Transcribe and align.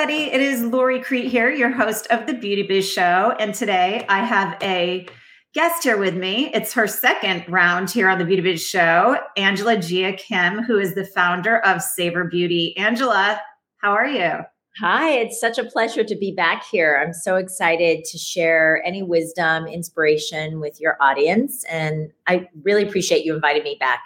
Everybody, 0.00 0.32
it 0.32 0.40
is 0.40 0.62
Lori 0.62 0.98
Crete 0.98 1.30
here, 1.30 1.50
your 1.50 1.68
host 1.68 2.06
of 2.06 2.26
the 2.26 2.32
Beauty 2.32 2.62
Biz 2.62 2.90
Show. 2.90 3.36
And 3.38 3.54
today 3.54 4.06
I 4.08 4.24
have 4.24 4.56
a 4.62 5.06
guest 5.52 5.82
here 5.82 5.98
with 5.98 6.16
me. 6.16 6.50
It's 6.54 6.72
her 6.72 6.86
second 6.86 7.44
round 7.50 7.90
here 7.90 8.08
on 8.08 8.18
the 8.18 8.24
Beauty 8.24 8.40
Biz 8.40 8.66
Show, 8.66 9.18
Angela 9.36 9.76
Jia 9.76 10.16
Kim, 10.16 10.62
who 10.62 10.78
is 10.78 10.94
the 10.94 11.04
founder 11.04 11.58
of 11.66 11.82
Savor 11.82 12.24
Beauty. 12.24 12.74
Angela, 12.78 13.42
how 13.82 13.92
are 13.92 14.06
you? 14.06 14.38
Hi, 14.78 15.10
it's 15.10 15.38
such 15.38 15.58
a 15.58 15.64
pleasure 15.64 16.02
to 16.02 16.16
be 16.16 16.32
back 16.32 16.64
here. 16.72 16.98
I'm 17.04 17.12
so 17.12 17.36
excited 17.36 18.06
to 18.06 18.16
share 18.16 18.82
any 18.86 19.02
wisdom, 19.02 19.66
inspiration 19.66 20.60
with 20.60 20.80
your 20.80 20.96
audience. 21.02 21.62
And 21.64 22.10
I 22.26 22.48
really 22.62 22.84
appreciate 22.84 23.26
you 23.26 23.34
inviting 23.34 23.64
me 23.64 23.76
back. 23.78 24.02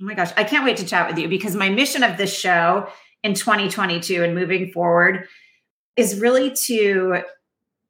Oh 0.00 0.06
my 0.06 0.14
gosh, 0.14 0.32
I 0.34 0.44
can't 0.44 0.64
wait 0.64 0.78
to 0.78 0.86
chat 0.86 1.08
with 1.08 1.18
you 1.18 1.28
because 1.28 1.54
my 1.54 1.68
mission 1.68 2.02
of 2.02 2.16
this 2.16 2.34
show 2.34 2.88
in 3.22 3.34
2022 3.34 4.22
and 4.22 4.34
moving 4.34 4.70
forward 4.72 5.26
is 5.96 6.20
really 6.20 6.52
to 6.66 7.22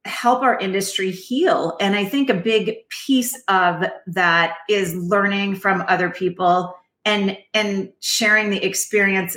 help 0.05 0.43
our 0.43 0.59
industry 0.59 1.11
heal. 1.11 1.77
And 1.81 1.97
I 1.97 2.05
think 2.05 2.31
a 2.31 2.35
big 2.35 2.77
piece 3.07 3.41
of 3.49 3.85
that 4.07 4.57
is 4.69 4.95
learning 4.95 5.57
from 5.57 5.85
other 5.89 6.11
people 6.11 6.75
and 7.05 7.37
and 7.53 7.93
sharing 8.01 8.51
the 8.51 8.65
experience 8.65 9.37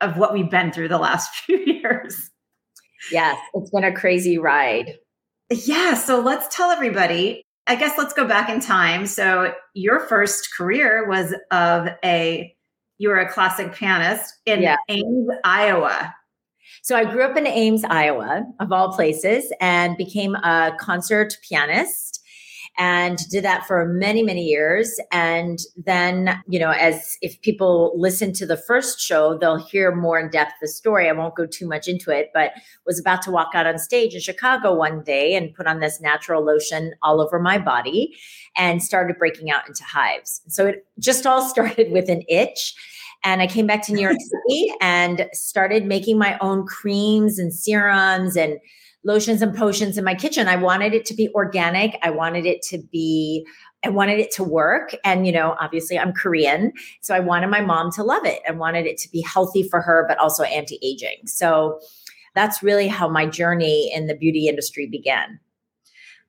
of 0.00 0.16
what 0.16 0.32
we've 0.32 0.50
been 0.50 0.72
through 0.72 0.88
the 0.88 0.98
last 0.98 1.34
few 1.44 1.58
years. 1.58 2.30
Yes, 3.12 3.38
it's 3.54 3.70
been 3.70 3.84
a 3.84 3.94
crazy 3.94 4.38
ride. 4.38 4.94
Yeah, 5.50 5.94
so 5.94 6.20
let's 6.20 6.54
tell 6.54 6.70
everybody. 6.70 7.42
I 7.66 7.76
guess 7.76 7.96
let's 7.98 8.14
go 8.14 8.26
back 8.26 8.48
in 8.48 8.60
time. 8.60 9.06
So 9.06 9.52
your 9.74 10.00
first 10.00 10.48
career 10.56 11.08
was 11.08 11.34
of 11.50 11.88
a 12.04 12.54
you 13.00 13.08
were 13.08 13.18
a 13.18 13.32
classic 13.32 13.72
pianist 13.72 14.34
in 14.44 14.60
yeah. 14.60 14.76
Ames, 14.90 15.30
Iowa. 15.42 16.14
So 16.82 16.94
I 16.94 17.10
grew 17.10 17.24
up 17.24 17.34
in 17.34 17.46
Ames, 17.46 17.82
Iowa, 17.82 18.44
of 18.60 18.72
all 18.72 18.92
places, 18.92 19.50
and 19.58 19.96
became 19.96 20.34
a 20.34 20.76
concert 20.78 21.38
pianist 21.48 22.19
and 22.78 23.18
did 23.30 23.44
that 23.44 23.66
for 23.66 23.86
many, 23.86 24.22
many 24.22 24.42
years. 24.42 24.98
And 25.12 25.58
then, 25.76 26.40
you 26.48 26.58
know, 26.58 26.70
as 26.70 27.16
if 27.20 27.40
people 27.42 27.92
listen 27.96 28.32
to 28.34 28.46
the 28.46 28.56
first 28.56 29.00
show, 29.00 29.36
they'll 29.36 29.64
hear 29.64 29.94
more 29.94 30.18
in 30.18 30.30
depth 30.30 30.52
the 30.60 30.68
story. 30.68 31.08
I 31.08 31.12
won't 31.12 31.34
go 31.34 31.46
too 31.46 31.68
much 31.68 31.88
into 31.88 32.10
it, 32.10 32.30
but 32.32 32.52
was 32.86 32.98
about 32.98 33.22
to 33.22 33.30
walk 33.30 33.50
out 33.54 33.66
on 33.66 33.78
stage 33.78 34.14
in 34.14 34.20
Chicago 34.20 34.74
one 34.74 35.02
day 35.02 35.34
and 35.34 35.54
put 35.54 35.66
on 35.66 35.80
this 35.80 36.00
natural 36.00 36.44
lotion 36.44 36.92
all 37.02 37.20
over 37.20 37.38
my 37.38 37.58
body 37.58 38.16
and 38.56 38.82
started 38.82 39.18
breaking 39.18 39.50
out 39.50 39.66
into 39.68 39.84
hives. 39.84 40.40
So 40.48 40.66
it 40.66 40.86
just 40.98 41.26
all 41.26 41.42
started 41.48 41.92
with 41.92 42.08
an 42.08 42.22
itch. 42.28 42.74
And 43.22 43.42
I 43.42 43.46
came 43.46 43.66
back 43.66 43.84
to 43.86 43.92
New 43.92 44.00
York 44.00 44.16
City 44.48 44.72
and 44.80 45.28
started 45.32 45.84
making 45.84 46.18
my 46.18 46.38
own 46.40 46.66
creams 46.66 47.38
and 47.38 47.52
serums 47.52 48.36
and 48.36 48.58
lotions 49.04 49.42
and 49.42 49.56
potions 49.56 49.96
in 49.96 50.04
my 50.04 50.14
kitchen. 50.14 50.48
I 50.48 50.56
wanted 50.56 50.94
it 50.94 51.04
to 51.06 51.14
be 51.14 51.30
organic. 51.34 51.98
I 52.02 52.10
wanted 52.10 52.46
it 52.46 52.62
to 52.62 52.78
be 52.78 53.46
I 53.82 53.88
wanted 53.88 54.18
it 54.18 54.30
to 54.32 54.44
work. 54.44 54.94
And, 55.04 55.26
you 55.26 55.32
know, 55.32 55.56
obviously 55.58 55.98
I'm 55.98 56.12
Korean. 56.12 56.72
So 57.00 57.14
I 57.14 57.20
wanted 57.20 57.48
my 57.48 57.62
mom 57.62 57.90
to 57.92 58.02
love 58.02 58.26
it 58.26 58.40
and 58.46 58.58
wanted 58.58 58.84
it 58.84 58.98
to 58.98 59.10
be 59.10 59.22
healthy 59.22 59.62
for 59.62 59.80
her, 59.80 60.04
but 60.06 60.18
also 60.18 60.42
anti 60.42 60.78
aging. 60.82 61.26
So 61.26 61.80
that's 62.34 62.62
really 62.62 62.88
how 62.88 63.08
my 63.08 63.26
journey 63.26 63.90
in 63.92 64.06
the 64.06 64.14
beauty 64.14 64.48
industry 64.48 64.86
began. 64.86 65.40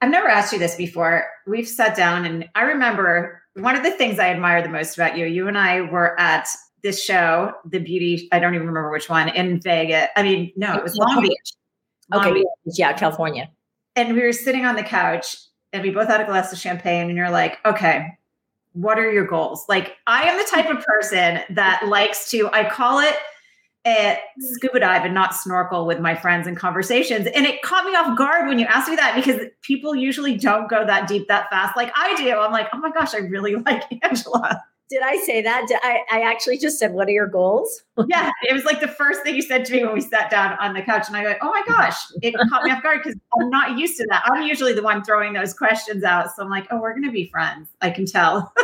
I've 0.02 0.10
never 0.10 0.30
asked 0.30 0.52
you 0.52 0.60
this 0.60 0.76
before. 0.76 1.28
We've 1.46 1.68
sat 1.68 1.96
down, 1.96 2.26
and 2.26 2.50
I 2.56 2.64
remember 2.64 3.42
one 3.54 3.76
of 3.76 3.84
the 3.84 3.92
things 3.92 4.18
I 4.18 4.30
admire 4.30 4.64
the 4.64 4.70
most 4.70 4.98
about 4.98 5.16
you. 5.16 5.28
You 5.28 5.48
and 5.48 5.58
I 5.58 5.82
were 5.82 6.20
at 6.20 6.48
this 6.82 7.04
show, 7.04 7.54
the 7.70 7.80
beauty, 7.80 8.28
I 8.32 8.40
don't 8.40 8.56
even 8.56 8.66
remember 8.66 8.92
which 8.92 9.10
one, 9.10 9.30
in 9.30 9.62
Vegas. 9.62 10.08
I 10.16 10.24
mean, 10.24 10.52
no, 10.56 10.76
it 10.76 10.82
was 10.82 10.96
Long 10.96 11.22
Beach. 11.22 11.54
Okay. 12.14 12.44
Yeah, 12.66 12.94
California. 12.94 13.50
And 13.96 14.16
we 14.16 14.22
were 14.22 14.34
sitting 14.34 14.66
on 14.66 14.76
the 14.76 14.84
couch 14.84 15.36
and 15.74 15.84
we 15.84 15.90
both 15.90 16.08
had 16.08 16.22
a 16.22 16.26
glass 16.26 16.52
of 16.52 16.60
champagne, 16.60 17.08
and 17.08 17.18
you're 17.18 17.30
like, 17.30 17.58
okay, 17.66 18.18
what 18.74 19.00
are 19.00 19.12
your 19.12 19.26
goals? 19.26 19.66
Like, 19.70 19.96
I 20.08 20.24
am 20.24 20.38
the 20.38 20.48
type 20.50 20.70
of 20.70 20.84
person 20.84 21.42
that 21.56 21.88
likes 21.88 22.30
to, 22.32 22.50
I 22.52 22.70
call 22.70 23.00
it 23.00 23.16
a 23.86 24.20
scuba 24.38 24.80
dive 24.80 25.06
and 25.06 25.14
not 25.14 25.34
snorkel 25.34 25.88
with 25.88 26.00
my 26.00 26.14
friends 26.14 26.46
and 26.46 26.56
conversations. 26.56 27.28
And 27.34 27.46
it 27.46 27.62
caught 27.64 27.86
me 27.86 27.96
off 27.96 28.18
guard 28.18 28.48
when 28.48 28.60
you 28.60 28.66
asked 28.66 28.90
me 28.90 28.96
that 28.96 29.16
because 29.16 29.42
people 29.62 29.96
usually 29.96 30.38
don't 30.38 30.70
go 30.70 30.86
that 30.86 31.08
deep 31.08 31.28
that 31.30 31.50
fast 31.50 31.76
like 31.76 31.92
I 31.96 32.16
do. 32.16 32.32
I'm 32.32 32.52
like, 32.52 32.68
oh 32.74 32.78
my 32.78 32.92
gosh, 32.92 33.16
I 33.16 33.20
really 33.20 33.56
like 33.66 33.84
Angela. 34.04 34.64
Did 34.92 35.04
I 35.04 35.16
say 35.16 35.42
that? 35.42 35.70
Did 35.70 35.78
I, 35.84 36.02
I 36.12 36.22
actually 36.30 36.58
just 36.58 36.78
said, 36.78 36.92
What 36.92 37.08
are 37.08 37.12
your 37.12 37.28
goals? 37.28 37.84
yeah. 38.10 38.30
It 38.44 38.54
was 38.54 38.66
like 38.66 38.82
the 38.82 38.90
first 38.90 39.24
thing 39.24 39.36
you 39.36 39.42
said 39.42 39.64
to 39.64 39.74
me 39.74 39.86
when 39.86 39.94
we 39.94 40.02
sat 40.02 40.30
down 40.30 40.58
on 40.60 40.74
the 40.74 40.82
couch. 40.82 41.08
And 41.08 41.16
I 41.16 41.24
go, 41.24 41.36
Oh 41.42 41.50
my 41.50 41.64
gosh, 41.66 41.96
it 42.22 42.36
caught 42.50 42.64
me 42.66 42.72
off 42.72 42.84
guard 42.84 43.00
because 43.02 43.18
I'm 43.40 43.50
not 43.50 43.80
used 43.80 43.96
to 43.98 44.08
that. 44.10 44.24
I'm 44.26 44.46
usually 44.46 44.74
the 44.74 44.84
one 44.84 45.02
throwing 45.02 45.32
those 45.32 45.54
questions 45.54 46.04
out. 46.04 46.36
So 46.36 46.44
I'm 46.44 46.50
like, 46.50 46.68
Oh, 46.72 46.82
we're 46.82 46.92
going 46.92 47.06
to 47.06 47.12
be 47.12 47.30
friends. 47.30 47.70
I 47.80 47.90
can 47.90 48.06
tell. 48.06 48.54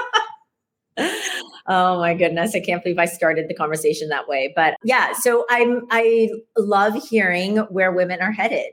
oh 1.68 2.00
my 2.00 2.16
goodness 2.16 2.56
i 2.56 2.60
can't 2.60 2.82
believe 2.82 2.98
i 2.98 3.06
started 3.06 3.48
the 3.48 3.54
conversation 3.54 4.10
that 4.10 4.28
way 4.28 4.52
but 4.56 4.76
yeah 4.84 5.14
so 5.14 5.46
i'm 5.52 5.86
i 5.92 6.28
love 6.58 6.96
hearing 7.08 7.58
where 7.70 7.92
women 7.92 8.20
are 8.20 8.32
headed 8.32 8.72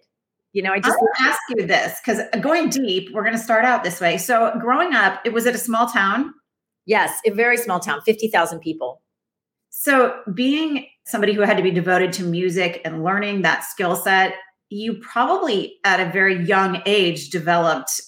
you 0.54 0.62
know 0.62 0.72
i 0.72 0.80
just 0.80 0.98
to 0.98 1.08
ask 1.20 1.38
you 1.50 1.66
this 1.66 2.00
because 2.00 2.22
going 2.40 2.70
deep 2.70 3.10
we're 3.12 3.22
going 3.22 3.36
to 3.36 3.38
start 3.38 3.66
out 3.66 3.84
this 3.84 4.00
way 4.00 4.16
so 4.16 4.56
growing 4.58 4.94
up 4.94 5.20
it 5.26 5.34
was 5.34 5.46
at 5.46 5.54
a 5.54 5.58
small 5.58 5.86
town 5.86 6.32
Yes, 6.86 7.18
a 7.26 7.30
very 7.30 7.56
small 7.56 7.80
town, 7.80 8.00
50,000 8.02 8.60
people. 8.60 9.00
So, 9.70 10.20
being 10.32 10.86
somebody 11.04 11.32
who 11.32 11.42
had 11.42 11.56
to 11.56 11.62
be 11.62 11.70
devoted 11.70 12.12
to 12.14 12.22
music 12.22 12.80
and 12.84 13.02
learning 13.02 13.42
that 13.42 13.64
skill 13.64 13.96
set, 13.96 14.34
you 14.68 14.94
probably 15.00 15.76
at 15.84 16.00
a 16.00 16.10
very 16.10 16.44
young 16.44 16.80
age 16.86 17.30
developed, 17.30 18.00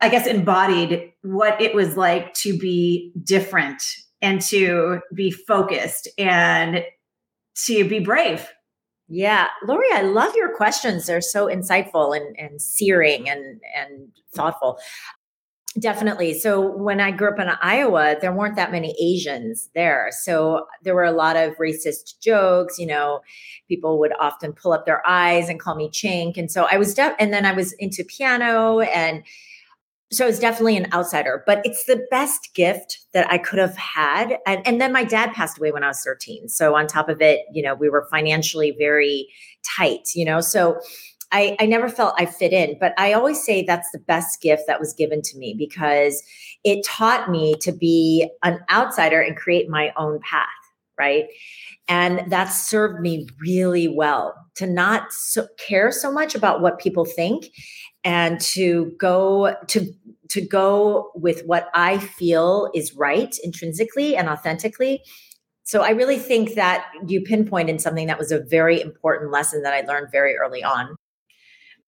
I 0.00 0.08
guess, 0.08 0.26
embodied 0.26 1.12
what 1.22 1.60
it 1.60 1.74
was 1.74 1.96
like 1.96 2.32
to 2.34 2.56
be 2.56 3.12
different 3.22 3.82
and 4.22 4.40
to 4.42 5.00
be 5.14 5.30
focused 5.30 6.08
and 6.16 6.84
to 7.66 7.88
be 7.88 7.98
brave. 7.98 8.48
Yeah, 9.08 9.46
Lori, 9.64 9.86
I 9.92 10.02
love 10.02 10.34
your 10.34 10.56
questions. 10.56 11.06
They're 11.06 11.20
so 11.20 11.46
insightful 11.46 12.16
and, 12.16 12.36
and 12.38 12.60
searing 12.60 13.28
and, 13.28 13.60
and 13.76 14.08
thoughtful. 14.34 14.78
Definitely. 15.78 16.38
So 16.38 16.74
when 16.74 17.00
I 17.00 17.10
grew 17.10 17.28
up 17.28 17.38
in 17.38 17.48
Iowa, 17.60 18.16
there 18.18 18.32
weren't 18.32 18.56
that 18.56 18.72
many 18.72 18.96
Asians 18.98 19.68
there. 19.74 20.08
So 20.10 20.66
there 20.82 20.94
were 20.94 21.04
a 21.04 21.12
lot 21.12 21.36
of 21.36 21.54
racist 21.58 22.18
jokes. 22.20 22.78
You 22.78 22.86
know, 22.86 23.20
people 23.68 23.98
would 23.98 24.12
often 24.18 24.54
pull 24.54 24.72
up 24.72 24.86
their 24.86 25.06
eyes 25.06 25.50
and 25.50 25.60
call 25.60 25.74
me 25.74 25.90
chink. 25.90 26.38
And 26.38 26.50
so 26.50 26.66
I 26.70 26.78
was, 26.78 26.94
de- 26.94 27.14
and 27.18 27.30
then 27.32 27.44
I 27.44 27.52
was 27.52 27.74
into 27.74 28.04
piano. 28.04 28.80
And 28.80 29.22
so 30.12 30.24
I 30.24 30.28
was 30.28 30.38
definitely 30.38 30.78
an 30.78 30.90
outsider, 30.94 31.42
but 31.46 31.60
it's 31.64 31.84
the 31.84 32.06
best 32.10 32.54
gift 32.54 33.00
that 33.12 33.30
I 33.30 33.36
could 33.36 33.58
have 33.58 33.76
had. 33.76 34.38
And, 34.46 34.66
and 34.66 34.80
then 34.80 34.92
my 34.92 35.04
dad 35.04 35.32
passed 35.32 35.58
away 35.58 35.72
when 35.72 35.84
I 35.84 35.88
was 35.88 36.00
13. 36.00 36.48
So 36.48 36.74
on 36.74 36.86
top 36.86 37.08
of 37.10 37.20
it, 37.20 37.40
you 37.52 37.62
know, 37.62 37.74
we 37.74 37.90
were 37.90 38.06
financially 38.10 38.74
very 38.78 39.28
tight, 39.76 40.08
you 40.14 40.24
know, 40.24 40.40
so 40.40 40.80
I, 41.36 41.54
I 41.60 41.66
never 41.66 41.90
felt 41.90 42.14
I 42.16 42.24
fit 42.24 42.54
in, 42.54 42.78
but 42.80 42.94
I 42.96 43.12
always 43.12 43.44
say 43.44 43.62
that's 43.62 43.90
the 43.92 43.98
best 43.98 44.40
gift 44.40 44.62
that 44.66 44.80
was 44.80 44.94
given 44.94 45.20
to 45.20 45.36
me 45.36 45.54
because 45.58 46.22
it 46.64 46.82
taught 46.82 47.30
me 47.30 47.56
to 47.60 47.72
be 47.72 48.26
an 48.42 48.60
outsider 48.70 49.20
and 49.20 49.36
create 49.36 49.68
my 49.68 49.92
own 49.98 50.18
path. 50.20 50.48
right? 50.98 51.26
And 51.88 52.30
that 52.30 52.46
served 52.46 53.00
me 53.00 53.28
really 53.38 53.86
well 53.86 54.34
to 54.56 54.66
not 54.66 55.12
so 55.12 55.46
care 55.58 55.92
so 55.92 56.10
much 56.10 56.34
about 56.34 56.62
what 56.62 56.78
people 56.80 57.04
think 57.04 57.46
and 58.02 58.40
to 58.40 58.92
go 58.98 59.54
to 59.68 59.92
to 60.30 60.40
go 60.40 61.12
with 61.14 61.42
what 61.44 61.68
I 61.74 61.98
feel 61.98 62.70
is 62.74 62.94
right 62.94 63.36
intrinsically 63.44 64.16
and 64.16 64.28
authentically. 64.28 65.02
So 65.64 65.82
I 65.82 65.90
really 65.90 66.18
think 66.18 66.54
that 66.54 66.86
you 67.06 67.20
pinpointed 67.20 67.80
something 67.80 68.06
that 68.06 68.18
was 68.18 68.32
a 68.32 68.40
very 68.40 68.80
important 68.80 69.30
lesson 69.32 69.62
that 69.62 69.74
I 69.74 69.86
learned 69.86 70.08
very 70.10 70.36
early 70.36 70.64
on. 70.64 70.95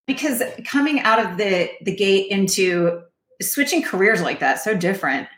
Because 0.08 0.43
coming 0.64 1.00
out 1.00 1.25
of 1.25 1.37
the 1.37 1.70
the 1.82 1.94
gate 1.94 2.32
into 2.32 3.02
switching 3.40 3.82
careers 3.82 4.20
like 4.20 4.40
that 4.40 4.58
so 4.60 4.75
different, 4.75 5.28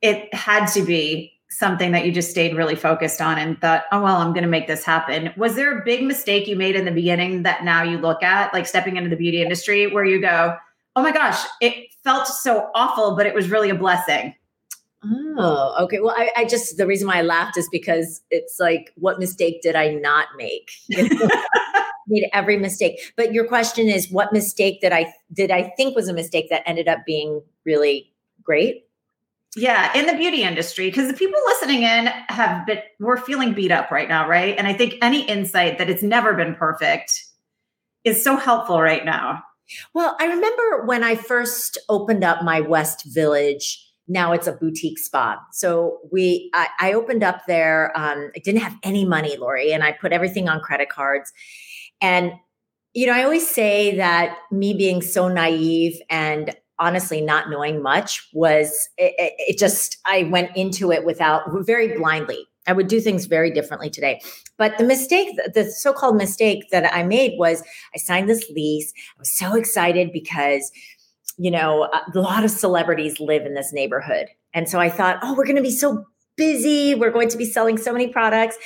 it 0.00 0.32
had 0.32 0.66
to 0.68 0.82
be 0.82 1.32
something 1.50 1.92
that 1.92 2.06
you 2.06 2.12
just 2.12 2.30
stayed 2.30 2.56
really 2.56 2.74
focused 2.74 3.20
on 3.20 3.38
and 3.38 3.60
thought, 3.60 3.84
oh, 3.92 4.02
well, 4.02 4.16
I'm 4.16 4.32
going 4.32 4.44
to 4.44 4.48
make 4.48 4.66
this 4.66 4.84
happen. 4.84 5.30
Was 5.36 5.54
there 5.54 5.78
a 5.78 5.84
big 5.84 6.02
mistake 6.02 6.48
you 6.48 6.56
made 6.56 6.76
in 6.76 6.86
the 6.86 6.90
beginning 6.90 7.42
that 7.42 7.62
now 7.62 7.82
you 7.82 7.98
look 7.98 8.22
at, 8.22 8.54
like 8.54 8.66
stepping 8.66 8.96
into 8.96 9.10
the 9.10 9.16
beauty 9.16 9.42
industry, 9.42 9.86
where 9.86 10.04
you 10.04 10.18
go, 10.18 10.56
oh 10.96 11.02
my 11.02 11.12
gosh, 11.12 11.44
it 11.60 11.92
felt 12.04 12.26
so 12.26 12.70
awful, 12.74 13.16
but 13.16 13.26
it 13.26 13.34
was 13.34 13.50
really 13.50 13.68
a 13.68 13.74
blessing? 13.74 14.34
Oh, 15.36 15.76
okay. 15.84 16.00
Well, 16.00 16.14
I, 16.16 16.30
I 16.36 16.44
just, 16.44 16.76
the 16.76 16.86
reason 16.86 17.08
why 17.08 17.18
I 17.18 17.22
laughed 17.22 17.58
is 17.58 17.68
because 17.70 18.22
it's 18.30 18.58
like, 18.58 18.92
what 18.96 19.18
mistake 19.18 19.60
did 19.60 19.74
I 19.74 19.94
not 19.94 20.28
make? 20.36 20.70
made 22.12 22.28
every 22.32 22.56
mistake. 22.58 23.12
But 23.16 23.32
your 23.32 23.46
question 23.48 23.88
is, 23.88 24.10
what 24.10 24.32
mistake 24.32 24.80
that 24.82 24.92
I 24.92 25.12
did 25.32 25.50
I 25.50 25.72
think 25.76 25.96
was 25.96 26.08
a 26.08 26.14
mistake 26.14 26.50
that 26.50 26.62
ended 26.66 26.86
up 26.86 27.00
being 27.04 27.42
really 27.64 28.12
great? 28.42 28.86
Yeah, 29.54 29.96
in 29.98 30.06
the 30.06 30.14
beauty 30.14 30.42
industry, 30.44 30.88
because 30.88 31.08
the 31.08 31.16
people 31.16 31.38
listening 31.46 31.82
in 31.82 32.06
have 32.28 32.66
been, 32.66 32.78
we're 33.00 33.18
feeling 33.18 33.52
beat 33.52 33.70
up 33.70 33.90
right 33.90 34.08
now, 34.08 34.26
right? 34.26 34.56
And 34.56 34.66
I 34.66 34.72
think 34.72 34.94
any 35.02 35.26
insight 35.28 35.76
that 35.76 35.90
it's 35.90 36.02
never 36.02 36.32
been 36.32 36.54
perfect 36.54 37.24
is 38.04 38.24
so 38.24 38.36
helpful 38.36 38.80
right 38.80 39.04
now. 39.04 39.42
Well, 39.94 40.16
I 40.18 40.24
remember 40.26 40.86
when 40.86 41.04
I 41.04 41.16
first 41.16 41.76
opened 41.88 42.24
up 42.24 42.42
my 42.42 42.60
West 42.60 43.04
Village. 43.06 43.86
Now 44.08 44.32
it's 44.32 44.46
a 44.46 44.52
boutique 44.52 44.98
spa. 44.98 45.38
So 45.52 45.98
we, 46.10 46.50
I, 46.54 46.68
I 46.80 46.92
opened 46.94 47.22
up 47.22 47.42
there. 47.46 47.92
Um, 47.94 48.30
I 48.34 48.40
didn't 48.40 48.62
have 48.62 48.76
any 48.82 49.04
money, 49.04 49.36
Lori, 49.36 49.72
and 49.72 49.84
I 49.84 49.92
put 49.92 50.12
everything 50.12 50.48
on 50.48 50.60
credit 50.60 50.88
cards. 50.88 51.32
And 52.02 52.32
you 52.94 53.06
know, 53.06 53.14
I 53.14 53.22
always 53.22 53.48
say 53.48 53.96
that 53.96 54.36
me 54.50 54.74
being 54.74 55.00
so 55.00 55.28
naive 55.28 55.98
and 56.10 56.54
honestly 56.78 57.20
not 57.20 57.48
knowing 57.48 57.82
much 57.82 58.28
was 58.32 58.88
it, 58.98 59.14
it, 59.16 59.58
just 59.58 59.98
i 60.04 60.24
went 60.24 60.54
into 60.56 60.90
it 60.90 61.04
without 61.04 61.42
very 61.64 61.96
blindly. 61.96 62.46
I 62.66 62.72
would 62.72 62.88
do 62.88 63.00
things 63.00 63.26
very 63.26 63.50
differently 63.50 63.90
today. 63.90 64.20
But 64.56 64.78
the 64.78 64.84
mistake 64.84 65.36
the 65.54 65.64
so-called 65.64 66.16
mistake 66.16 66.64
that 66.72 66.92
i 66.92 67.02
made 67.04 67.38
was 67.38 67.62
i 67.94 67.98
signed 67.98 68.28
this 68.28 68.44
lease. 68.50 68.92
I 69.16 69.20
was 69.20 69.36
so 69.36 69.54
excited 69.54 70.12
because 70.12 70.72
you 71.38 71.50
know 71.50 71.84
a 71.84 72.18
lot 72.18 72.44
of 72.44 72.50
celebrities 72.50 73.20
live 73.20 73.46
in 73.46 73.54
this 73.54 73.72
neighborhood. 73.72 74.26
And 74.52 74.68
so 74.68 74.80
i 74.80 74.90
thought 74.90 75.18
oh 75.22 75.34
we're 75.34 75.46
going 75.46 75.56
to 75.56 75.62
be 75.62 75.70
so 75.70 76.04
busy. 76.36 76.94
We're 76.94 77.12
going 77.12 77.28
to 77.28 77.36
be 77.36 77.44
selling 77.44 77.78
so 77.78 77.92
many 77.92 78.08
products. 78.08 78.56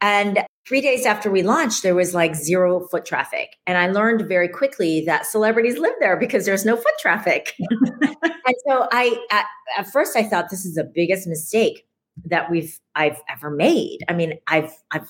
And 0.00 0.44
three 0.68 0.82
days 0.82 1.06
after 1.06 1.30
we 1.30 1.42
launched, 1.42 1.82
there 1.82 1.94
was 1.94 2.14
like 2.14 2.34
zero 2.34 2.86
foot 2.88 3.06
traffic. 3.06 3.56
And 3.66 3.78
I 3.78 3.88
learned 3.88 4.28
very 4.28 4.48
quickly 4.48 5.02
that 5.06 5.24
celebrities 5.24 5.78
live 5.78 5.94
there 5.98 6.16
because 6.16 6.44
there's 6.44 6.66
no 6.66 6.76
foot 6.76 6.92
traffic. 7.00 7.54
and 7.80 8.54
so 8.68 8.86
I, 8.92 9.16
at, 9.30 9.46
at, 9.78 9.90
first, 9.90 10.14
I 10.14 10.22
thought 10.22 10.50
this 10.50 10.66
is 10.66 10.74
the 10.74 10.84
biggest 10.94 11.26
mistake 11.26 11.86
that 12.26 12.50
we've 12.50 12.78
I've 12.94 13.20
ever 13.30 13.50
made. 13.50 14.00
I 14.08 14.12
mean, 14.12 14.34
I've 14.46 14.72
I've 14.90 15.08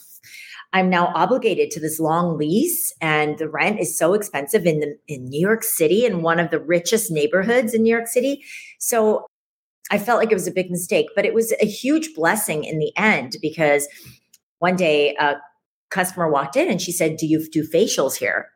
I'm 0.74 0.90
now 0.90 1.10
obligated 1.14 1.70
to 1.72 1.80
this 1.80 1.98
long 1.98 2.36
lease, 2.36 2.92
and 3.00 3.38
the 3.38 3.48
rent 3.48 3.80
is 3.80 3.98
so 3.98 4.12
expensive 4.12 4.66
in 4.66 4.80
the 4.80 4.98
in 5.08 5.24
New 5.24 5.40
York 5.40 5.64
City, 5.64 6.04
in 6.04 6.22
one 6.22 6.38
of 6.38 6.50
the 6.50 6.60
richest 6.60 7.10
neighborhoods 7.10 7.72
in 7.72 7.82
New 7.82 7.90
York 7.90 8.06
City. 8.06 8.44
So 8.78 9.26
I 9.90 9.98
felt 9.98 10.18
like 10.18 10.30
it 10.30 10.34
was 10.34 10.46
a 10.46 10.52
big 10.52 10.70
mistake, 10.70 11.06
but 11.16 11.24
it 11.24 11.32
was 11.32 11.54
a 11.62 11.66
huge 11.66 12.14
blessing 12.14 12.64
in 12.64 12.78
the 12.78 12.92
end 12.96 13.36
because 13.40 13.88
one 14.58 14.76
day 14.76 15.16
a 15.18 15.36
customer 15.90 16.30
walked 16.30 16.56
in 16.56 16.70
and 16.70 16.80
she 16.80 16.92
said, 16.92 17.16
Do 17.16 17.26
you 17.26 17.46
do 17.50 17.66
facials 17.66 18.16
here? 18.16 18.48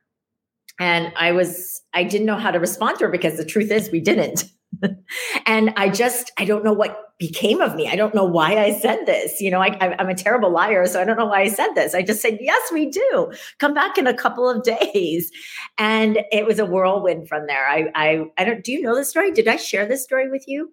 And 0.81 1.13
I 1.17 1.33
was, 1.33 1.83
I 1.95 2.05
didn't 2.05 2.27
know 2.27 2.37
how 2.37 2.51
to 2.51 2.59
respond 2.59 2.99
to 2.99 3.07
her 3.07 3.11
because 3.11 3.37
the 3.37 3.45
truth 3.45 3.71
is 3.71 3.91
we 3.91 4.01
didn't. 4.01 4.45
and 5.47 5.73
I 5.77 5.91
just, 5.91 6.33
I 6.39 6.45
don't 6.45 6.65
know 6.65 6.73
what 6.73 6.99
became 7.19 7.61
of 7.61 7.75
me. 7.77 7.89
I 7.89 7.95
don't 7.95 8.15
know 8.15 8.25
why 8.25 8.57
I 8.57 8.73
said 8.73 9.07
this. 9.07 9.41
You 9.41 9.51
know, 9.51 9.61
I, 9.61 9.77
am 9.81 10.09
a 10.09 10.15
terrible 10.15 10.51
liar, 10.51 10.87
so 10.87 11.01
I 11.01 11.05
don't 11.05 11.19
know 11.19 11.27
why 11.27 11.43
I 11.43 11.49
said 11.49 11.75
this. 11.75 11.95
I 11.95 12.03
just 12.03 12.21
said, 12.21 12.39
yes, 12.41 12.73
we 12.73 12.91
do. 12.91 13.33
Come 13.59 13.75
back 13.75 13.99
in 13.99 14.07
a 14.07 14.15
couple 14.15 14.49
of 14.49 14.63
days. 14.93 15.31
And 15.79 16.21
it 16.33 16.47
was 16.47 16.59
a 16.59 16.67
whirlwind 16.67 17.29
from 17.29 17.47
there. 17.47 17.69
I, 17.69 17.91
I, 17.95 18.25
I 18.39 18.45
don't, 18.45 18.65
do 18.65 18.73
you 18.73 18.83
know 18.83 18.97
this 18.97 19.11
story? 19.11 19.31
Did 19.31 19.47
I 19.47 19.57
share 19.57 19.87
this 19.87 20.03
story 20.03 20.31
with 20.31 20.45
you? 20.49 20.73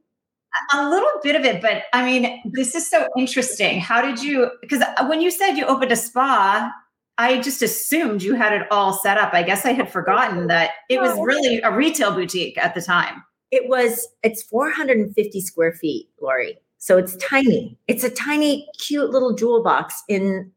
A 0.73 0.89
little 0.89 1.09
bit 1.21 1.35
of 1.35 1.45
it, 1.45 1.61
but 1.61 1.83
I 1.93 2.03
mean, 2.03 2.41
this 2.45 2.73
is 2.73 2.89
so 2.89 3.07
interesting. 3.17 3.79
How 3.79 4.01
did 4.01 4.21
you? 4.21 4.49
Because 4.61 4.81
uh, 4.81 5.05
when 5.07 5.21
you 5.21 5.29
said 5.29 5.53
you 5.53 5.65
opened 5.65 5.91
a 5.91 5.95
spa, 5.95 6.71
I 7.19 7.39
just 7.41 7.61
assumed 7.61 8.23
you 8.23 8.33
had 8.33 8.53
it 8.53 8.65
all 8.71 8.93
set 8.93 9.17
up. 9.17 9.33
I 9.33 9.43
guess 9.43 9.65
I 9.65 9.73
had 9.73 9.91
forgotten 9.91 10.47
that 10.47 10.71
it 10.89 11.01
was 11.01 11.19
really 11.19 11.59
a 11.61 11.69
retail 11.69 12.13
boutique 12.13 12.57
at 12.57 12.73
the 12.73 12.81
time. 12.81 13.23
It 13.51 13.67
was, 13.67 14.07
it's 14.23 14.41
450 14.43 15.41
square 15.41 15.73
feet, 15.73 16.09
Lori. 16.21 16.57
So 16.77 16.97
it's 16.97 17.17
tiny. 17.17 17.77
It's 17.89 18.05
a 18.05 18.09
tiny, 18.09 18.69
cute 18.79 19.09
little 19.09 19.35
jewel 19.35 19.61
box 19.61 20.01
in 20.07 20.51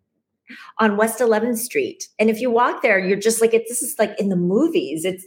on 0.79 0.97
West 0.97 1.19
11th 1.19 1.59
Street. 1.59 2.05
And 2.21 2.31
if 2.31 2.41
you 2.41 2.49
walk 2.49 2.81
there, 2.81 2.99
you're 2.99 3.19
just 3.19 3.41
like, 3.41 3.55
it, 3.55 3.65
this 3.69 3.83
is 3.83 3.97
like 3.99 4.19
in 4.21 4.29
the 4.29 4.37
movies. 4.37 5.05
It's 5.05 5.25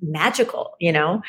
magical, 0.00 0.76
you 0.78 0.92
know? 0.92 1.22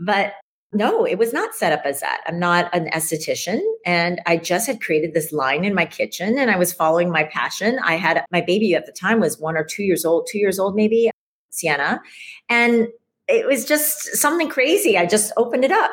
But 0.00 0.32
no, 0.72 1.04
it 1.04 1.18
was 1.18 1.32
not 1.32 1.54
set 1.54 1.72
up 1.72 1.82
as 1.84 2.00
that. 2.00 2.20
I'm 2.26 2.38
not 2.38 2.72
an 2.72 2.88
esthetician. 2.90 3.60
And 3.84 4.20
I 4.26 4.36
just 4.36 4.68
had 4.68 4.80
created 4.80 5.14
this 5.14 5.32
line 5.32 5.64
in 5.64 5.74
my 5.74 5.84
kitchen 5.84 6.38
and 6.38 6.50
I 6.50 6.56
was 6.56 6.72
following 6.72 7.10
my 7.10 7.24
passion. 7.24 7.80
I 7.82 7.96
had 7.96 8.24
my 8.30 8.40
baby 8.40 8.74
at 8.74 8.86
the 8.86 8.92
time 8.92 9.18
was 9.18 9.38
one 9.38 9.56
or 9.56 9.64
two 9.64 9.82
years 9.82 10.04
old, 10.04 10.28
two 10.30 10.38
years 10.38 10.60
old, 10.60 10.76
maybe, 10.76 11.10
Sienna. 11.50 12.00
And 12.48 12.86
it 13.26 13.46
was 13.46 13.64
just 13.64 14.16
something 14.16 14.48
crazy. 14.48 14.96
I 14.96 15.06
just 15.06 15.32
opened 15.36 15.64
it 15.64 15.72
up, 15.72 15.90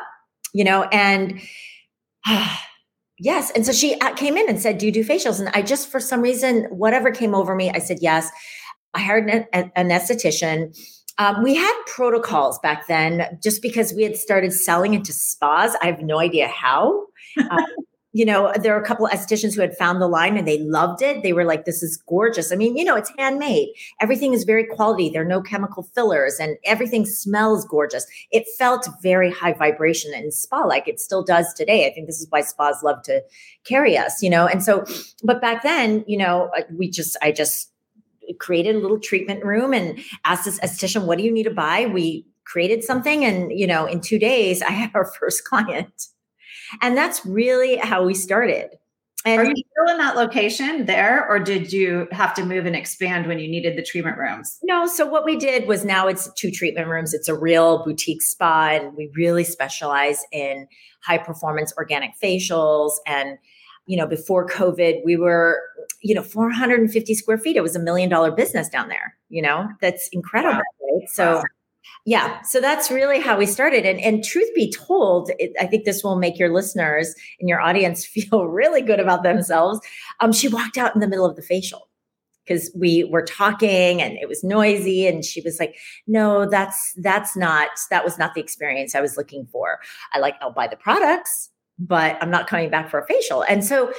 you 0.53 0.63
know, 0.63 0.83
and 0.91 1.41
yes. 3.19 3.49
And 3.51 3.65
so 3.65 3.71
she 3.71 3.99
uh, 3.99 4.13
came 4.13 4.37
in 4.37 4.47
and 4.47 4.61
said, 4.61 4.77
Do 4.77 4.85
you 4.85 4.91
do 4.91 5.03
facials? 5.03 5.39
And 5.39 5.49
I 5.49 5.63
just, 5.63 5.89
for 5.89 5.99
some 5.99 6.21
reason, 6.21 6.65
whatever 6.65 7.09
came 7.09 7.33
over 7.33 7.55
me, 7.55 7.71
I 7.71 7.79
said, 7.79 7.97
Yes. 8.01 8.29
I 8.93 9.01
hired 9.01 9.29
an, 9.29 9.71
an 9.75 9.89
esthetician 9.89 10.75
um, 11.17 11.43
we 11.43 11.55
had 11.55 11.73
protocols 11.87 12.59
back 12.59 12.87
then 12.87 13.39
just 13.41 13.61
because 13.61 13.93
we 13.93 14.03
had 14.03 14.15
started 14.15 14.53
selling 14.53 14.93
into 14.93 15.13
spas. 15.13 15.75
I 15.81 15.87
have 15.87 16.01
no 16.01 16.19
idea 16.19 16.47
how. 16.47 17.05
Um, 17.37 17.65
you 18.17 18.25
know, 18.25 18.51
there 18.59 18.75
are 18.75 18.81
a 18.81 18.85
couple 18.85 19.05
of 19.05 19.11
estheticians 19.11 19.53
who 19.53 19.61
had 19.61 19.77
found 19.77 20.01
the 20.01 20.07
line 20.07 20.37
and 20.37 20.47
they 20.47 20.57
loved 20.59 21.03
it. 21.03 21.21
They 21.21 21.33
were 21.33 21.45
like, 21.45 21.65
this 21.65 21.83
is 21.83 22.01
gorgeous. 22.07 22.51
I 22.51 22.55
mean, 22.55 22.75
you 22.75 22.83
know, 22.83 22.95
it's 22.95 23.11
handmade. 23.15 23.69
Everything 24.01 24.33
is 24.33 24.43
very 24.43 24.65
quality. 24.65 25.09
There 25.09 25.21
are 25.21 25.25
no 25.25 25.41
chemical 25.41 25.83
fillers 25.93 26.39
and 26.39 26.57
everything 26.65 27.05
smells 27.05 27.63
gorgeous. 27.65 28.07
It 28.31 28.45
felt 28.57 28.87
very 29.03 29.31
high 29.31 29.53
vibration 29.53 30.13
and 30.15 30.33
spa 30.33 30.61
like 30.61 30.87
it 30.87 30.99
still 30.99 31.23
does 31.23 31.53
today. 31.53 31.85
I 31.85 31.93
think 31.93 32.07
this 32.07 32.19
is 32.19 32.27
why 32.29 32.41
spas 32.41 32.81
love 32.81 33.03
to 33.03 33.21
carry 33.65 33.97
us, 33.97 34.23
you 34.23 34.31
know? 34.31 34.47
And 34.47 34.63
so, 34.63 34.85
but 35.23 35.39
back 35.39 35.61
then, 35.61 36.03
you 36.07 36.17
know, 36.17 36.49
we 36.75 36.89
just, 36.89 37.17
I 37.21 37.31
just, 37.31 37.71
created 38.39 38.75
a 38.75 38.79
little 38.79 38.99
treatment 38.99 39.43
room 39.43 39.73
and 39.73 39.99
asked 40.25 40.45
this 40.45 40.59
esthetician, 40.59 41.05
what 41.05 41.17
do 41.17 41.23
you 41.23 41.31
need 41.31 41.43
to 41.43 41.53
buy? 41.53 41.85
We 41.85 42.25
created 42.45 42.83
something. 42.83 43.25
And, 43.25 43.51
you 43.51 43.67
know, 43.67 43.85
in 43.85 44.01
two 44.01 44.19
days, 44.19 44.61
I 44.67 44.71
had 44.71 44.91
our 44.93 45.05
first 45.19 45.43
client. 45.43 46.07
And 46.81 46.97
that's 46.97 47.25
really 47.25 47.77
how 47.77 48.05
we 48.05 48.13
started. 48.13 48.71
And 49.25 49.41
Are 49.41 49.45
you 49.45 49.55
still 49.55 49.93
in 49.93 49.97
that 49.97 50.15
location 50.15 50.85
there, 50.85 51.27
or 51.27 51.39
did 51.39 51.73
you 51.73 52.07
have 52.11 52.33
to 52.35 52.45
move 52.45 52.65
and 52.65 52.75
expand 52.75 53.27
when 53.27 53.39
you 53.39 53.49
needed 53.49 53.77
the 53.77 53.83
treatment 53.83 54.17
rooms? 54.17 54.57
No. 54.63 54.85
So 54.85 55.05
what 55.05 55.25
we 55.25 55.35
did 55.35 55.67
was 55.67 55.83
now 55.83 56.07
it's 56.07 56.31
two 56.33 56.49
treatment 56.49 56.87
rooms. 56.87 57.13
It's 57.13 57.27
a 57.27 57.37
real 57.37 57.83
boutique 57.83 58.21
spa, 58.21 58.69
and 58.73 58.95
we 58.95 59.11
really 59.15 59.43
specialize 59.43 60.23
in 60.31 60.67
high 61.03 61.17
performance 61.17 61.73
organic 61.77 62.11
facials 62.23 62.91
and 63.05 63.37
you 63.87 63.97
know, 63.97 64.05
before 64.05 64.45
COVID, 64.45 65.03
we 65.03 65.17
were, 65.17 65.61
you 66.03 66.13
know, 66.13 66.21
450 66.21 67.15
square 67.15 67.37
feet. 67.37 67.55
It 67.55 67.63
was 67.63 67.75
a 67.75 67.79
million 67.79 68.09
dollar 68.09 68.31
business 68.31 68.69
down 68.69 68.89
there, 68.89 69.15
you 69.29 69.41
know, 69.41 69.67
that's 69.81 70.09
incredible. 70.11 70.59
Wow. 70.59 70.99
Right. 70.99 71.09
So, 71.09 71.41
yeah, 72.05 72.41
so 72.41 72.61
that's 72.61 72.91
really 72.91 73.19
how 73.19 73.37
we 73.37 73.45
started. 73.45 73.85
And, 73.85 73.99
and 73.99 74.23
truth 74.23 74.49
be 74.53 74.71
told, 74.71 75.31
it, 75.39 75.53
I 75.59 75.65
think 75.65 75.85
this 75.85 76.03
will 76.03 76.17
make 76.17 76.37
your 76.37 76.53
listeners 76.53 77.15
and 77.39 77.49
your 77.49 77.61
audience 77.61 78.05
feel 78.05 78.45
really 78.45 78.81
good 78.81 78.99
about 78.99 79.23
themselves. 79.23 79.79
Um, 80.19 80.31
she 80.31 80.47
walked 80.47 80.77
out 80.77 80.93
in 80.93 81.01
the 81.01 81.07
middle 81.07 81.25
of 81.25 81.35
the 81.35 81.41
facial 81.41 81.89
because 82.45 82.71
we 82.75 83.03
were 83.05 83.23
talking 83.23 84.01
and 84.01 84.17
it 84.17 84.27
was 84.27 84.43
noisy 84.43 85.05
and 85.05 85.25
she 85.25 85.41
was 85.41 85.59
like 85.59 85.75
no 86.07 86.49
that's 86.49 86.93
that's 86.97 87.35
not 87.35 87.67
that 87.89 88.05
was 88.05 88.17
not 88.17 88.33
the 88.33 88.41
experience 88.41 88.95
i 88.95 89.01
was 89.01 89.17
looking 89.17 89.45
for 89.47 89.79
i 90.13 90.19
like 90.19 90.35
i'll 90.41 90.51
buy 90.51 90.65
the 90.65 90.77
products 90.77 91.49
but 91.79 92.17
I'm 92.21 92.31
not 92.31 92.47
coming 92.47 92.69
back 92.69 92.89
for 92.89 92.99
a 92.99 93.05
facial. 93.07 93.43
And 93.43 93.63
so 93.63 93.91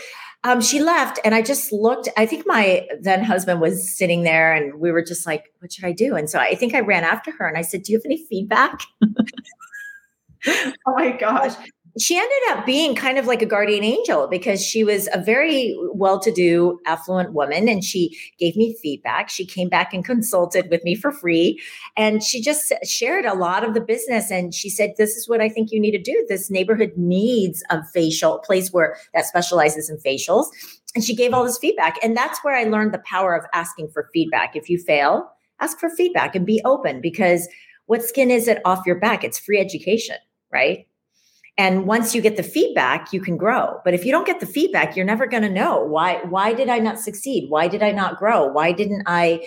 Um, 0.45 0.61
she 0.61 0.81
left, 0.81 1.19
and 1.25 1.35
I 1.35 1.43
just 1.43 1.73
looked. 1.73 2.09
I 2.17 2.25
think 2.25 2.47
my 2.47 2.87
then 3.01 3.25
husband 3.25 3.61
was 3.61 3.97
sitting 3.99 4.23
there, 4.23 4.55
and 4.55 4.79
we 4.81 4.93
were 4.93 5.03
just 5.03 5.27
like, 5.27 5.53
"What 5.59 5.73
should 5.73 5.85
I 5.85 5.91
do?" 5.93 6.15
And 6.15 6.31
so 6.31 6.39
I 6.39 6.55
think 6.55 6.75
I 6.75 6.81
ran 6.81 7.03
after 7.03 7.33
her, 7.33 7.47
and 7.49 7.59
I 7.59 7.63
said, 7.63 7.83
"Do 7.83 7.93
you 7.93 7.99
have 7.99 8.05
any 8.07 8.25
feedback?" 8.31 8.81
oh 10.47 10.73
my 10.97 11.11
gosh! 11.13 11.55
She 12.03 12.17
ended 12.17 12.39
up 12.51 12.67
being 12.67 12.95
kind 12.95 13.19
of 13.19 13.27
like 13.27 13.41
a 13.41 13.47
guardian 13.47 13.83
angel 13.83 14.27
because 14.27 14.65
she 14.65 14.85
was 14.85 15.09
a 15.13 15.21
very 15.21 15.77
well-to-do 15.93 16.81
affluent 16.87 17.33
woman 17.33 17.69
and 17.69 17.83
she 17.83 18.17
gave 18.39 18.57
me 18.57 18.77
feedback. 18.83 19.31
She 19.31 19.47
came 19.47 19.69
back 19.69 19.95
and 19.95 20.05
consulted 20.05 20.69
with 20.71 20.85
me 20.85 20.95
for 20.95 21.13
free 21.13 21.61
and 21.97 22.23
she 22.23 22.43
just 22.43 22.73
shared 22.85 23.25
a 23.25 23.35
lot 23.35 23.65
of 23.65 23.75
the 23.75 23.81
business 23.81 24.31
and 24.31 24.55
she 24.55 24.69
said 24.69 24.95
this 24.97 25.17
is 25.17 25.29
what 25.29 25.41
i 25.41 25.49
think 25.49 25.71
you 25.71 25.81
need 25.81 25.93
to 25.93 26.03
do. 26.03 26.27
This 26.29 26.51
neighborhood 26.51 26.93
needs 26.97 27.63
a 27.71 27.85
facial 27.87 28.39
place 28.41 28.73
where 28.73 28.97
that 29.15 29.27
specializes 29.27 29.89
in 29.89 29.97
facials. 29.99 30.47
And 30.95 31.05
she 31.05 31.15
gave 31.15 31.33
all 31.33 31.45
this 31.45 31.59
feedback 31.59 31.97
and 32.03 32.17
that's 32.17 32.43
where 32.43 32.57
i 32.57 32.65
learned 32.65 32.93
the 32.93 33.03
power 33.07 33.35
of 33.35 33.45
asking 33.55 33.89
for 33.91 34.09
feedback. 34.13 34.57
If 34.57 34.69
you 34.69 34.79
fail 34.79 35.31
ask 35.61 35.79
for 35.79 35.91
feedback 35.91 36.35
and 36.35 36.47
be 36.47 36.61
open 36.65 37.01
because 37.01 37.49
what 37.87 38.03
skin 38.05 38.31
is 38.31 38.49
it 38.49 38.61
off 38.65 38.87
your 38.87 39.01
back? 39.01 39.25
It's 39.25 39.39
free 39.39 39.61
education 39.61 40.17
right 40.53 40.88
and 41.59 41.87
once 41.87 42.15
you 42.15 42.23
get 42.23 42.37
the 42.37 42.43
feedback 42.43 43.13
you 43.13 43.21
can 43.21 43.37
grow. 43.37 43.81
But 43.85 43.93
if 43.93 44.05
you 44.05 44.13
don't 44.13 44.27
get 44.27 44.41
the 44.41 44.47
feedback 44.47 44.97
you're 44.97 45.05
never 45.05 45.27
going 45.27 45.43
to 45.43 45.51
know. 45.51 45.85
Why 45.85 46.23
why 46.25 46.55
did 46.55 46.69
i 46.69 46.79
not 46.79 47.01
succeed? 47.01 47.51
Why 47.51 47.69
did 47.69 47.83
i 47.83 47.91
not 47.91 48.17
grow? 48.17 48.47
Why 48.47 48.73
didn't 48.73 49.03
i 49.07 49.47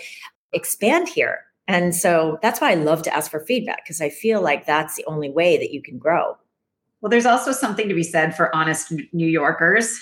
expand 0.52 1.08
here? 1.08 1.40
And 1.66 1.96
so 1.96 2.38
that's 2.42 2.60
why 2.60 2.70
i 2.70 2.74
love 2.74 3.02
to 3.04 3.16
ask 3.16 3.30
for 3.30 3.40
feedback 3.40 3.84
because 3.84 4.00
i 4.00 4.10
feel 4.10 4.42
like 4.42 4.66
that's 4.66 4.96
the 4.96 5.04
only 5.06 5.30
way 5.30 5.56
that 5.56 5.72
you 5.72 5.82
can 5.82 5.98
grow. 5.98 6.36
Well 7.00 7.10
there's 7.10 7.26
also 7.26 7.50
something 7.50 7.88
to 7.88 7.94
be 7.94 8.04
said 8.04 8.36
for 8.36 8.54
honest 8.54 8.92
new 9.12 9.26
yorkers. 9.28 9.98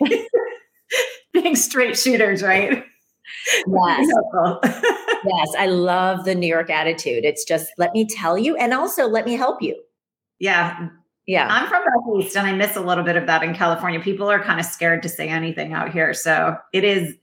Being 1.32 1.54
straight 1.54 1.96
shooters 1.96 2.42
right? 2.42 2.84
Yes. 3.66 4.08
Yes 5.22 5.50
i 5.58 5.66
love 5.66 6.24
the 6.24 6.34
new 6.34 6.46
york 6.46 6.70
attitude. 6.70 7.26
It's 7.26 7.44
just 7.44 7.70
let 7.76 7.92
me 7.92 8.06
tell 8.06 8.38
you 8.38 8.56
and 8.56 8.72
also 8.72 9.06
let 9.06 9.26
me 9.26 9.34
help 9.34 9.60
you. 9.60 9.78
Yeah 10.38 10.88
yeah. 11.30 11.46
I'm 11.48 11.68
from 11.68 11.84
back 11.84 12.24
east 12.24 12.36
and 12.36 12.44
I 12.44 12.52
miss 12.52 12.74
a 12.74 12.80
little 12.80 13.04
bit 13.04 13.14
of 13.14 13.26
that 13.26 13.44
in 13.44 13.54
California. 13.54 14.00
People 14.00 14.28
are 14.28 14.42
kind 14.42 14.58
of 14.58 14.66
scared 14.66 15.04
to 15.04 15.08
say 15.08 15.28
anything 15.28 15.72
out 15.72 15.92
here. 15.92 16.12
So 16.12 16.56
it 16.72 16.82
is 16.82 17.14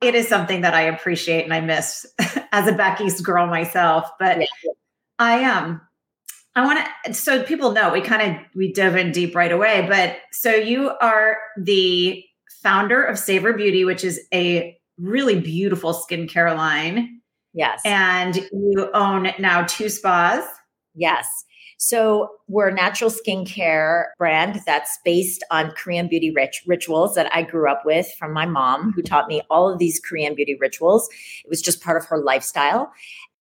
it 0.00 0.14
is 0.14 0.26
something 0.26 0.62
that 0.62 0.72
I 0.72 0.82
appreciate 0.82 1.44
and 1.44 1.52
I 1.52 1.60
miss 1.60 2.06
as 2.52 2.66
a 2.66 2.72
back 2.72 2.98
east 2.98 3.22
girl 3.22 3.46
myself. 3.46 4.08
But 4.18 4.38
yeah. 4.38 4.46
I 5.18 5.38
am 5.40 5.64
um, 5.64 5.80
I 6.54 6.64
want 6.64 6.88
to 7.04 7.12
so 7.12 7.42
people 7.42 7.72
know 7.72 7.92
we 7.92 8.00
kind 8.00 8.22
of 8.22 8.42
we 8.54 8.72
dove 8.72 8.96
in 8.96 9.12
deep 9.12 9.36
right 9.36 9.52
away. 9.52 9.86
But 9.86 10.16
so 10.32 10.54
you 10.54 10.92
are 11.02 11.36
the 11.58 12.24
founder 12.62 13.04
of 13.04 13.18
Savor 13.18 13.52
Beauty, 13.52 13.84
which 13.84 14.02
is 14.02 14.18
a 14.32 14.78
really 14.96 15.38
beautiful 15.38 15.92
skincare 15.92 16.56
line. 16.56 17.20
Yes. 17.52 17.82
And 17.84 18.36
you 18.36 18.90
own 18.94 19.28
now 19.38 19.64
two 19.64 19.90
spas. 19.90 20.42
Yes. 20.94 21.26
So 21.78 22.30
we're 22.48 22.68
a 22.68 22.74
natural 22.74 23.10
skincare 23.10 24.06
brand 24.18 24.60
that's 24.66 24.98
based 25.04 25.44
on 25.50 25.72
Korean 25.72 26.08
beauty 26.08 26.30
rich- 26.30 26.62
rituals 26.66 27.14
that 27.14 27.32
I 27.34 27.42
grew 27.42 27.70
up 27.70 27.84
with 27.84 28.12
from 28.18 28.32
my 28.32 28.46
mom, 28.46 28.92
who 28.92 29.02
taught 29.02 29.28
me 29.28 29.42
all 29.50 29.70
of 29.70 29.78
these 29.78 30.00
Korean 30.00 30.34
beauty 30.34 30.56
rituals. 30.58 31.08
It 31.44 31.50
was 31.50 31.60
just 31.60 31.82
part 31.82 32.00
of 32.00 32.06
her 32.08 32.18
lifestyle. 32.18 32.92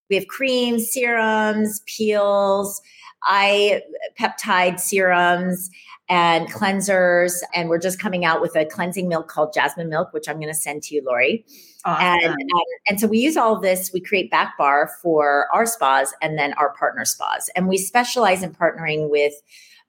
We 0.10 0.18
have 0.18 0.28
creams, 0.28 0.92
serums, 0.92 1.82
peels, 1.86 2.82
eye 3.24 3.82
peptide 4.20 4.80
serums, 4.80 5.70
and 6.10 6.48
cleansers. 6.48 7.34
And 7.54 7.70
we're 7.70 7.80
just 7.80 8.00
coming 8.00 8.26
out 8.26 8.42
with 8.42 8.56
a 8.56 8.66
cleansing 8.66 9.08
milk 9.08 9.28
called 9.28 9.54
Jasmine 9.54 9.90
Milk, 9.90 10.14
which 10.14 10.30
I'm 10.30 10.36
going 10.36 10.48
to 10.48 10.54
send 10.54 10.84
to 10.84 10.96
you, 10.96 11.04
Lori. 11.04 11.46
Awesome. 11.84 12.06
And, 12.06 12.24
and, 12.24 12.50
and 12.90 13.00
so 13.00 13.08
we 13.08 13.20
use 13.20 13.38
all 13.38 13.56
of 13.56 13.62
this. 13.62 13.92
We 13.94 14.00
create 14.00 14.32
back 14.32 14.58
bar 14.58 14.92
for 15.02 15.48
our 15.54 15.66
spas 15.66 16.14
and 16.22 16.38
then 16.38 16.54
our 16.54 16.74
partner 16.74 17.06
spas. 17.06 17.50
And 17.56 17.68
we 17.68 17.78
specialize 17.78 18.44
in 18.44 18.54
partnering 18.54 19.10
with 19.10 19.34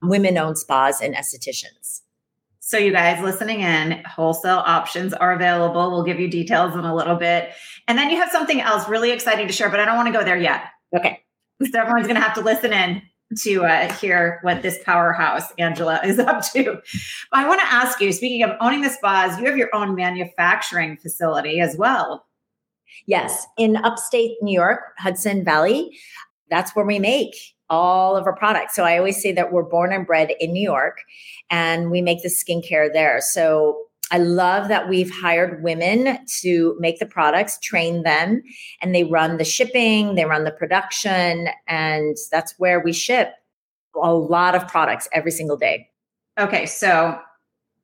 women 0.03 0.37
owned 0.37 0.59
spas 0.59 1.01
and 1.01 1.15
estheticians. 1.15 2.03
So, 2.61 2.79
you 2.79 2.91
guys 2.91 3.23
listening 3.23 3.61
in, 3.61 4.03
wholesale 4.05 4.61
options 4.67 5.15
are 5.15 5.33
available. 5.33 5.93
We'll 5.93 6.03
give 6.03 6.19
you 6.19 6.27
details 6.27 6.75
in 6.75 6.81
a 6.81 6.93
little 6.93 7.15
bit. 7.15 7.53
And 7.87 7.97
then 7.97 8.11
you 8.11 8.17
have 8.17 8.29
something 8.31 8.61
else 8.61 8.89
really 8.89 9.13
exciting 9.13 9.47
to 9.47 9.53
share, 9.53 9.71
but 9.71 9.79
I 9.79 9.85
don't 9.85 9.95
want 9.95 10.09
to 10.09 10.13
go 10.13 10.25
there 10.25 10.37
yet. 10.37 10.65
Okay. 10.97 11.23
So, 11.63 11.79
everyone's 11.79 12.09
going 12.09 12.17
to 12.17 12.27
have 12.27 12.35
to 12.35 12.41
listen 12.41 12.73
in 12.73 13.03
to 13.39 13.65
uh, 13.65 13.93
hear 13.95 14.39
what 14.43 14.63
this 14.63 14.79
powerhouse 14.85 15.53
Angela 15.59 16.01
is 16.05 16.19
up 16.19 16.43
to. 16.53 16.81
I 17.33 17.49
want 17.49 17.61
to 17.61 17.67
ask 17.67 18.01
you 18.01 18.13
speaking 18.13 18.43
of 18.43 18.51
owning 18.61 18.83
the 18.83 18.91
spas, 18.91 19.39
you 19.39 19.47
have 19.47 19.57
your 19.57 19.75
own 19.75 19.95
manufacturing 19.95 20.97
facility 20.97 21.61
as 21.61 21.77
well. 21.77 22.27
Yes, 23.07 23.47
in 23.59 23.77
upstate 23.77 24.37
New 24.43 24.55
York, 24.55 24.81
Hudson 24.99 25.45
Valley. 25.45 25.97
That's 26.51 26.75
where 26.75 26.87
we 26.87 26.99
make 26.99 27.35
all 27.69 28.17
of 28.17 28.27
our 28.27 28.37
products. 28.37 28.75
So 28.75 28.85
I 28.85 28.99
always 28.99 29.21
say 29.21 29.33
that 29.33 29.53
we're 29.53 29.63
born 29.63 29.93
and 29.93 30.07
bred 30.07 30.33
in 30.39 30.53
New 30.53 30.63
York 30.63 30.99
and 31.51 31.91
we 31.91 32.01
make 32.01 32.23
the 32.23 32.29
skincare 32.29 32.93
there. 32.93 33.21
So 33.21 33.86
I 34.11 34.19
love 34.19 34.69
that 34.69 34.89
we've 34.89 35.11
hired 35.11 35.63
women 35.63 36.19
to 36.43 36.77
make 36.79 36.99
the 36.99 37.07
products, 37.07 37.59
train 37.61 38.03
them, 38.03 38.43
and 38.81 38.95
they 38.95 39.05
run 39.05 39.37
the 39.37 39.45
shipping, 39.45 40.15
they 40.15 40.25
run 40.25 40.45
the 40.45 40.53
production, 40.53 41.49
and 41.67 42.17
that's 42.31 42.55
where 42.59 42.81
we 42.81 42.93
ship 42.93 43.33
a 44.01 44.13
lot 44.13 44.55
of 44.55 44.69
products 44.69 45.09
every 45.13 45.31
single 45.33 45.57
day. 45.57 45.89
Okay, 46.39 46.67
so 46.67 47.19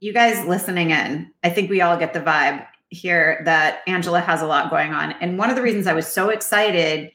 you 0.01 0.13
guys 0.13 0.47
listening 0.47 0.91
in, 0.91 1.31
I 1.43 1.51
think 1.51 1.71
we 1.71 1.81
all 1.81 1.97
get 1.97 2.13
the 2.13 2.21
vibe 2.21 2.67
here 2.91 3.41
that 3.47 3.81
Angela 3.87 4.21
has 4.21 4.43
a 4.43 4.47
lot 4.47 4.71
going 4.71 4.93
on. 4.93 5.13
And 5.13 5.39
one 5.39 5.49
of 5.49 5.57
the 5.57 5.63
reasons 5.63 5.87
I 5.87 5.95
was 5.95 6.07
so 6.07 6.29
excited 6.29 7.11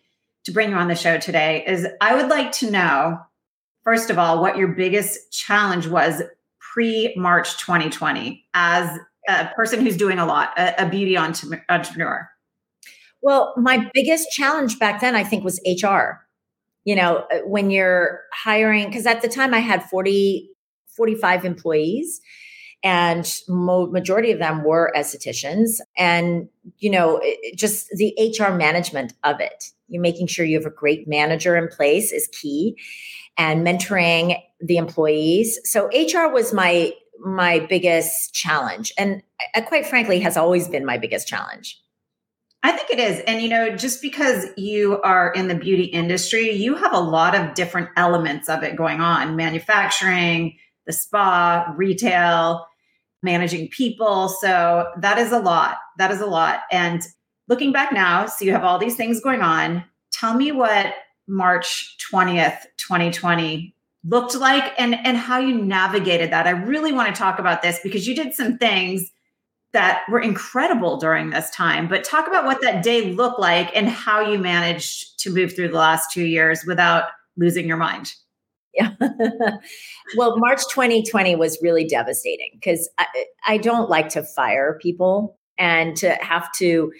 to 0.46 0.52
bring 0.52 0.72
you 0.72 0.76
on 0.76 0.88
the 0.88 0.96
show 0.96 1.18
today 1.18 1.64
is 1.68 1.86
I 2.02 2.16
would 2.16 2.30
like 2.30 2.52
to 2.54 2.72
know, 2.72 3.20
first 3.84 4.10
of 4.10 4.18
all, 4.18 4.42
what 4.42 4.58
your 4.58 4.70
biggest 4.70 5.32
challenge 5.32 5.88
was 5.88 6.24
pre 6.78 7.12
March 7.18 7.58
2020 7.58 8.46
as 8.54 9.00
a 9.28 9.48
person 9.56 9.82
who's 9.82 9.98
doing 9.98 10.20
a 10.20 10.28
lot, 10.28 10.52
a, 10.60 10.86
a 10.86 10.88
beauty 10.88 11.18
entrepreneur? 11.18 12.30
Well, 13.24 13.56
my 13.58 13.90
biggest 13.96 14.30
challenge 14.30 14.78
back 14.78 15.02
then, 15.02 15.16
I 15.16 15.24
think, 15.24 15.44
was 15.44 15.60
HR. 15.66 16.24
You 16.86 16.96
know, 16.96 17.26
uh, 17.32 17.40
when 17.46 17.72
you're 17.72 18.22
hiring, 18.32 18.86
because 18.86 19.08
at 19.08 19.24
the 19.24 19.28
time 19.28 19.56
I 19.56 19.60
had 19.60 19.84
40, 19.90 20.52
45 20.96 21.46
employees 21.46 22.22
and 22.84 23.42
mo- 23.48 23.88
majority 23.88 24.32
of 24.32 24.38
them 24.38 24.64
were 24.64 24.94
estheticians 24.96 25.80
and 25.98 26.48
you 26.78 26.92
know 26.92 27.20
just 27.56 27.90
the 27.90 28.14
hr 28.40 28.54
management 28.54 29.14
of 29.24 29.40
it 29.40 29.72
you 29.88 30.00
making 30.00 30.28
sure 30.28 30.46
you 30.46 30.56
have 30.56 30.66
a 30.68 30.76
great 30.76 31.08
manager 31.08 31.58
in 31.58 31.68
place 31.70 32.12
is 32.12 32.28
key 32.28 32.78
and 33.38 33.66
mentoring 33.66 34.42
the 34.60 34.78
employees. 34.78 35.60
So 35.64 35.88
HR 35.88 36.32
was 36.32 36.54
my 36.54 36.94
my 37.20 37.60
biggest 37.60 38.34
challenge 38.36 38.94
and 38.96 39.24
uh, 39.56 39.62
quite 39.62 39.88
frankly 39.88 40.20
has 40.20 40.38
always 40.38 40.68
been 40.68 40.86
my 40.86 41.00
biggest 41.00 41.28
challenge. 41.28 41.82
I 42.64 42.72
think 42.72 42.90
it 42.90 43.00
is. 43.00 43.22
And 43.22 43.42
you 43.42 43.50
know, 43.50 43.76
just 43.76 44.02
because 44.02 44.46
you 44.58 45.02
are 45.02 45.32
in 45.32 45.48
the 45.48 45.56
beauty 45.56 45.86
industry, 45.86 46.52
you 46.52 46.76
have 46.76 46.94
a 46.94 47.00
lot 47.00 47.36
of 47.36 47.54
different 47.54 47.90
elements 47.96 48.50
of 48.50 48.64
it 48.64 48.76
going 48.76 49.00
on, 49.00 49.36
manufacturing, 49.36 50.58
the 50.86 50.94
spa, 50.94 51.74
retail, 51.76 52.66
managing 53.22 53.68
people. 53.70 54.30
So 54.30 54.92
that 55.00 55.18
is 55.18 55.32
a 55.32 55.40
lot. 55.40 55.78
That 55.98 56.12
is 56.12 56.22
a 56.22 56.26
lot. 56.26 56.62
And 56.72 57.02
looking 57.48 57.72
back 57.72 57.94
now, 57.94 58.26
so 58.26 58.44
you 58.46 58.52
have 58.52 58.64
all 58.64 58.80
these 58.80 58.96
things 58.96 59.22
going 59.22 59.42
on. 59.42 59.84
Tell 60.12 60.34
me 60.34 60.52
what 60.52 60.94
March 61.28 61.98
20th, 62.12 62.64
2020 62.78 63.74
looked 64.06 64.36
like 64.36 64.74
and 64.78 64.96
and 64.96 65.18
how 65.18 65.40
you 65.40 65.56
navigated 65.58 66.32
that. 66.32 66.48
I 66.48 66.52
really 66.52 66.94
want 66.94 67.14
to 67.14 67.20
talk 67.20 67.40
about 67.40 67.62
this 67.62 67.80
because 67.84 68.08
you 68.08 68.16
did 68.16 68.34
some 68.34 68.58
things 68.58 69.12
that 69.74 70.04
were 70.10 70.20
incredible 70.20 70.98
during 70.98 71.30
this 71.30 71.50
time. 71.50 71.88
But 71.88 72.04
talk 72.04 72.28
about 72.28 72.46
what 72.46 72.62
that 72.62 72.84
day 72.84 73.14
looked 73.14 73.40
like 73.40 73.70
and 73.76 73.90
how 73.90 74.22
you 74.22 74.40
managed 74.40 75.20
to 75.20 75.30
move 75.30 75.56
through 75.56 75.68
the 75.70 75.78
last 75.78 76.12
2 76.14 76.26
years 76.26 76.64
without 76.66 77.10
losing 77.36 77.68
your 77.68 77.78
mind. 77.78 78.14
Yeah. 78.74 78.92
well, 80.16 80.38
March 80.38 80.62
2020 80.70 81.36
was 81.36 81.58
really 81.62 81.86
devastating 81.86 82.52
because 82.54 82.90
I, 82.98 83.06
I 83.46 83.58
don't 83.58 83.90
like 83.90 84.10
to 84.10 84.24
fire 84.24 84.80
people 84.82 85.38
and 85.58 85.96
to 85.98 86.12
have 86.22 86.52
to 86.60 86.92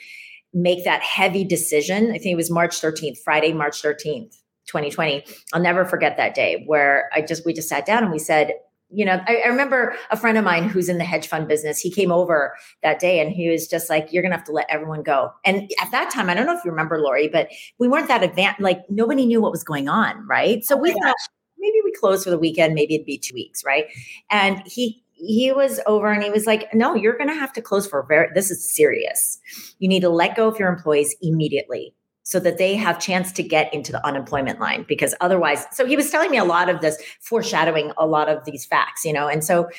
make 0.58 0.84
that 0.84 1.02
heavy 1.02 1.44
decision. 1.44 2.10
I 2.10 2.18
think 2.18 2.34
it 2.34 2.36
was 2.36 2.50
March 2.50 2.82
13th, 2.82 3.20
Friday, 3.20 3.54
March 3.54 3.82
13th, 3.82 4.36
2020. 4.68 5.24
I'll 5.54 5.62
never 5.62 5.86
forget 5.86 6.18
that 6.18 6.34
day 6.34 6.64
where 6.66 7.10
I 7.14 7.22
just, 7.22 7.46
we 7.46 7.54
just 7.54 7.70
sat 7.70 7.86
down 7.86 8.04
and 8.04 8.12
we 8.12 8.20
said, 8.20 8.54
you 8.90 9.06
know, 9.06 9.22
I, 9.28 9.42
I, 9.46 9.48
remember 9.50 9.96
a 10.12 10.18
friend 10.18 10.38
of 10.38 10.46
mine 10.46 10.70
who's 10.70 10.88
in 10.88 10.98
the 10.98 11.04
hedge 11.04 11.28
fund 11.28 11.48
business. 11.48 11.78
He 11.78 11.92
came 11.92 12.10
over 12.10 12.56
that 12.84 13.00
day 13.00 13.20
and 13.20 13.32
he 13.32 13.50
was 13.50 13.68
just 13.68 13.90
like, 13.90 14.14
You're 14.14 14.24
going 14.24 14.32
to 14.32 14.38
have 14.38 14.46
to 14.46 14.54
let 14.54 14.66
everyone 14.70 15.04
go. 15.04 15.32
And 15.44 15.70
at 15.82 15.92
that 15.92 16.10
time, 16.10 16.30
I 16.30 16.34
don't 16.34 16.46
know 16.46 16.58
if 16.58 16.64
you 16.64 16.72
remember, 16.72 16.98
Lori, 17.02 17.28
but 17.28 17.50
we 17.80 17.90
weren't 17.90 18.08
that 18.08 18.24
advanced. 18.24 18.62
Like, 18.62 18.90
nobody 18.90 19.26
knew 19.26 19.42
what 19.42 19.52
was 19.52 19.66
going 19.66 19.90
on. 19.90 20.26
Right. 20.26 20.64
So 20.64 20.76
oh 20.76 20.80
we 20.80 20.92
oh, 20.92 20.98
thought 21.04 21.16
maybe 21.58 21.80
we 21.84 21.92
close 21.92 22.24
for 22.24 22.30
the 22.30 22.40
weekend, 22.40 22.76
maybe 22.76 22.96
it'd 22.96 23.06
be 23.06 23.18
two 23.18 23.34
weeks. 23.34 23.62
Right. 23.66 23.88
And 24.32 24.64
he, 24.66 25.04
he 25.18 25.52
was 25.52 25.80
over 25.86 26.12
and 26.12 26.24
he 26.24 26.30
was 26.30 26.46
like, 26.46 26.74
No, 26.74 26.96
you're 26.96 27.18
going 27.18 27.30
to 27.30 27.36
have 27.36 27.54
to 27.54 27.62
close 27.62 27.88
for 27.88 28.06
very, 28.08 28.30
this 28.34 28.52
is 28.52 28.76
serious. 28.76 29.40
You 29.80 29.88
need 29.88 30.02
to 30.02 30.10
let 30.10 30.36
go 30.36 30.48
of 30.48 30.60
your 30.60 30.70
employees 30.70 31.16
immediately 31.22 31.94
so 32.24 32.40
that 32.42 32.58
they 32.58 32.76
have 32.76 33.00
chance 33.00 33.32
to 33.32 33.44
get 33.44 33.74
into 33.74 33.92
the 33.92 34.06
unemployment 34.06 34.60
line 34.60 34.86
because 34.88 35.16
otherwise 35.22 35.66
so 35.72 35.86
he 35.86 35.96
was 35.96 36.12
telling 36.12 36.30
me 36.30 36.38
a 36.38 36.44
lot 36.44 36.68
of 36.68 36.82
this 36.82 37.02
foreshadowing 37.22 37.94
a 37.98 38.06
lot 38.06 38.28
of 38.28 38.44
these 38.44 38.66
facts 38.66 39.06
you 39.06 39.14
know 39.14 39.30
and 39.30 39.46
so 39.46 39.70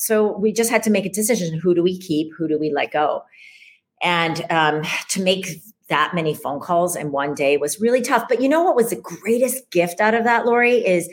so 0.00 0.34
we 0.38 0.50
just 0.50 0.70
had 0.70 0.82
to 0.84 0.90
make 0.90 1.04
a 1.04 1.10
decision 1.10 1.58
who 1.58 1.74
do 1.74 1.82
we 1.82 1.98
keep? 1.98 2.32
Who 2.38 2.48
do 2.48 2.58
we 2.58 2.72
let 2.72 2.90
go? 2.90 3.22
And 4.02 4.42
um, 4.48 4.82
to 5.10 5.22
make 5.22 5.60
that 5.90 6.14
many 6.14 6.32
phone 6.32 6.58
calls 6.58 6.96
in 6.96 7.12
one 7.12 7.34
day 7.34 7.58
was 7.58 7.82
really 7.82 8.00
tough. 8.00 8.24
But 8.26 8.40
you 8.40 8.48
know 8.48 8.62
what 8.62 8.76
was 8.76 8.88
the 8.88 8.96
greatest 8.96 9.70
gift 9.70 10.00
out 10.00 10.14
of 10.14 10.24
that 10.24 10.46
lori 10.46 10.76
is 10.86 11.10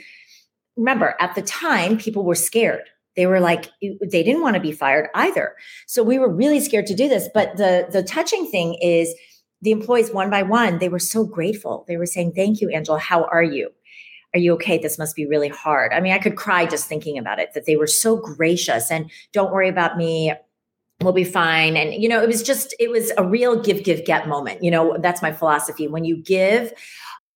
remember 0.78 1.16
at 1.20 1.36
the 1.36 1.42
time 1.42 1.98
people 1.98 2.24
were 2.24 2.34
scared 2.34 2.84
they 3.18 3.26
were 3.28 3.42
like 3.42 3.70
they 3.82 4.24
didn't 4.24 4.42
want 4.42 4.56
to 4.56 4.62
be 4.62 4.72
fired 4.72 5.10
either 5.16 5.56
so 5.88 6.02
we 6.02 6.18
were 6.18 6.34
really 6.34 6.62
scared 6.62 6.88
to 6.88 6.96
do 6.96 7.10
this 7.10 7.28
but 7.34 7.58
the 7.58 7.88
the 7.92 8.02
touching 8.04 8.50
thing 8.50 8.78
is 8.82 9.14
the 9.62 9.72
employees 9.72 10.12
one 10.12 10.30
by 10.30 10.44
one, 10.44 10.80
they 10.80 10.90
were 10.90 11.00
so 11.00 11.26
grateful. 11.26 11.86
They 11.88 11.98
were 11.98 12.06
saying, 12.06 12.34
Thank 12.34 12.62
you, 12.62 12.70
Angela. 12.70 13.00
How 13.00 13.24
are 13.26 13.44
you? 13.44 13.72
Are 14.34 14.40
you 14.40 14.54
okay? 14.54 14.78
This 14.78 15.00
must 15.00 15.16
be 15.16 15.26
really 15.26 15.48
hard. 15.48 15.94
I 15.94 16.00
mean, 16.00 16.14
I 16.14 16.20
could 16.20 16.36
cry 16.36 16.66
just 16.66 16.88
thinking 16.88 17.18
about 17.18 17.40
it, 17.40 17.54
that 17.54 17.66
they 17.66 17.76
were 17.76 17.88
so 17.88 18.18
gracious 18.18 18.92
and 18.92 19.10
don't 19.32 19.52
worry 19.52 19.70
about 19.70 19.98
me. 19.98 20.34
We'll 21.02 21.14
be 21.14 21.24
fine. 21.24 21.78
And, 21.78 21.94
you 21.94 22.10
know, 22.10 22.22
it 22.22 22.28
was 22.28 22.44
just, 22.44 22.76
it 22.80 22.90
was 22.90 23.12
a 23.18 23.24
real 23.24 23.62
give, 23.62 23.84
give, 23.84 24.04
get 24.04 24.28
moment. 24.28 24.64
You 24.64 24.72
know, 24.72 24.98
that's 25.00 25.22
my 25.22 25.32
philosophy. 25.32 25.88
When 25.88 26.06
you 26.06 26.18
give, 26.18 26.74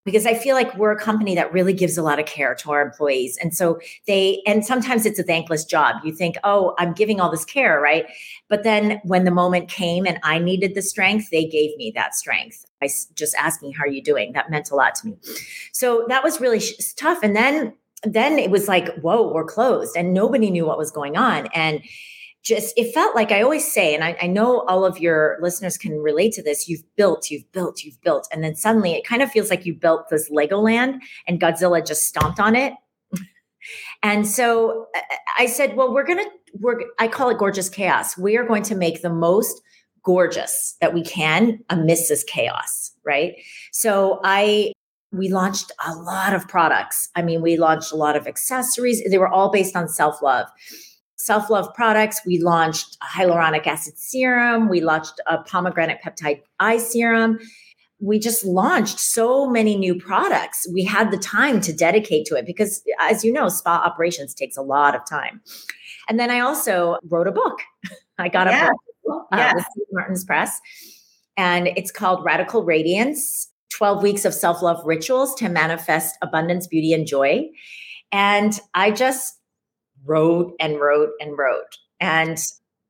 because 0.03 0.25
I 0.25 0.33
feel 0.33 0.55
like 0.55 0.75
we're 0.77 0.91
a 0.91 0.99
company 0.99 1.35
that 1.35 1.53
really 1.53 1.73
gives 1.73 1.97
a 1.97 2.01
lot 2.01 2.19
of 2.19 2.25
care 2.25 2.55
to 2.55 2.71
our 2.71 2.81
employees. 2.81 3.37
And 3.41 3.55
so 3.55 3.79
they, 4.07 4.41
and 4.47 4.65
sometimes 4.65 5.05
it's 5.05 5.19
a 5.19 5.23
thankless 5.23 5.63
job. 5.63 5.97
You 6.03 6.11
think, 6.11 6.37
oh, 6.43 6.73
I'm 6.79 6.93
giving 6.93 7.19
all 7.19 7.29
this 7.29 7.45
care, 7.45 7.79
right? 7.79 8.05
But 8.49 8.63
then 8.63 8.99
when 9.03 9.25
the 9.25 9.31
moment 9.31 9.69
came 9.69 10.05
and 10.07 10.19
I 10.23 10.39
needed 10.39 10.73
the 10.73 10.81
strength, 10.81 11.29
they 11.29 11.45
gave 11.45 11.75
me 11.77 11.91
that 11.95 12.15
strength 12.15 12.65
by 12.79 12.89
just 13.13 13.35
asking, 13.35 13.73
how 13.73 13.83
are 13.83 13.87
you 13.87 14.01
doing? 14.01 14.33
That 14.33 14.49
meant 14.49 14.71
a 14.71 14.75
lot 14.75 14.95
to 14.95 15.07
me. 15.07 15.17
So 15.71 16.05
that 16.09 16.23
was 16.23 16.41
really 16.41 16.61
tough. 16.97 17.19
And 17.21 17.35
then, 17.35 17.73
then 18.03 18.39
it 18.39 18.49
was 18.49 18.67
like, 18.67 18.95
whoa, 19.01 19.31
we're 19.31 19.45
closed 19.45 19.95
and 19.95 20.13
nobody 20.13 20.49
knew 20.49 20.65
what 20.65 20.79
was 20.79 20.89
going 20.89 21.15
on. 21.15 21.47
And 21.53 21.83
just 22.43 22.73
it 22.75 22.93
felt 22.93 23.15
like 23.15 23.31
I 23.31 23.41
always 23.41 23.71
say, 23.71 23.93
and 23.93 24.03
I, 24.03 24.17
I, 24.21 24.27
know 24.27 24.61
all 24.61 24.83
of 24.83 24.97
your 24.97 25.37
listeners 25.41 25.77
can 25.77 25.99
relate 25.99 26.33
to 26.33 26.43
this. 26.43 26.67
You've 26.67 26.83
built, 26.95 27.29
you've 27.29 27.49
built, 27.51 27.83
you've 27.83 28.01
built, 28.01 28.27
and 28.31 28.43
then 28.43 28.55
suddenly 28.55 28.93
it 28.93 29.05
kind 29.05 29.21
of 29.21 29.29
feels 29.31 29.49
like 29.49 29.65
you 29.65 29.75
built 29.75 30.09
this 30.09 30.29
Legoland, 30.31 30.99
and 31.27 31.39
Godzilla 31.39 31.85
just 31.85 32.07
stomped 32.07 32.39
on 32.39 32.55
it. 32.55 32.73
and 34.03 34.27
so 34.27 34.87
uh, 34.95 35.01
I 35.37 35.45
said, 35.45 35.75
well, 35.75 35.93
we're 35.93 36.05
gonna, 36.05 36.25
we're 36.53 36.81
I 36.99 37.07
call 37.07 37.29
it 37.29 37.37
gorgeous 37.37 37.69
chaos. 37.69 38.17
We 38.17 38.37
are 38.37 38.45
going 38.45 38.63
to 38.63 38.75
make 38.75 39.03
the 39.03 39.13
most 39.13 39.61
gorgeous 40.03 40.75
that 40.81 40.95
we 40.95 41.03
can 41.03 41.59
amidst 41.69 42.09
this 42.09 42.23
chaos, 42.23 42.91
right? 43.05 43.35
So 43.71 44.19
I 44.23 44.73
we 45.13 45.29
launched 45.29 45.71
a 45.85 45.93
lot 45.93 46.33
of 46.33 46.47
products. 46.47 47.09
I 47.15 47.21
mean, 47.21 47.41
we 47.41 47.57
launched 47.57 47.91
a 47.91 47.97
lot 47.97 48.15
of 48.15 48.27
accessories. 48.27 49.03
They 49.07 49.17
were 49.17 49.27
all 49.27 49.51
based 49.51 49.75
on 49.75 49.87
self 49.87 50.23
love 50.23 50.47
self 51.25 51.49
love 51.49 51.73
products. 51.73 52.21
We 52.25 52.39
launched 52.39 52.97
a 53.01 53.05
hyaluronic 53.05 53.67
acid 53.67 53.97
serum. 53.97 54.69
We 54.69 54.81
launched 54.81 55.19
a 55.27 55.39
pomegranate 55.39 55.99
peptide 56.03 56.41
eye 56.59 56.77
serum. 56.77 57.39
We 57.99 58.17
just 58.17 58.43
launched 58.43 58.99
so 58.99 59.47
many 59.47 59.77
new 59.77 59.93
products. 59.95 60.67
We 60.73 60.83
had 60.83 61.11
the 61.11 61.17
time 61.17 61.61
to 61.61 61.73
dedicate 61.73 62.25
to 62.27 62.35
it 62.35 62.45
because, 62.45 62.81
as 62.99 63.23
you 63.23 63.31
know, 63.31 63.47
spa 63.47 63.83
operations 63.85 64.33
takes 64.33 64.57
a 64.57 64.63
lot 64.63 64.95
of 64.95 65.05
time. 65.05 65.41
And 66.09 66.19
then 66.19 66.31
I 66.31 66.39
also 66.39 66.97
wrote 67.09 67.27
a 67.27 67.31
book. 67.31 67.59
I 68.17 68.27
got 68.27 68.47
a 68.47 68.71
book 69.05 69.27
uh, 69.31 69.37
yes. 69.37 69.65
with 69.75 69.87
Martin's 69.91 70.25
Press, 70.25 70.59
and 71.37 71.67
it's 71.67 71.91
called 71.91 72.23
Radical 72.23 72.63
Radiance 72.63 73.51
12 73.71 74.03
Weeks 74.03 74.25
of 74.25 74.33
Self 74.33 74.61
Love 74.61 74.81
Rituals 74.85 75.33
to 75.35 75.49
Manifest 75.49 76.15
Abundance, 76.21 76.67
Beauty, 76.67 76.93
and 76.93 77.07
Joy. 77.07 77.49
And 78.11 78.59
I 78.73 78.91
just 78.91 79.37
wrote 80.05 80.55
and 80.59 80.79
wrote 80.79 81.11
and 81.19 81.37
wrote. 81.37 81.77
And 81.99 82.37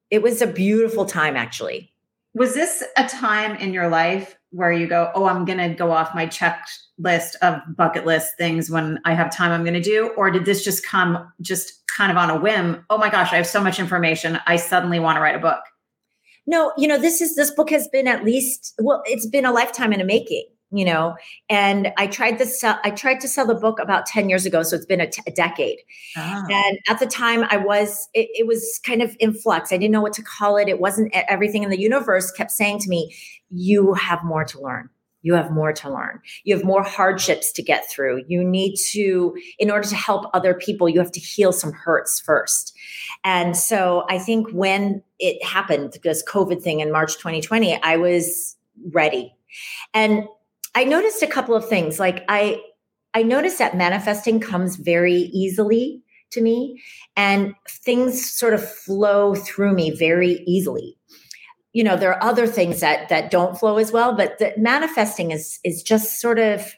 it 0.10 0.21
was 0.21 0.41
a 0.41 0.47
beautiful 0.47 1.06
time, 1.06 1.36
actually. 1.36 1.91
Was 2.34 2.54
this 2.54 2.84
a 2.97 3.08
time 3.08 3.58
in 3.58 3.74
your 3.74 3.89
life 3.89 4.38
where 4.52 4.71
you 4.71 4.88
go, 4.88 5.12
Oh, 5.15 5.26
I'm 5.26 5.45
going 5.45 5.58
to 5.58 5.69
go 5.69 5.91
off 5.91 6.15
my 6.15 6.28
checklist 6.28 7.36
of 7.41 7.60
bucket 7.76 8.06
list 8.06 8.38
things 8.38 8.69
when 8.69 9.00
I 9.06 9.13
have 9.13 9.36
time 9.36 9.52
I'm 9.52 9.63
going 9.63 9.74
to 9.74 9.82
do? 9.82 10.12
Or 10.17 10.32
did 10.32 10.45
this 10.45 10.63
just 10.63 10.86
come 10.86 11.32
just 11.41 11.86
kind 11.95 12.12
of 12.12 12.17
on 12.17 12.30
a 12.30 12.39
whim? 12.39 12.86
Oh 12.89 12.97
my 12.97 13.10
gosh, 13.10 13.34
I 13.34 13.38
have 13.38 13.47
so 13.47 13.62
much 13.62 13.80
information. 13.80 14.39
I 14.47 14.56
suddenly 14.56 15.00
want 15.00 15.17
to 15.17 15.21
write 15.21 15.36
a 15.36 15.39
book. 15.39 15.62
No, 16.47 16.71
you 16.78 16.88
know, 16.88 16.97
this 16.97 17.21
is 17.21 17.36
this 17.36 17.52
book 17.52 17.69
has 17.69 17.88
been 17.89 18.08
at 18.08 18.24
least, 18.24 18.74
well, 18.80 19.04
it's 19.06 19.28
been 19.28 19.45
a 19.45 19.52
lifetime 19.52 19.93
in 19.93 20.00
the 20.00 20.06
making 20.06 20.45
you 20.72 20.86
know 20.86 21.16
and 21.50 21.92
i 21.98 22.08
tried 22.08 22.38
to 22.38 22.46
sell 22.46 22.80
i 22.84 22.90
tried 22.90 23.20
to 23.20 23.28
sell 23.28 23.46
the 23.46 23.56
book 23.56 23.80
about 23.80 24.06
10 24.06 24.30
years 24.30 24.46
ago 24.46 24.64
so 24.64 24.76
it's 24.76 24.86
been 24.86 25.02
a, 25.02 25.10
t- 25.10 25.22
a 25.28 25.32
decade. 25.32 25.80
Oh. 26.18 26.46
and 26.50 26.80
at 26.88 27.00
the 27.00 27.06
time 27.06 27.44
i 27.50 27.58
was 27.58 28.08
it, 28.14 28.30
it, 28.34 28.48
was 28.48 28.80
kind 28.86 29.02
of 29.02 29.16
in 29.20 29.34
flux. 29.34 29.72
I 29.72 29.78
didn't 29.78 29.92
know 29.92 30.02
what 30.02 30.14
to 30.14 30.24
call 30.24 30.58
it. 30.58 30.68
It 30.68 30.80
wasn't 30.80 31.12
everything 31.14 31.64
in 31.64 31.70
the 31.70 31.80
universe 31.80 32.32
kept 32.32 32.52
saying 32.52 32.80
to 32.80 32.90
me 32.90 33.16
you 33.50 33.94
have 33.94 34.24
more 34.24 34.46
to 34.46 34.62
learn. 34.62 34.90
You 35.24 35.36
have 35.36 35.52
more 35.52 35.72
to 35.72 35.90
learn. 35.90 36.20
You 36.44 36.56
have 36.56 36.66
more 36.66 36.84
hardships 36.84 37.52
to 37.54 37.62
get 37.62 37.90
through. 37.90 38.24
You 38.28 38.44
need 38.44 38.76
to 38.92 39.36
in 39.60 39.70
order 39.70 39.88
to 39.88 39.96
help 39.96 40.30
other 40.34 40.54
people 40.54 40.90
you 40.90 41.00
have 41.00 41.12
to 41.12 41.20
heal 41.20 41.52
some 41.52 41.72
hurts 41.72 42.20
first. 42.20 42.76
And 43.24 43.56
so 43.56 44.06
i 44.10 44.18
think 44.18 44.50
when 44.52 45.04
it 45.20 45.44
happened 45.44 45.98
this 46.04 46.24
covid 46.24 46.62
thing 46.62 46.80
in 46.80 46.92
march 46.92 47.14
2020 47.18 47.82
i 47.84 47.98
was 47.98 48.58
ready. 48.92 49.36
And 49.94 50.26
I 50.76 50.84
noticed 50.84 51.22
a 51.22 51.28
couple 51.28 51.56
of 51.56 51.68
things. 51.68 52.00
Like 52.00 52.24
I 52.28 52.62
I 53.14 53.24
noticed 53.24 53.58
that 53.60 53.76
manifesting 53.76 54.40
comes 54.40 54.78
very 54.78 55.14
easily 55.14 56.02
to 56.32 56.42
me 56.42 56.82
and 57.16 57.54
things 57.68 58.30
sort 58.32 58.54
of 58.54 58.68
flow 58.70 59.36
through 59.36 59.74
me 59.74 59.92
very 59.92 60.44
easily. 60.48 60.98
You 61.74 61.84
know, 61.84 61.98
there 61.98 62.14
are 62.14 62.24
other 62.24 62.48
things 62.48 62.80
that 62.80 63.10
that 63.10 63.32
don't 63.32 63.58
flow 63.58 63.78
as 63.78 63.92
well, 63.92 64.16
but 64.16 64.40
the 64.40 64.54
manifesting 64.58 65.32
is 65.32 65.60
is 65.64 65.84
just 65.84 66.20
sort 66.20 66.40
of 66.40 66.74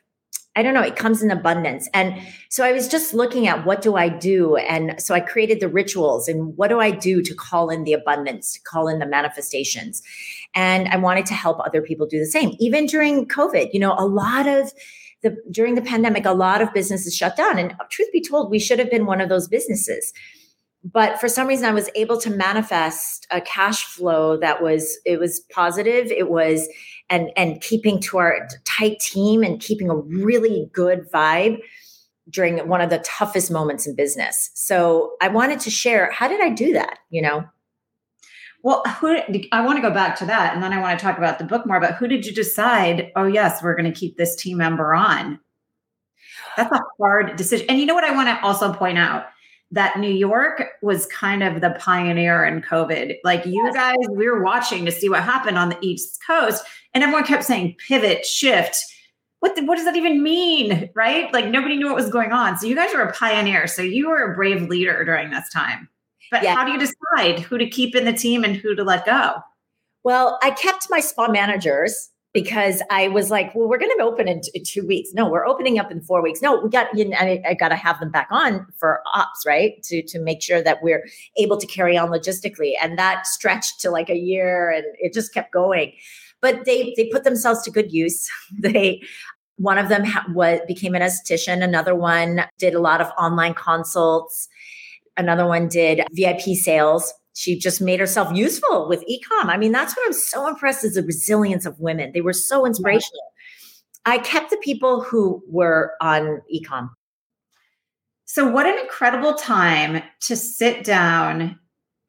I 0.56 0.62
don't 0.62 0.76
know, 0.76 0.84
it 0.84 0.96
comes 0.96 1.24
in 1.24 1.32
abundance. 1.32 1.90
And 1.96 2.22
so 2.50 2.64
I 2.64 2.74
was 2.74 2.88
just 2.88 3.16
looking 3.16 3.48
at 3.48 3.66
what 3.66 3.82
do 3.82 3.96
I 3.96 4.08
do? 4.08 4.56
And 4.56 5.02
so 5.02 5.16
I 5.16 5.20
created 5.20 5.60
the 5.60 5.68
rituals 5.68 6.28
and 6.28 6.56
what 6.56 6.68
do 6.68 6.80
I 6.80 6.92
do 6.92 7.24
to 7.24 7.34
call 7.34 7.72
in 7.72 7.86
the 7.86 7.94
abundance, 7.94 8.54
to 8.54 8.62
call 8.62 8.88
in 8.88 9.00
the 9.00 9.08
manifestations. 9.08 10.04
And 10.56 10.88
I 10.88 10.98
wanted 10.98 11.26
to 11.28 11.34
help 11.34 11.60
other 11.60 11.82
people 11.82 12.06
do 12.06 12.20
the 12.20 12.26
same. 12.26 12.52
Even 12.60 12.86
during 12.86 13.28
COVID, 13.28 13.70
you 13.74 13.80
know, 13.80 13.96
a 13.98 14.06
lot 14.06 14.48
of 14.48 14.72
the 15.24 15.36
during 15.50 15.76
the 15.76 15.82
pandemic, 15.82 16.26
a 16.26 16.32
lot 16.32 16.62
of 16.62 16.74
businesses 16.74 17.16
shut 17.16 17.36
down. 17.36 17.58
And 17.58 17.76
truth 17.90 18.10
be 18.12 18.22
told, 18.22 18.52
we 18.52 18.60
should 18.60 18.80
have 18.80 18.92
been 18.92 19.06
one 19.06 19.22
of 19.22 19.30
those 19.30 19.48
businesses. 19.48 20.14
But 20.84 21.20
for 21.20 21.30
some 21.30 21.48
reason, 21.48 21.66
I 21.66 21.72
was 21.72 21.90
able 21.96 22.20
to 22.20 22.30
manifest 22.30 23.26
a 23.32 23.40
cash 23.40 23.86
flow 23.86 24.38
that 24.38 24.62
was 24.62 25.00
it 25.06 25.20
was 25.20 25.40
positive. 25.52 26.08
It 26.08 26.30
was 26.30 26.68
and 27.10 27.32
and 27.38 27.62
keeping 27.62 28.00
to 28.02 28.18
our 28.18 28.48
tight 28.66 29.00
team 29.00 29.44
and 29.44 29.62
keeping 29.62 29.90
a 29.90 29.96
really 29.96 30.70
good 30.74 31.10
vibe 31.12 31.60
during 32.30 32.58
one 32.68 32.82
of 32.82 32.90
the 32.90 33.00
toughest 33.00 33.52
moments 33.52 33.88
in 33.88 33.96
business. 33.96 34.52
So 34.56 35.14
I 35.22 35.30
wanted 35.30 35.60
to 35.62 35.70
share 35.70 36.12
how 36.12 36.28
did 36.28 36.42
I 36.42 36.50
do 36.50 36.74
that, 36.74 37.00
you 37.10 37.22
know? 37.22 37.46
Well, 38.64 38.82
who 39.02 39.18
I 39.52 39.62
want 39.62 39.78
to 39.78 39.82
go 39.82 39.94
back 39.94 40.18
to 40.20 40.26
that, 40.26 40.54
and 40.54 40.64
then 40.64 40.72
I 40.72 40.80
want 40.80 40.98
to 40.98 41.04
talk 41.04 41.18
about 41.18 41.38
the 41.38 41.44
book 41.44 41.66
more. 41.66 41.82
But 41.82 41.96
who 41.96 42.08
did 42.08 42.26
you 42.26 42.34
decide? 42.34 43.12
Oh, 43.16 43.26
yes, 43.26 43.62
we're 43.62 43.76
going 43.76 43.92
to 43.92 44.00
keep 44.00 44.18
this 44.18 44.38
team 44.38 44.58
member 44.58 44.94
on. 44.94 45.40
That's 46.56 46.72
a 46.72 46.82
hard 46.98 47.36
decision. 47.36 47.66
And 47.68 47.80
you 47.80 47.86
know 47.86 47.94
what? 47.94 48.06
I 48.06 48.16
want 48.16 48.30
to 48.30 48.42
also 48.42 48.72
point 48.74 48.98
out 48.98 49.26
that 49.72 50.00
New 50.00 50.12
York 50.12 50.64
was 50.82 51.08
kind 51.08 51.44
of 51.44 51.60
the 51.60 51.72
pioneer 51.80 52.46
in 52.46 52.62
COVID. 52.62 53.16
Like 53.24 53.46
you 53.46 53.64
yes. 53.66 53.74
guys, 53.74 53.98
we 54.12 54.30
were 54.30 54.44
watching 54.44 54.86
to 54.86 54.92
see 54.92 55.10
what 55.10 55.24
happened 55.24 55.58
on 55.58 55.70
the 55.70 55.78
East 55.82 56.20
Coast, 56.26 56.64
and 56.94 57.04
everyone 57.04 57.26
kept 57.26 57.44
saying 57.44 57.76
pivot, 57.86 58.26
shift. 58.26 58.78
What, 59.40 59.58
the, 59.58 59.66
what 59.66 59.76
does 59.76 59.84
that 59.86 59.98
even 59.98 60.24
mean? 60.24 60.90
Right? 60.96 61.34
Like 61.34 61.50
nobody 61.50 61.76
knew 61.76 61.88
what 61.88 61.96
was 61.96 62.10
going 62.10 62.32
on. 62.32 62.58
So 62.58 62.68
you 62.68 62.76
guys 62.76 62.94
were 62.94 63.02
a 63.02 63.12
pioneer. 63.12 63.68
So 63.68 63.82
you 63.82 64.08
were 64.08 64.32
a 64.32 64.36
brave 64.36 64.70
leader 64.70 65.04
during 65.04 65.32
this 65.32 65.50
time. 65.50 65.90
But 66.34 66.42
yeah. 66.42 66.56
how 66.56 66.66
do 66.66 66.72
you 66.72 66.80
decide 66.80 67.42
who 67.42 67.60
to 67.60 67.70
keep 67.70 67.96
in 67.96 68.06
the 68.06 68.12
team 68.12 68.44
and 68.44 68.56
who 68.56 68.74
to 68.74 68.84
let 68.84 69.06
go? 69.06 69.36
Well, 70.04 70.40
I 70.42 70.50
kept 70.50 70.88
my 70.90 71.00
spa 71.00 71.28
managers 71.28 72.10
because 72.34 72.82
I 72.90 73.10
was 73.10 73.30
like, 73.30 73.54
well, 73.54 73.70
we're 73.70 73.78
going 73.78 73.96
to 73.96 74.04
open 74.04 74.28
in, 74.28 74.42
t- 74.42 74.60
two 74.62 74.84
weeks. 74.88 75.12
No, 75.14 75.30
we're 75.30 75.46
opening 75.46 75.78
up 75.78 75.92
in 75.92 76.02
four 76.02 76.24
weeks. 76.24 76.42
No, 76.42 76.60
we 76.60 76.72
got, 76.72 76.88
you 76.98 77.08
know, 77.08 77.18
I, 77.20 77.40
I 77.50 77.54
got 77.54 77.70
to 77.70 77.76
have 77.76 78.00
them 78.00 78.10
back 78.10 78.30
on 78.32 78.66
for 78.80 79.04
ops, 79.14 79.46
right? 79.46 79.74
To, 79.84 80.02
to 80.02 80.20
make 80.20 80.42
sure 80.42 80.60
that 80.64 80.82
we're 80.82 81.06
able 81.38 81.58
to 81.58 81.68
carry 81.68 82.00
on 82.00 82.10
logistically. 82.10 82.74
And 82.82 82.98
that 82.98 83.28
stretched 83.28 83.80
to 83.82 83.92
like 83.92 84.10
a 84.10 84.18
year 84.18 84.72
and 84.72 84.86
it 84.98 85.14
just 85.14 85.36
kept 85.36 85.54
going. 85.54 85.94
But 86.42 86.66
they, 86.66 86.96
they 86.98 87.10
put 87.10 87.26
themselves 87.26 87.62
to 87.62 87.70
good 87.70 87.94
use. 87.94 88.28
they, 88.58 89.04
one 89.58 89.78
of 89.78 89.88
them 89.88 90.04
ha- 90.04 90.26
was, 90.34 90.62
became 90.68 90.96
an 90.96 91.04
esthetician. 91.04 91.64
Another 91.64 91.94
one 91.94 92.46
did 92.58 92.74
a 92.74 92.80
lot 92.80 93.02
of 93.02 93.12
online 93.20 93.54
consults 93.54 94.50
Another 95.18 95.48
one 95.48 95.68
did 95.68 96.02
VIP 96.12 96.56
sales. 96.56 97.14
She 97.34 97.58
just 97.58 97.82
made 97.82 98.00
herself 98.00 98.36
useful 98.36 98.88
with 98.88 99.04
ecom. 99.10 99.46
I 99.46 99.58
mean, 99.58 99.72
that's 99.72 99.96
what 99.96 100.06
I'm 100.06 100.14
so 100.14 100.48
impressed 100.48 100.84
is 100.84 100.94
the 100.94 101.04
resilience 101.04 101.66
of 101.66 101.80
women. 101.80 102.12
They 102.14 102.22
were 102.22 102.34
so 102.34 102.66
inspirational. 102.66 103.22
I 104.06 104.18
kept 104.20 104.50
the 104.50 104.58
people 104.58 105.02
who 105.02 105.44
were 105.48 105.94
on 106.02 106.42
ecom. 106.54 106.90
So, 108.26 108.50
what 108.50 108.66
an 108.66 108.80
incredible 108.80 109.34
time 109.34 110.02
to 110.22 110.36
sit 110.36 110.84
down 110.84 111.60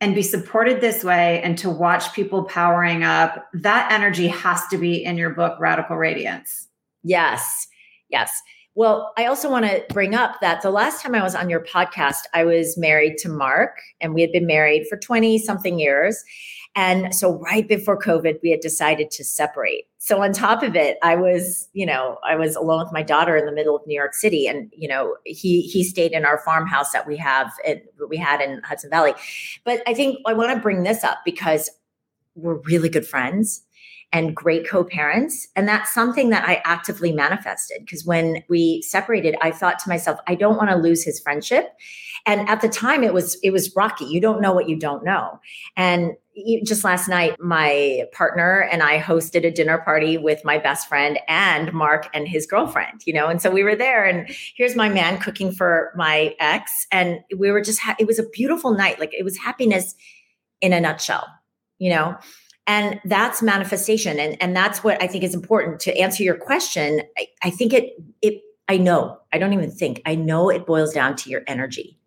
and 0.01 0.14
be 0.14 0.23
supported 0.23 0.81
this 0.81 1.05
way 1.05 1.40
and 1.43 1.57
to 1.59 1.71
watch 1.71 2.12
people 2.12 2.45
powering 2.45 3.05
up. 3.05 3.47
That 3.55 3.90
energy 3.93 4.29
has 4.29 4.67
to 4.69 4.79
be 4.79 5.05
in 5.05 5.17
your 5.17 5.31
book, 5.31 5.59
Radical 5.61 5.97
Radiance. 5.97 6.69
Yes. 7.03 7.67
Yes. 8.09 8.31
Well, 8.76 9.12
I 9.16 9.26
also 9.26 9.48
want 9.48 9.66
to 9.66 9.84
bring 9.90 10.16
up 10.16 10.40
that 10.40 10.62
the 10.62 10.70
last 10.70 11.00
time 11.00 11.14
I 11.14 11.22
was 11.22 11.37
on 11.37 11.48
your 11.48 11.60
podcast, 11.60 12.22
I 12.32 12.44
was 12.44 12.76
married 12.76 13.18
to 13.18 13.28
Mark, 13.28 13.78
and 14.00 14.14
we 14.14 14.20
had 14.20 14.32
been 14.32 14.46
married 14.46 14.87
for 14.88 14.96
20 14.96 15.38
something 15.38 15.78
years. 15.78 16.24
And 16.76 17.14
so, 17.14 17.38
right 17.38 17.68
before 17.68 17.96
COVID, 17.96 18.40
we 18.42 18.50
had 18.50 18.58
decided 18.58 19.12
to 19.12 19.22
separate. 19.22 19.84
So, 19.98 20.20
on 20.24 20.32
top 20.32 20.64
of 20.64 20.74
it, 20.74 20.98
I 21.04 21.14
was, 21.14 21.68
you 21.72 21.87
know, 21.87 22.18
I 22.28 22.34
was 22.34 22.56
alone 22.56 22.82
with 22.82 22.92
my 22.92 23.04
daughter 23.04 23.37
in 23.37 23.46
the 23.46 23.52
middle 23.52 23.76
of 23.76 23.87
New 23.87 23.94
York 23.94 24.12
City, 24.12 24.48
and 24.48 24.72
you 24.76 24.88
know, 24.88 25.14
he 25.24 25.62
he 25.62 25.84
stayed 25.84 26.10
in 26.10 26.24
our 26.24 26.38
farmhouse 26.38 26.90
that 26.90 27.06
we 27.06 27.16
have, 27.16 27.52
and 27.64 27.80
we 28.08 28.16
had 28.16 28.40
in 28.40 28.60
Hudson 28.64 28.90
Valley. 28.90 29.14
But 29.64 29.84
I 29.87 29.94
think 29.94 30.18
I 30.26 30.32
want 30.32 30.52
to 30.52 30.60
bring 30.60 30.82
this 30.82 31.04
up 31.04 31.18
because 31.24 31.70
we're 32.34 32.58
really 32.62 32.88
good 32.88 33.06
friends 33.06 33.63
and 34.14 34.35
great 34.35 34.66
co-parents. 34.66 35.48
And 35.57 35.68
that's 35.68 35.92
something 35.92 36.31
that 36.31 36.48
i 36.48 36.62
actively 36.64 37.12
manifested 37.12 37.79
because 37.81 38.07
when 38.07 38.42
we 38.48 38.81
separated 38.83 39.35
i 39.42 39.50
thought 39.50 39.79
to 39.81 39.88
myself 39.88 40.18
i 40.27 40.35
don't 40.35 40.57
want 40.57 40.70
to 40.70 40.77
lose 40.77 41.05
his 41.05 41.20
friendship. 41.20 41.74
And 42.24 42.48
at 42.48 42.62
the 42.62 42.70
time 42.70 43.05
it 43.05 43.12
was 43.12 43.37
it 43.42 43.50
was 43.50 43.74
rocky. 43.77 44.07
You 44.07 44.20
don't 44.20 44.40
know 44.40 44.53
what 44.55 44.68
you 44.68 44.77
don't 44.77 45.05
know. 45.05 45.40
And 45.77 46.12
just 46.64 46.83
last 46.83 47.09
night 47.09 47.37
my 47.38 48.05
partner 48.12 48.68
and 48.72 48.83
i 48.83 48.98
hosted 48.98 49.46
a 49.46 49.50
dinner 49.53 49.79
party 49.79 50.16
with 50.16 50.44
my 50.44 50.59
best 50.59 50.88
friend 50.88 51.20
and 51.29 51.72
mark 51.72 52.09
and 52.12 52.27
his 52.27 52.46
girlfriend 52.46 53.03
you 53.05 53.12
know? 53.12 53.27
And 53.27 53.42
so 53.42 53.50
we 53.50 53.62
were 53.62 53.77
there 53.77 54.05
and 54.05 54.29
here's 54.57 54.74
my 54.77 54.88
man 54.88 55.20
cooking 55.20 55.53
for 55.53 55.92
my 55.96 56.35
ex 56.38 56.87
and 56.90 57.20
we 57.37 57.50
were 57.50 57.61
just 57.61 57.81
ha- 57.81 57.96
it 57.98 58.07
was 58.07 58.18
a 58.18 58.29
beautiful 58.31 58.72
night. 58.72 59.00
Like 59.00 59.12
it 59.12 59.24
was 59.24 59.37
happiness 59.37 59.94
in 60.61 60.72
a 60.72 60.81
nutshell 60.81 61.27
you 61.79 61.90
know 61.90 62.16
and 62.66 63.00
that's 63.05 63.42
manifestation. 63.42 64.18
And 64.18 64.40
and 64.40 64.57
that's 64.57 64.83
what 64.83 65.03
i 65.03 65.07
think 65.07 65.24
is 65.24 65.35
important 65.35 65.81
to 65.81 65.96
answer 65.96 66.22
your 66.22 66.37
question. 66.37 67.03
I, 67.16 67.27
I, 67.42 67.50
think 67.50 67.72
it 67.72 67.94
it 68.22 68.40
i 68.68 68.77
know 68.77 69.18
i 69.33 69.38
don't 69.38 69.53
even 69.53 69.70
think 69.70 70.00
i 70.07 70.14
know 70.14 70.50
it 70.50 70.66
boils 70.66 70.92
down 70.92 71.16
to 71.16 71.31
your 71.31 71.42
energy. 71.46 71.98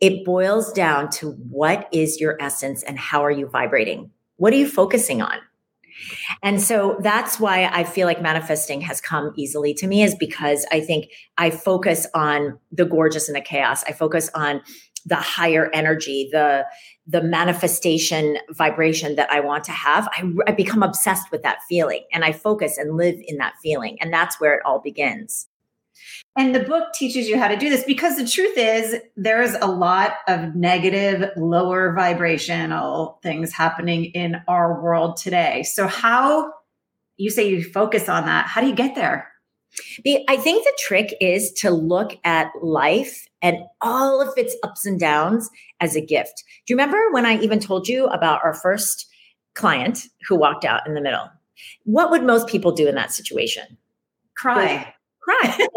It 0.00 0.24
boils 0.24 0.72
down 0.72 1.10
to 1.10 1.32
what 1.32 1.88
is 1.92 2.20
your 2.20 2.36
essence 2.40 2.84
and 2.84 2.98
how 2.98 3.24
are 3.24 3.32
you 3.32 3.48
vibrating? 3.48 4.10
What 4.36 4.52
are 4.52 4.56
you 4.56 4.68
focusing 4.68 5.20
on? 5.20 5.38
And 6.42 6.62
so 6.62 6.98
that's 7.00 7.40
why 7.40 7.64
I 7.64 7.82
feel 7.82 8.06
like 8.06 8.22
manifesting 8.22 8.80
has 8.82 9.00
come 9.00 9.32
easily 9.36 9.74
to 9.74 9.86
me, 9.88 10.04
is 10.04 10.14
because 10.14 10.64
I 10.70 10.80
think 10.80 11.06
I 11.36 11.50
focus 11.50 12.06
on 12.14 12.58
the 12.70 12.84
gorgeous 12.84 13.28
and 13.28 13.34
the 13.34 13.40
chaos. 13.40 13.82
I 13.84 13.92
focus 13.92 14.30
on 14.34 14.62
the 15.06 15.16
higher 15.16 15.70
energy, 15.72 16.28
the 16.30 16.66
the 17.08 17.22
manifestation 17.22 18.36
vibration 18.50 19.16
that 19.16 19.30
I 19.30 19.40
want 19.40 19.64
to 19.64 19.72
have, 19.72 20.08
I, 20.12 20.30
I 20.46 20.52
become 20.52 20.82
obsessed 20.82 21.32
with 21.32 21.42
that 21.42 21.58
feeling 21.68 22.04
and 22.12 22.22
I 22.22 22.32
focus 22.32 22.76
and 22.76 22.96
live 22.96 23.16
in 23.26 23.38
that 23.38 23.54
feeling. 23.62 23.96
And 24.00 24.12
that's 24.12 24.38
where 24.38 24.54
it 24.54 24.62
all 24.66 24.78
begins. 24.78 25.48
And 26.36 26.54
the 26.54 26.60
book 26.60 26.92
teaches 26.92 27.28
you 27.28 27.38
how 27.38 27.48
to 27.48 27.56
do 27.56 27.70
this 27.70 27.82
because 27.82 28.16
the 28.16 28.26
truth 28.26 28.56
is, 28.56 29.00
there 29.16 29.42
is 29.42 29.56
a 29.60 29.66
lot 29.66 30.16
of 30.28 30.54
negative, 30.54 31.30
lower 31.36 31.92
vibrational 31.94 33.18
things 33.22 33.52
happening 33.52 34.04
in 34.06 34.36
our 34.46 34.80
world 34.80 35.16
today. 35.16 35.64
So, 35.64 35.88
how 35.88 36.52
you 37.16 37.30
say 37.30 37.48
you 37.48 37.64
focus 37.64 38.08
on 38.08 38.26
that, 38.26 38.46
how 38.46 38.60
do 38.60 38.68
you 38.68 38.74
get 38.74 38.94
there? 38.94 39.32
I 40.28 40.36
think 40.36 40.64
the 40.64 40.78
trick 40.78 41.14
is 41.20 41.52
to 41.54 41.70
look 41.70 42.18
at 42.24 42.50
life 42.62 43.26
and 43.42 43.58
all 43.80 44.20
of 44.20 44.36
its 44.36 44.56
ups 44.62 44.86
and 44.86 44.98
downs 44.98 45.50
as 45.80 45.94
a 45.94 46.00
gift. 46.00 46.42
Do 46.66 46.72
you 46.72 46.76
remember 46.76 46.98
when 47.12 47.26
I 47.26 47.38
even 47.38 47.60
told 47.60 47.88
you 47.88 48.06
about 48.06 48.44
our 48.44 48.54
first 48.54 49.06
client 49.54 50.06
who 50.26 50.36
walked 50.36 50.64
out 50.64 50.86
in 50.86 50.94
the 50.94 51.00
middle? 51.00 51.30
What 51.84 52.10
would 52.10 52.24
most 52.24 52.48
people 52.48 52.72
do 52.72 52.88
in 52.88 52.94
that 52.94 53.12
situation? 53.12 53.76
Cry. 54.36 54.94
Cry. 55.20 55.58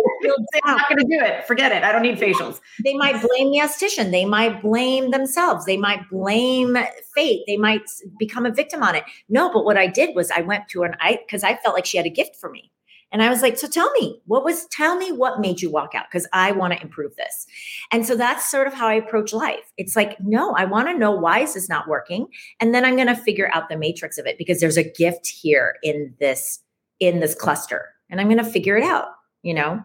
I'm 0.64 0.78
not 0.78 0.90
going 0.90 1.00
to 1.00 1.04
do 1.04 1.20
it. 1.24 1.46
Forget 1.46 1.72
it. 1.72 1.84
I 1.84 1.92
don't 1.92 2.04
need 2.04 2.18
facials. 2.18 2.62
They 2.84 2.94
might 2.94 3.22
blame 3.22 3.52
the 3.52 3.58
esthetician. 3.58 4.12
They 4.12 4.24
might 4.24 4.62
blame 4.62 5.12
themselves. 5.12 5.66
They 5.66 5.78
might 5.78 6.08
blame 6.10 6.78
fate. 7.14 7.42
They 7.48 7.58
might 7.58 7.82
become 8.18 8.46
a 8.46 8.52
victim 8.52 8.84
on 8.84 8.96
it. 8.96 9.04
No, 9.30 9.52
but 9.52 9.66
what 9.66 9.78
I 9.78 9.88
did 9.88 10.16
was 10.16 10.32
I 10.32 10.42
went 10.42 10.70
to 10.70 10.84
an 10.84 10.96
I 11.02 11.20
because 11.26 11.44
I 11.44 11.56
felt 11.58 11.76
like 11.76 11.86
she 11.86 11.98
had 11.98 12.06
a 12.06 12.12
gift 12.12 12.36
for 12.36 12.50
me. 12.50 12.72
And 13.12 13.22
I 13.22 13.30
was 13.30 13.42
like, 13.42 13.58
so 13.58 13.68
tell 13.68 13.92
me, 13.92 14.22
what 14.26 14.44
was, 14.44 14.66
tell 14.68 14.96
me 14.96 15.12
what 15.12 15.40
made 15.40 15.62
you 15.62 15.70
walk 15.70 15.94
out? 15.96 16.06
Because 16.10 16.28
I 16.32 16.52
want 16.52 16.74
to 16.74 16.82
improve 16.82 17.16
this. 17.16 17.46
And 17.92 18.06
so 18.06 18.16
that's 18.16 18.50
sort 18.50 18.68
of 18.68 18.74
how 18.74 18.88
I 18.88 18.94
approach 18.94 19.34
life. 19.34 19.72
It's 19.78 19.96
like, 19.96 20.18
no, 20.22 20.54
I 20.54 20.66
want 20.66 20.88
to 20.88 20.98
know 20.98 21.12
why 21.12 21.40
this 21.40 21.50
is 21.50 21.54
this 21.54 21.70
not 21.70 21.88
working? 21.88 22.28
And 22.60 22.74
then 22.74 22.86
I'm 22.86 22.96
going 22.96 23.08
to 23.08 23.16
figure 23.16 23.52
out 23.54 23.70
the 23.70 23.78
matrix 23.78 24.18
of 24.18 24.26
it 24.26 24.38
because 24.38 24.60
there's 24.60 24.78
a 24.78 24.90
gift 24.90 25.28
here 25.28 25.76
in 25.84 26.14
this, 26.20 26.60
in 27.00 27.20
this 27.20 27.36
cluster. 27.36 27.90
And 28.10 28.22
I'm 28.22 28.28
going 28.28 28.38
to 28.38 28.44
figure 28.44 28.78
it 28.78 28.84
out, 28.84 29.08
you 29.42 29.54
know? 29.54 29.84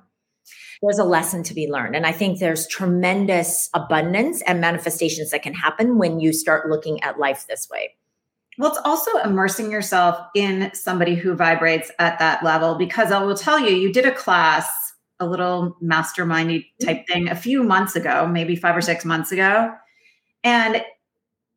There's 0.82 0.98
a 0.98 1.04
lesson 1.04 1.42
to 1.44 1.54
be 1.54 1.68
learned. 1.68 1.96
And 1.96 2.06
I 2.06 2.12
think 2.12 2.38
there's 2.38 2.68
tremendous 2.68 3.70
abundance 3.74 4.42
and 4.42 4.60
manifestations 4.60 5.30
that 5.30 5.42
can 5.42 5.54
happen 5.54 5.98
when 5.98 6.20
you 6.20 6.32
start 6.32 6.68
looking 6.68 7.02
at 7.02 7.18
life 7.18 7.46
this 7.48 7.68
way. 7.70 7.94
Well, 8.58 8.70
it's 8.70 8.80
also 8.84 9.18
immersing 9.18 9.70
yourself 9.70 10.18
in 10.34 10.70
somebody 10.74 11.14
who 11.14 11.34
vibrates 11.34 11.90
at 11.98 12.18
that 12.18 12.42
level 12.42 12.76
because 12.76 13.12
I 13.12 13.22
will 13.22 13.36
tell 13.36 13.58
you, 13.58 13.76
you 13.76 13.92
did 13.92 14.06
a 14.06 14.14
class, 14.14 14.68
a 15.20 15.26
little 15.26 15.76
mastermindy 15.82 16.66
type 16.82 16.98
mm-hmm. 16.98 17.12
thing 17.12 17.28
a 17.28 17.36
few 17.36 17.62
months 17.62 17.96
ago, 17.96 18.26
maybe 18.26 18.56
five 18.56 18.76
or 18.76 18.80
six 18.80 19.04
months 19.04 19.30
ago. 19.30 19.72
And 20.42 20.82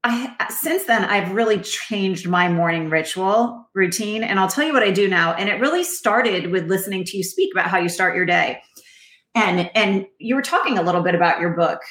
I 0.04 0.34
since 0.50 0.86
then 0.86 1.04
I've 1.04 1.34
really 1.34 1.60
changed 1.60 2.28
my 2.28 2.48
morning 2.48 2.90
ritual 2.90 3.70
routine 3.74 4.24
and 4.24 4.40
I'll 4.40 4.48
tell 4.48 4.66
you 4.66 4.72
what 4.72 4.84
I 4.84 4.92
do 4.92 5.10
now 5.10 5.34
and 5.34 5.50
it 5.50 5.60
really 5.60 5.84
started 5.84 6.52
with 6.52 6.70
listening 6.70 7.04
to 7.06 7.18
you 7.18 7.24
speak 7.24 7.54
about 7.54 7.68
how 7.68 7.80
you 7.80 7.90
start 7.90 8.16
your 8.16 8.26
day. 8.26 8.62
And 9.36 9.70
and 9.76 10.06
you 10.18 10.36
were 10.36 10.42
talking 10.42 10.78
a 10.78 10.82
little 10.82 11.02
bit 11.02 11.16
about 11.16 11.42
your 11.42 11.52
book 11.52 11.82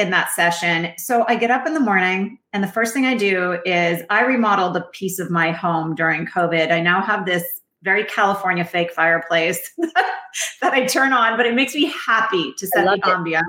in 0.00 0.10
that 0.10 0.30
session. 0.30 0.92
So 0.96 1.24
I 1.28 1.36
get 1.36 1.50
up 1.50 1.66
in 1.66 1.74
the 1.74 1.80
morning, 1.80 2.38
and 2.52 2.64
the 2.64 2.68
first 2.68 2.94
thing 2.94 3.04
I 3.04 3.16
do 3.16 3.60
is 3.64 4.02
I 4.10 4.22
remodel 4.22 4.70
the 4.70 4.80
piece 4.92 5.18
of 5.18 5.30
my 5.30 5.52
home 5.52 5.94
during 5.94 6.26
COVID. 6.26 6.72
I 6.72 6.80
now 6.80 7.02
have 7.02 7.26
this 7.26 7.44
very 7.82 8.04
California 8.04 8.64
fake 8.64 8.92
fireplace 8.92 9.70
that 9.78 10.72
I 10.72 10.86
turn 10.86 11.12
on, 11.12 11.36
but 11.36 11.46
it 11.46 11.54
makes 11.54 11.74
me 11.74 11.92
happy 12.06 12.52
to 12.58 12.66
set 12.66 12.84
the 12.84 13.00
ambiance. 13.02 13.42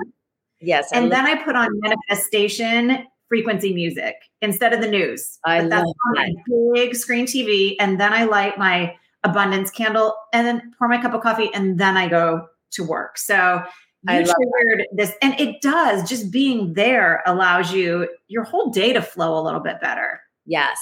Yes. 0.60 0.90
and 0.92 1.10
then 1.10 1.26
I 1.26 1.42
put 1.42 1.56
on 1.56 1.68
manifestation 1.80 3.04
frequency 3.28 3.74
music 3.74 4.14
instead 4.42 4.72
of 4.72 4.80
the 4.80 4.88
news. 4.88 5.38
I 5.44 5.62
but 5.62 5.70
that's 5.70 5.82
on 5.82 6.14
that. 6.14 6.72
big 6.74 6.94
screen 6.94 7.26
TV. 7.26 7.74
And 7.80 7.98
then 7.98 8.12
I 8.12 8.24
light 8.24 8.58
my 8.58 8.94
abundance 9.24 9.70
candle 9.70 10.14
and 10.32 10.46
then 10.46 10.72
pour 10.78 10.86
my 10.86 11.00
cup 11.00 11.14
of 11.14 11.22
coffee 11.22 11.50
and 11.52 11.78
then 11.78 11.96
I 11.96 12.08
go 12.08 12.46
to 12.72 12.84
work. 12.84 13.18
So 13.18 13.62
you 14.08 14.24
triggered 14.24 14.86
this 14.92 15.12
and 15.22 15.38
it 15.38 15.60
does 15.60 16.08
just 16.08 16.30
being 16.30 16.74
there 16.74 17.22
allows 17.26 17.72
you 17.72 18.08
your 18.28 18.44
whole 18.44 18.70
day 18.70 18.92
to 18.92 19.02
flow 19.02 19.38
a 19.38 19.42
little 19.42 19.60
bit 19.60 19.80
better. 19.80 20.20
Yes. 20.44 20.78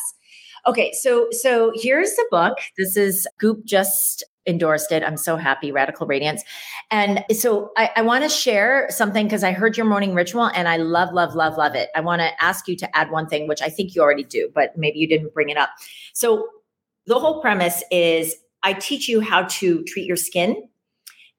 Okay 0.67 0.93
so 0.93 1.29
so 1.31 1.73
here's 1.75 2.15
the 2.15 2.27
book. 2.31 2.59
This 2.79 2.97
is 2.97 3.27
goop 3.39 3.65
just 3.65 4.25
endorsed 4.47 4.91
it. 4.91 5.03
I'm 5.03 5.19
so 5.19 5.37
happy 5.37 5.71
radical 5.71 6.07
radiance. 6.07 6.43
And 6.91 7.25
so 7.31 7.73
i, 7.77 7.91
I 7.97 8.03
want 8.03 8.25
to 8.25 8.31
share 8.31 8.89
something 8.91 9.27
because 9.27 9.45
i 9.45 9.53
heard 9.53 9.77
your 9.77 9.87
morning 9.87 10.15
ritual 10.15 10.47
and 10.55 10.67
i 10.67 10.77
love 10.77 11.13
love 11.13 11.35
love 11.35 11.59
love 11.59 11.75
it. 11.75 11.91
I 11.95 12.01
want 12.01 12.21
to 12.21 12.43
ask 12.43 12.69
you 12.69 12.77
to 12.77 12.97
add 12.97 13.11
one 13.11 13.27
thing 13.27 13.49
which 13.49 13.61
i 13.61 13.69
think 13.69 13.95
you 13.95 14.01
already 14.01 14.25
do 14.25 14.51
but 14.55 14.77
maybe 14.77 14.99
you 14.99 15.07
didn't 15.07 15.35
bring 15.35 15.51
it 15.51 15.59
up. 15.59 15.71
So 16.15 16.49
the 17.07 17.19
whole 17.19 17.43
premise 17.43 17.85
is 17.91 18.35
i 18.63 18.73
teach 18.73 19.09
you 19.09 19.21
how 19.21 19.43
to 19.45 19.85
treat 19.85 20.07
your 20.07 20.17
skin 20.17 20.70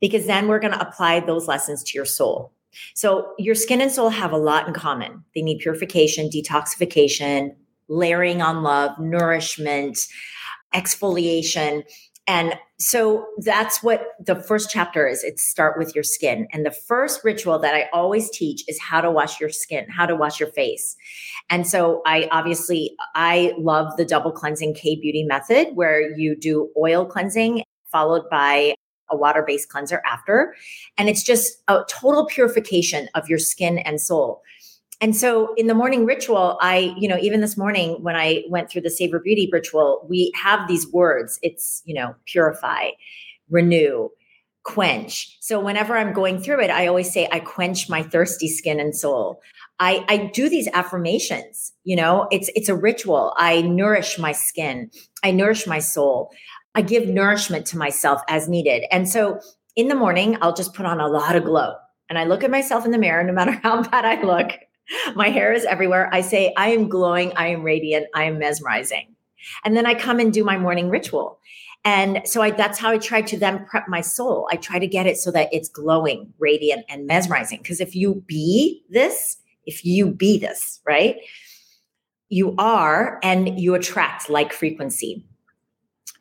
because 0.02 0.26
then 0.26 0.48
we're 0.48 0.60
going 0.60 0.74
to 0.74 0.88
apply 0.88 1.22
those 1.22 1.48
lessons 1.48 1.84
to 1.84 1.98
your 1.98 2.06
soul. 2.06 2.52
So, 2.96 3.34
your 3.38 3.56
skin 3.56 3.82
and 3.82 3.92
soul 3.92 4.10
have 4.10 4.32
a 4.32 4.38
lot 4.38 4.68
in 4.68 4.74
common. 4.74 5.24
They 5.36 5.42
need 5.42 5.60
purification, 5.60 6.30
detoxification, 6.30 7.52
layering 7.90 8.42
on 8.42 8.64
love, 8.64 8.98
nourishment, 8.98 10.00
exfoliation. 10.74 11.84
And 12.28 12.56
so 12.80 13.26
that's 13.40 13.84
what 13.84 14.06
the 14.26 14.36
first 14.36 14.70
chapter 14.72 15.08
is. 15.08 15.24
It's 15.24 15.44
start 15.44 15.78
with 15.78 15.94
your 15.94 16.04
skin. 16.04 16.48
And 16.54 16.66
the 16.66 16.72
first 16.72 17.24
ritual 17.24 17.60
that 17.60 17.76
I 17.76 17.90
always 17.92 18.30
teach 18.30 18.64
is 18.68 18.80
how 18.80 19.02
to 19.02 19.12
wash 19.12 19.40
your 19.42 19.50
skin, 19.50 19.88
how 19.90 20.06
to 20.06 20.16
wash 20.16 20.40
your 20.40 20.50
face. 20.50 20.96
And 21.50 21.68
so 21.68 22.02
I 22.06 22.30
obviously 22.32 22.96
I 23.16 23.54
love 23.58 23.98
the 23.98 24.06
double 24.06 24.32
cleansing 24.32 24.76
K 24.76 24.96
beauty 24.96 25.24
method 25.24 25.70
where 25.74 26.16
you 26.16 26.38
do 26.38 26.70
oil 26.78 27.06
cleansing 27.06 27.64
followed 27.92 28.30
by 28.30 28.76
a 29.12 29.18
water 29.18 29.44
based 29.46 29.70
cleanser 29.70 30.02
after. 30.06 30.56
And 30.98 31.10
it's 31.10 31.24
just 31.24 31.62
a 31.68 31.84
total 31.90 32.26
purification 32.26 33.10
of 33.14 33.30
your 33.30 33.40
skin 33.40 33.78
and 33.80 34.00
soul. 34.00 34.42
And 35.02 35.16
so 35.16 35.54
in 35.56 35.66
the 35.66 35.74
morning 35.74 36.06
ritual, 36.06 36.60
I, 36.62 36.96
you 36.98 37.08
know, 37.08 37.18
even 37.18 37.42
this 37.42 37.58
morning 37.58 37.98
when 38.04 38.16
I 38.16 38.44
went 38.50 38.70
through 38.70 38.82
the 38.82 38.92
Savor 38.92 39.20
Beauty 39.20 39.50
ritual, 39.52 40.06
we 40.08 40.32
have 40.36 40.68
these 40.68 40.92
words. 40.92 41.40
It's, 41.42 41.82
you 41.86 41.96
know, 41.96 42.16
purify, 42.26 42.92
renew, 43.50 44.10
quench. 44.64 45.38
So 45.40 45.60
whenever 45.60 45.98
I'm 45.98 46.14
going 46.14 46.40
through 46.40 46.62
it, 46.62 46.70
I 46.70 46.86
always 46.86 47.12
say, 47.12 47.28
I 47.32 47.40
quench 47.40 47.90
my 47.90 48.04
thirsty 48.04 48.48
skin 48.48 48.80
and 48.80 48.96
soul. 48.96 49.42
I, 49.80 50.06
I 50.08 50.30
do 50.32 50.48
these 50.48 50.68
affirmations, 50.74 51.74
you 51.84 51.96
know, 51.96 52.28
it's 52.32 52.52
it's 52.56 52.70
a 52.70 52.76
ritual. 52.76 53.34
I 53.38 53.64
nourish 53.64 54.20
my 54.20 54.32
skin, 54.32 54.92
I 55.24 55.32
nourish 55.32 55.66
my 55.66 55.80
soul. 55.80 56.30
I 56.76 56.82
give 56.82 57.08
nourishment 57.08 57.66
to 57.68 57.78
myself 57.78 58.22
as 58.28 58.48
needed. 58.48 58.86
And 58.92 59.08
so 59.08 59.40
in 59.76 59.88
the 59.88 59.96
morning, 59.96 60.38
I'll 60.42 60.54
just 60.54 60.74
put 60.74 60.86
on 60.86 61.00
a 61.00 61.08
lot 61.08 61.36
of 61.36 61.44
glow. 61.44 61.76
And 62.10 62.18
I 62.18 62.26
look 62.26 62.44
at 62.44 62.52
myself 62.52 62.86
in 62.86 62.92
the 62.92 62.98
mirror, 62.98 63.24
no 63.24 63.34
matter 63.34 63.52
how 63.64 63.84
bad 63.84 64.06
I 64.06 64.22
look. 64.22 64.52
My 65.16 65.30
hair 65.30 65.54
is 65.54 65.64
everywhere. 65.66 66.10
I 66.12 66.22
say, 66.22 66.54
I 66.58 66.70
am 66.70 66.90
glowing, 66.90 67.32
I 67.36 67.48
am 67.48 67.64
radiant, 67.64 68.08
I 68.14 68.26
am 68.26 68.40
mesmerizing. 68.40 69.16
And 69.64 69.76
then 69.76 69.86
I 69.86 69.94
come 69.94 70.20
and 70.20 70.34
do 70.34 70.44
my 70.44 70.58
morning 70.58 70.90
ritual. 70.90 71.40
And 71.84 72.22
so 72.26 72.42
I, 72.42 72.52
that's 72.52 72.78
how 72.78 72.92
I 72.92 72.98
try 72.98 73.22
to 73.22 73.38
then 73.38 73.66
prep 73.66 73.88
my 73.88 74.02
soul. 74.02 74.48
I 74.52 74.58
try 74.58 74.78
to 74.78 74.88
get 74.88 75.08
it 75.08 75.18
so 75.18 75.32
that 75.32 75.50
it's 75.52 75.70
glowing, 75.70 76.34
radiant, 76.38 76.86
and 76.90 77.08
mesmerizing. 77.08 77.60
Because 77.60 77.80
if 77.80 77.96
you 77.96 78.24
be 78.28 78.84
this, 78.90 79.38
if 79.66 79.84
you 79.84 80.08
be 80.08 80.38
this, 80.38 80.80
right, 80.86 81.16
you 82.30 82.56
are 82.58 83.20
and 83.24 83.60
you 83.60 83.74
attract 83.74 84.30
like 84.30 84.54
frequency. 84.54 85.26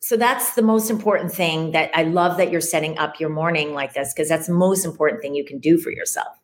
So 0.01 0.17
that's 0.17 0.55
the 0.55 0.63
most 0.63 0.91
important 0.91 1.31
thing 1.33 1.73
that 1.73 1.91
I 1.95 2.05
love 2.05 2.39
that 2.39 2.51
you're 2.51 2.63
setting 2.63 2.99
up 2.99 3.21
your 3.21 3.29
morning 3.29 3.75
like 3.75 3.93
this 3.93 4.13
because 4.13 4.29
that's 4.29 4.47
the 4.47 4.55
most 4.55 4.85
important 4.85 5.21
thing 5.21 5.35
you 5.35 5.45
can 5.45 5.59
do 5.59 5.79
for 5.79 5.91
yourself. 5.91 6.37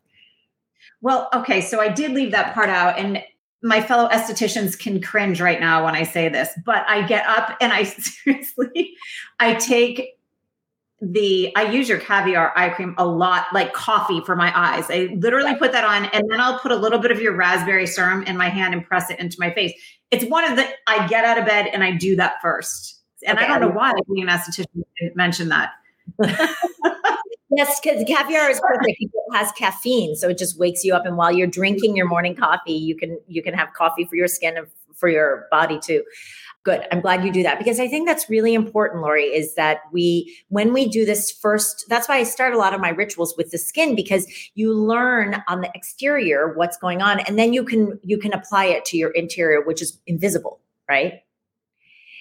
Well, 1.01 1.29
okay, 1.35 1.61
so 1.61 1.81
I 1.81 1.89
did 1.89 2.13
leave 2.13 2.33
that 2.33 2.55
part 2.55 2.69
out 2.69 2.99
and 2.99 3.23
my 3.63 3.81
fellow 3.81 4.09
estheticians 4.09 4.79
can 4.79 5.01
cringe 5.01 5.41
right 5.41 5.59
now 5.59 5.85
when 5.85 5.95
I 5.95 6.03
say 6.03 6.29
this, 6.29 6.51
but 6.65 6.85
I 6.87 7.07
get 7.07 7.27
up 7.27 7.57
and 7.61 7.73
I 7.73 7.83
seriously 7.85 8.95
I 9.41 9.55
take 9.55 10.17
the 11.01 11.53
I 11.57 11.71
use 11.71 11.89
your 11.89 11.99
caviar 11.99 12.53
eye 12.57 12.71
cream 12.71 12.95
a 12.97 13.07
lot 13.07 13.47
like 13.53 13.73
coffee 13.73 14.21
for 14.21 14.37
my 14.37 14.53
eyes. 14.59 14.87
I 14.91 15.15
literally 15.19 15.55
put 15.57 15.73
that 15.73 15.85
on 15.85 16.07
and 16.07 16.25
then 16.31 16.41
I'll 16.41 16.59
put 16.59 16.73
a 16.73 16.77
little 16.77 16.99
bit 16.99 17.11
of 17.11 17.21
your 17.21 17.35
raspberry 17.35 17.87
serum 17.87 18.23
in 18.23 18.37
my 18.37 18.49
hand 18.49 18.75
and 18.75 18.85
press 18.85 19.11
it 19.11 19.19
into 19.19 19.37
my 19.39 19.53
face. 19.53 19.73
It's 20.11 20.25
one 20.25 20.51
of 20.51 20.57
the 20.57 20.67
I 20.87 21.07
get 21.07 21.25
out 21.25 21.39
of 21.39 21.45
bed 21.45 21.67
and 21.67 21.85
I 21.85 21.93
do 21.93 22.17
that 22.17 22.37
first. 22.41 22.96
And 23.27 23.39
okay, 23.39 23.47
I 23.47 23.59
don't 23.59 23.69
know 23.69 23.75
why 23.75 23.93
being 24.13 24.29
an 24.29 24.35
esthetician 24.35 24.85
didn't 24.99 25.17
mention 25.17 25.49
that. 25.49 25.73
yes, 27.51 27.81
because 27.81 28.05
caviar 28.07 28.49
is 28.51 28.61
perfect. 28.61 28.97
It 29.01 29.11
has 29.33 29.53
caffeine, 29.53 30.15
so 30.17 30.29
it 30.29 30.39
just 30.39 30.59
wakes 30.59 30.85
you 30.85 30.95
up. 30.95 31.05
And 31.05 31.17
while 31.17 31.33
you're 31.33 31.47
drinking 31.47 31.97
your 31.97 32.07
morning 32.07 32.37
coffee, 32.37 32.73
you 32.73 32.97
can 32.97 33.19
you 33.27 33.43
can 33.43 33.55
have 33.55 33.73
coffee 33.73 34.05
for 34.05 34.17
your 34.17 34.29
skin 34.29 34.57
and 34.57 34.67
for 34.95 35.09
your 35.09 35.47
body 35.51 35.79
too. 35.79 36.03
Good. 36.67 36.85
I'm 36.91 37.01
glad 37.01 37.25
you 37.25 37.31
do 37.31 37.45
that 37.45 37.59
because 37.59 37.79
I 37.79 37.87
think 37.87 38.09
that's 38.09 38.29
really 38.29 38.53
important, 38.53 39.01
Lori, 39.01 39.23
is 39.23 39.55
that 39.55 39.83
we, 39.93 40.37
when 40.49 40.73
we 40.73 40.89
do 40.89 41.07
this 41.07 41.31
first, 41.31 41.85
that's 41.89 42.09
why 42.09 42.17
I 42.17 42.25
start 42.25 42.55
a 42.55 42.59
lot 42.59 42.75
of 42.75 42.81
my 42.81 42.89
rituals 42.89 43.37
with 43.37 43.53
the 43.53 43.59
skin 43.59 43.95
because 43.95 44.27
you 44.57 44.75
learn 44.75 45.45
on 45.47 45.61
the 45.61 45.71
exterior 45.77 46.55
what's 46.57 46.77
going 46.77 47.03
on 47.03 47.21
and 47.21 47.39
then 47.39 47.53
you 47.53 47.63
can, 47.63 48.01
you 48.03 48.19
can 48.19 48.33
apply 48.33 48.65
it 48.65 48.85
to 48.87 48.97
your 48.97 49.11
interior, 49.11 49.65
which 49.65 49.81
is 49.81 50.01
invisible, 50.09 50.59
right? 50.89 51.23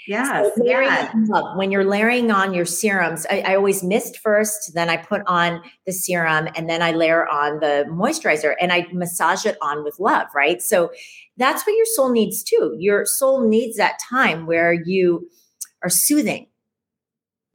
Yes. 0.08 0.52
So 0.56 0.64
yeah. 0.64 1.12
When 1.56 1.72
you're 1.72 1.86
layering 1.86 2.32
on 2.32 2.54
your 2.54 2.66
serums, 2.66 3.26
I, 3.30 3.42
I, 3.42 3.56
always 3.56 3.84
mist 3.84 4.20
first, 4.20 4.74
then 4.76 4.90
I 4.90 4.98
put 4.98 5.24
on 5.26 5.62
the 5.86 5.94
serum, 5.94 6.48
and 6.56 6.70
then 6.70 6.82
I 6.82 6.92
layer 6.92 7.28
on 7.28 7.60
the 7.60 7.86
moisturizer 7.90 8.54
and 8.60 8.72
I 8.72 8.88
massage 8.94 9.46
it 9.46 9.58
on 9.62 9.84
with 9.84 10.00
love, 10.00 10.28
right? 10.36 10.62
So 10.62 10.92
that's 11.38 11.66
what 11.66 11.76
your 11.76 11.86
soul 11.88 12.12
needs 12.12 12.44
too. 12.44 12.76
Your 12.78 13.06
soul 13.06 13.48
needs 13.48 13.78
that 13.78 14.00
time 14.10 14.46
where 14.46 14.74
you 14.74 15.28
are 15.84 15.90
soothing 15.90 16.48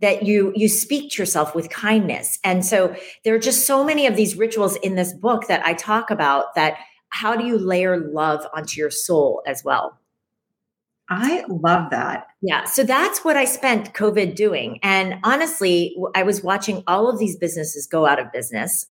that 0.01 0.23
you 0.23 0.53
you 0.57 0.69
speak 0.69 1.13
to 1.13 1.23
yourself 1.23 1.55
with 1.55 1.69
kindness 1.69 2.39
and 2.43 2.65
so 2.65 2.95
there 3.25 3.35
are 3.35 3.41
just 3.41 3.67
so 3.67 3.85
many 3.85 4.07
of 4.07 4.17
these 4.17 4.37
rituals 4.37 4.77
in 4.77 4.95
this 4.95 5.13
book 5.13 5.47
that 5.47 5.65
i 5.67 5.75
talk 5.75 6.11
about 6.11 6.55
that 6.55 6.79
how 7.11 7.37
do 7.37 7.45
you 7.45 7.59
layer 7.59 7.99
love 7.99 8.47
onto 8.55 8.81
your 8.81 8.91
soul 8.91 9.43
as 9.47 9.63
well 9.65 10.00
I 11.11 11.45
love 11.49 11.91
that. 11.91 12.29
Yeah. 12.41 12.65
So 12.65 12.85
that's 12.85 13.25
what 13.25 13.37
I 13.37 13.45
spent 13.45 13.95
COVID 13.95 14.37
doing. 14.37 14.79
And 14.83 15.17
honestly, 15.25 15.97
I 16.15 16.23
was 16.23 16.43
watching 16.43 16.85
all 16.87 17.11
of 17.11 17.19
these 17.19 17.37
businesses 17.37 17.89
go 17.89 18.07
out 18.07 18.21
of 18.21 18.31
business, 18.33 18.87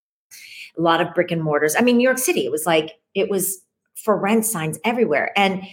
a 0.78 0.82
lot 0.82 1.00
of 1.00 1.14
brick 1.14 1.32
and 1.32 1.42
mortars. 1.42 1.76
I 1.78 1.82
mean, 1.82 1.96
New 1.98 2.04
York 2.04 2.18
City, 2.18 2.46
it 2.46 2.52
was 2.52 2.66
like, 2.66 2.92
it 3.16 3.30
was 3.30 3.62
for 3.96 4.20
rent 4.20 4.46
signs 4.46 4.78
everywhere. 4.84 5.32
And 5.38 5.64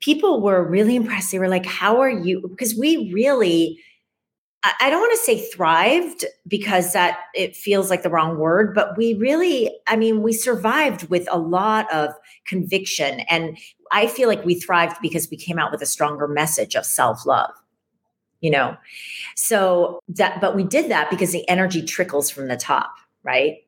people 0.00 0.40
were 0.40 0.66
really 0.66 0.96
impressed. 0.96 1.32
They 1.32 1.38
were 1.38 1.48
like, 1.48 1.66
How 1.66 2.00
are 2.00 2.10
you? 2.10 2.48
Because 2.48 2.74
we 2.74 3.12
really, 3.12 3.78
I 4.62 4.90
don't 4.90 5.00
want 5.00 5.12
to 5.12 5.24
say 5.24 5.40
thrived 5.40 6.26
because 6.46 6.92
that 6.92 7.20
it 7.34 7.56
feels 7.56 7.88
like 7.88 8.02
the 8.02 8.10
wrong 8.10 8.36
word, 8.38 8.74
but 8.74 8.94
we 8.94 9.14
really, 9.14 9.74
I 9.86 9.96
mean, 9.96 10.22
we 10.22 10.34
survived 10.34 11.08
with 11.08 11.26
a 11.30 11.38
lot 11.38 11.90
of 11.90 12.10
conviction. 12.44 13.20
And 13.20 13.56
I 13.90 14.06
feel 14.06 14.28
like 14.28 14.44
we 14.44 14.54
thrived 14.54 14.98
because 15.00 15.30
we 15.30 15.38
came 15.38 15.58
out 15.58 15.72
with 15.72 15.80
a 15.80 15.86
stronger 15.86 16.28
message 16.28 16.74
of 16.74 16.84
self 16.84 17.24
love, 17.24 17.52
you 18.42 18.50
know? 18.50 18.76
So 19.34 19.98
that, 20.08 20.42
but 20.42 20.54
we 20.54 20.64
did 20.64 20.90
that 20.90 21.08
because 21.08 21.32
the 21.32 21.48
energy 21.48 21.82
trickles 21.82 22.28
from 22.28 22.48
the 22.48 22.56
top, 22.58 22.92
right? 23.22 23.64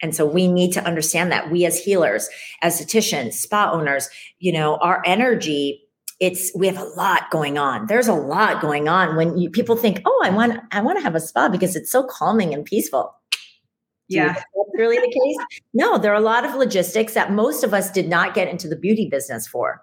And 0.00 0.14
so 0.14 0.24
we 0.24 0.46
need 0.46 0.72
to 0.74 0.84
understand 0.84 1.32
that 1.32 1.50
we 1.50 1.66
as 1.66 1.78
healers, 1.78 2.28
as 2.62 2.80
estheticians, 2.80 3.32
spa 3.32 3.72
owners, 3.72 4.08
you 4.38 4.52
know, 4.52 4.76
our 4.76 5.02
energy 5.04 5.82
it's 6.20 6.52
we 6.54 6.66
have 6.66 6.78
a 6.78 6.84
lot 6.84 7.30
going 7.30 7.58
on. 7.58 7.86
There's 7.86 8.08
a 8.08 8.14
lot 8.14 8.60
going 8.60 8.88
on 8.88 9.16
when 9.16 9.38
you, 9.38 9.50
people 9.50 9.76
think, 9.76 10.02
"Oh, 10.04 10.22
I 10.24 10.30
want 10.30 10.60
I 10.70 10.80
want 10.80 10.98
to 10.98 11.02
have 11.02 11.14
a 11.14 11.20
spa 11.20 11.48
because 11.48 11.74
it's 11.74 11.90
so 11.90 12.04
calming 12.04 12.54
and 12.54 12.64
peaceful." 12.64 13.14
yeah. 14.10 14.34
That's 14.34 14.44
really 14.74 14.96
the 14.96 15.06
case? 15.06 15.60
No, 15.72 15.96
there 15.96 16.12
are 16.12 16.20
a 16.20 16.20
lot 16.20 16.44
of 16.44 16.54
logistics 16.54 17.14
that 17.14 17.32
most 17.32 17.62
of 17.62 17.72
us 17.72 17.90
did 17.90 18.08
not 18.08 18.34
get 18.34 18.48
into 18.48 18.68
the 18.68 18.76
beauty 18.76 19.08
business 19.08 19.46
for. 19.46 19.82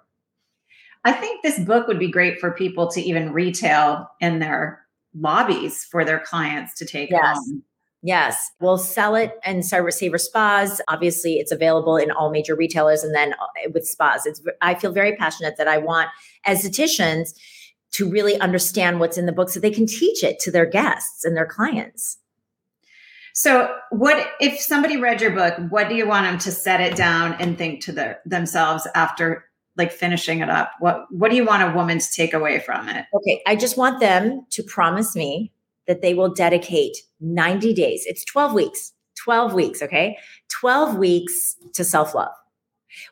I 1.05 1.13
think 1.13 1.41
this 1.41 1.59
book 1.59 1.87
would 1.87 1.99
be 1.99 2.11
great 2.11 2.39
for 2.39 2.51
people 2.51 2.87
to 2.89 3.01
even 3.01 3.31
retail 3.31 4.07
in 4.19 4.39
their 4.39 4.85
lobbies 5.17 5.85
for 5.85 6.03
their 6.03 6.19
clients 6.19 6.73
to 6.75 6.85
take 6.85 7.09
yes. 7.09 7.37
home. 7.37 7.63
Yes, 8.07 8.51
we'll 8.61 8.77
sell 8.77 9.15
it 9.15 9.33
in 9.45 9.61
Savor 9.61 9.91
Spas. 10.17 10.79
Obviously, 10.87 11.39
it's 11.39 11.51
available 11.51 11.97
in 11.97 12.09
all 12.09 12.31
major 12.31 12.55
retailers, 12.55 13.03
and 13.03 13.13
then 13.13 13.33
uh, 13.33 13.69
with 13.73 13.85
spas, 13.85 14.25
it's. 14.25 14.41
I 14.61 14.75
feel 14.75 14.93
very 14.93 15.17
passionate 15.17 15.57
that 15.57 15.67
I 15.67 15.77
want 15.77 16.07
estheticians 16.47 17.33
to 17.91 18.09
really 18.09 18.39
understand 18.39 19.01
what's 19.01 19.17
in 19.17 19.25
the 19.25 19.33
book, 19.33 19.49
so 19.49 19.59
they 19.59 19.71
can 19.71 19.85
teach 19.85 20.23
it 20.23 20.39
to 20.39 20.51
their 20.51 20.65
guests 20.65 21.25
and 21.25 21.35
their 21.35 21.45
clients. 21.45 22.17
So, 23.33 23.75
what 23.89 24.25
if 24.39 24.57
somebody 24.61 24.95
read 24.95 25.19
your 25.19 25.31
book? 25.31 25.55
What 25.67 25.89
do 25.89 25.95
you 25.95 26.07
want 26.07 26.27
them 26.27 26.37
to 26.39 26.51
set 26.53 26.79
it 26.79 26.95
down 26.95 27.33
and 27.41 27.57
think 27.57 27.83
to 27.83 27.91
their, 27.91 28.21
themselves 28.25 28.87
after 28.95 29.43
like 29.75 29.91
finishing 29.91 30.39
it 30.39 30.49
up? 30.49 30.71
What 30.79 31.07
What 31.11 31.29
do 31.29 31.35
you 31.35 31.43
want 31.43 31.61
a 31.61 31.75
woman 31.75 31.99
to 31.99 32.11
take 32.13 32.33
away 32.33 32.61
from 32.61 32.87
it? 32.87 33.05
Okay, 33.13 33.41
I 33.45 33.57
just 33.57 33.75
want 33.75 33.99
them 33.99 34.45
to 34.51 34.63
promise 34.63 35.13
me 35.13 35.51
that 35.87 36.01
they 36.01 36.13
will 36.13 36.33
dedicate 36.33 36.95
90 37.19 37.73
days. 37.73 38.03
It's 38.05 38.23
12 38.25 38.53
weeks, 38.53 38.93
12 39.23 39.53
weeks, 39.53 39.81
okay? 39.81 40.17
12 40.49 40.97
weeks 40.97 41.55
to 41.73 41.83
self 41.83 42.13
love. 42.15 42.31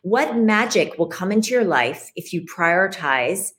What 0.02 0.38
magic 0.38 0.98
will 0.98 1.08
come 1.08 1.32
into 1.32 1.52
your 1.52 1.66
life 1.66 2.12
if 2.16 2.34
you 2.34 2.46
prioritize 2.46 3.50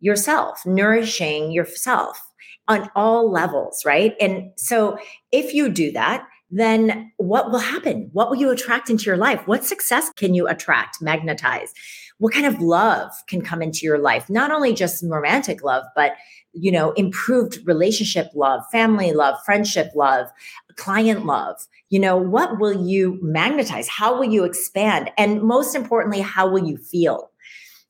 yourself, 0.00 0.60
nourishing 0.66 1.52
yourself 1.52 2.20
on 2.68 2.90
all 2.94 3.30
levels, 3.30 3.82
right? 3.84 4.14
And 4.20 4.50
so 4.56 4.98
if 5.30 5.54
you 5.54 5.68
do 5.68 5.92
that, 5.92 6.26
then 6.52 7.10
what 7.16 7.50
will 7.50 7.58
happen? 7.58 8.10
What 8.12 8.28
will 8.28 8.36
you 8.36 8.50
attract 8.50 8.90
into 8.90 9.04
your 9.04 9.16
life? 9.16 9.40
What 9.46 9.64
success 9.64 10.10
can 10.16 10.34
you 10.34 10.46
attract, 10.46 11.00
magnetize? 11.00 11.72
What 12.18 12.34
kind 12.34 12.46
of 12.46 12.60
love 12.60 13.10
can 13.26 13.40
come 13.40 13.62
into 13.62 13.80
your 13.82 13.98
life? 13.98 14.30
Not 14.30 14.52
only 14.52 14.74
just 14.74 15.02
romantic 15.04 15.64
love, 15.64 15.84
but 15.96 16.12
you 16.52 16.70
know, 16.70 16.92
improved 16.92 17.58
relationship 17.64 18.28
love, 18.34 18.62
family 18.70 19.12
love, 19.12 19.36
friendship 19.44 19.88
love, 19.96 20.28
client 20.76 21.24
love. 21.24 21.56
You 21.88 21.98
know, 21.98 22.16
what 22.16 22.60
will 22.60 22.86
you 22.86 23.18
magnetize? 23.22 23.88
How 23.88 24.14
will 24.14 24.30
you 24.30 24.44
expand? 24.44 25.10
And 25.16 25.42
most 25.42 25.74
importantly, 25.74 26.20
how 26.20 26.48
will 26.50 26.66
you 26.66 26.76
feel? 26.76 27.31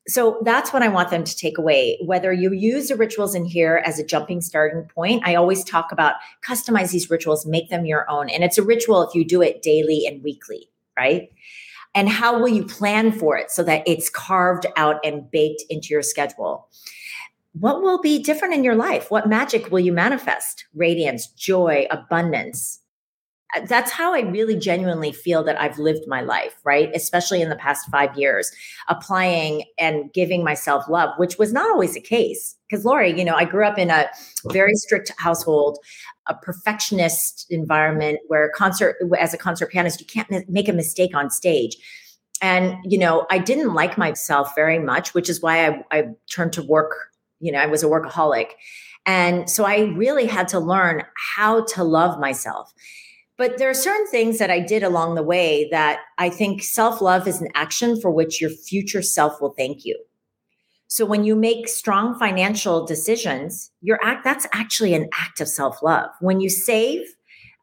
So 0.09 0.41
that's 0.45 0.73
what 0.73 0.83
I 0.83 0.89
want 0.89 1.11
them 1.11 1.23
to 1.23 1.37
take 1.37 1.59
away. 1.59 1.99
Whether 2.05 2.33
you 2.33 2.53
use 2.53 2.89
the 2.89 2.97
rituals 2.97 3.35
in 3.35 3.45
here 3.45 3.83
as 3.87 3.99
a 3.99 4.05
jumping 4.05 4.41
starting 4.41 4.89
point, 4.93 5.23
I 5.25 5.37
always 5.37 5.63
talk 5.63 5.93
about 5.93 6.15
customize 6.47 6.91
these 6.91 7.09
rituals, 7.09 7.47
make 7.47 7.71
them 7.71 7.87
your 7.87 8.11
own. 8.11 8.29
And 8.29 8.43
it's 8.43 8.59
a 8.59 8.65
ritual 8.65 9.03
if 9.03 9.15
you 9.15 9.25
do 9.25 9.43
it 9.43 9.63
daily 9.63 10.05
and 10.07 10.23
weekly, 10.23 10.69
right? 10.97 11.31
And 11.95 12.09
how 12.09 12.39
will 12.39 12.49
you 12.49 12.65
plan 12.65 13.13
for 13.13 13.37
it 13.37 13.51
so 13.51 13.63
that 13.63 13.87
it's 13.87 14.11
carved 14.11 14.67
out 14.77 14.97
and 15.05 15.31
baked 15.31 15.63
into 15.71 15.89
your 15.91 16.03
schedule? 16.03 16.69
what 17.53 17.83
will 17.83 18.01
be 18.01 18.23
different 18.23 18.55
in 18.55 18.65
your 18.65 18.75
life? 18.75 19.11
What 19.11 19.29
magic 19.29 19.71
will 19.71 19.81
you 19.81 19.93
manifest? 19.93 20.67
Radiance, 20.75 21.27
joy, 21.29 21.87
abundance. 21.91 22.81
That's 23.67 23.91
how 23.91 24.15
I 24.15 24.21
really 24.21 24.57
genuinely 24.57 25.13
feel 25.13 25.45
that 25.45 25.61
I've 25.61 25.79
lived 25.79 26.07
my 26.07 26.23
life, 26.23 26.55
right? 26.65 26.91
Especially 26.95 27.43
in 27.43 27.51
the 27.51 27.57
past 27.57 27.89
five 27.91 28.17
years, 28.17 28.51
applying 28.89 29.65
and 29.79 30.13
giving 30.15 30.43
myself 30.43 30.89
love, 30.89 31.11
which 31.19 31.39
was 31.39 31.53
not 31.53 31.71
always 31.71 31.95
the 31.95 32.01
case. 32.01 32.57
Because, 32.69 32.87
Lori, 32.87 33.17
you 33.17 33.25
know, 33.25 33.35
I 33.35 33.45
grew 33.45 33.67
up 33.67 33.79
in 33.79 33.91
a 33.91 34.09
very 34.47 34.75
strict 34.75 35.13
household, 35.19 35.79
a 36.29 36.35
perfectionist 36.35 37.47
environment 37.51 38.21
where 38.29 38.51
concert, 38.55 38.97
as 39.19 39.35
a 39.35 39.39
concert 39.39 39.71
pianist, 39.71 40.01
you 40.01 40.07
can't 40.07 40.49
make 40.49 40.69
a 40.69 40.73
mistake 40.73 41.15
on 41.15 41.29
stage. 41.29 41.77
And, 42.41 42.77
you 42.85 42.99
know, 42.99 43.27
I 43.31 43.39
didn't 43.39 43.75
like 43.75 43.99
myself 43.99 44.55
very 44.55 44.79
much, 44.79 45.13
which 45.15 45.29
is 45.29 45.43
why 45.43 45.69
I, 45.69 45.85
I 45.91 46.05
turned 46.31 46.55
to 46.55 46.63
work. 46.63 46.93
You 47.39 47.53
know, 47.53 47.59
I 47.59 47.67
was 47.67 47.83
a 47.83 47.87
workaholic. 47.87 48.53
And 49.05 49.51
so 49.51 49.65
I 49.65 49.81
really 49.81 50.27
had 50.27 50.49
to 50.49 50.59
learn 50.59 51.05
how 51.37 51.65
to 51.67 51.85
love 51.85 52.19
myself. 52.19 52.73
But 53.43 53.59
there 53.59 53.69
are 53.69 53.75
certain 53.75 54.07
things 54.07 54.39
that 54.39 54.53
I 54.53 54.61
did 54.61 54.85
along 54.85 55.17
the 55.17 55.23
way 55.25 55.67
that 55.73 56.03
I 56.17 56.31
think 56.31 56.63
self 56.63 57.01
love 57.01 57.27
is 57.27 57.41
an 57.41 57.49
action 57.57 58.01
for 58.01 58.09
which 58.09 58.41
your 58.41 58.51
future 58.51 59.03
self 59.03 59.41
will 59.41 59.53
thank 59.59 59.85
you. 59.85 59.99
So 60.87 61.05
when 61.05 61.25
you 61.25 61.35
make 61.35 61.67
strong 61.67 62.17
financial 62.17 62.87
decisions, 62.87 63.73
your 63.81 63.99
act 64.01 64.23
that's 64.23 64.47
actually 64.53 64.95
an 64.95 65.09
act 65.13 65.41
of 65.41 65.49
self 65.49 65.83
love. 65.83 66.11
When 66.21 66.41
you 66.41 66.49
save, 66.49 67.01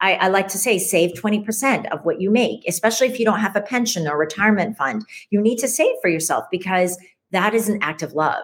I, 0.01 0.15
I, 0.15 0.27
like 0.27 0.49
to 0.49 0.57
say 0.57 0.79
save 0.79 1.13
20% 1.13 1.89
of 1.93 2.03
what 2.03 2.19
you 2.19 2.29
make, 2.29 2.67
especially 2.67 3.07
if 3.07 3.17
you 3.17 3.23
don't 3.23 3.39
have 3.39 3.55
a 3.55 3.61
pension 3.61 4.05
or 4.05 4.17
retirement 4.17 4.75
fund. 4.75 5.05
You 5.29 5.39
need 5.39 5.59
to 5.59 5.69
save 5.69 5.95
for 6.01 6.09
yourself 6.09 6.43
because 6.51 6.99
that 7.31 7.53
is 7.53 7.69
an 7.69 7.81
act 7.81 8.01
of 8.01 8.11
love. 8.11 8.43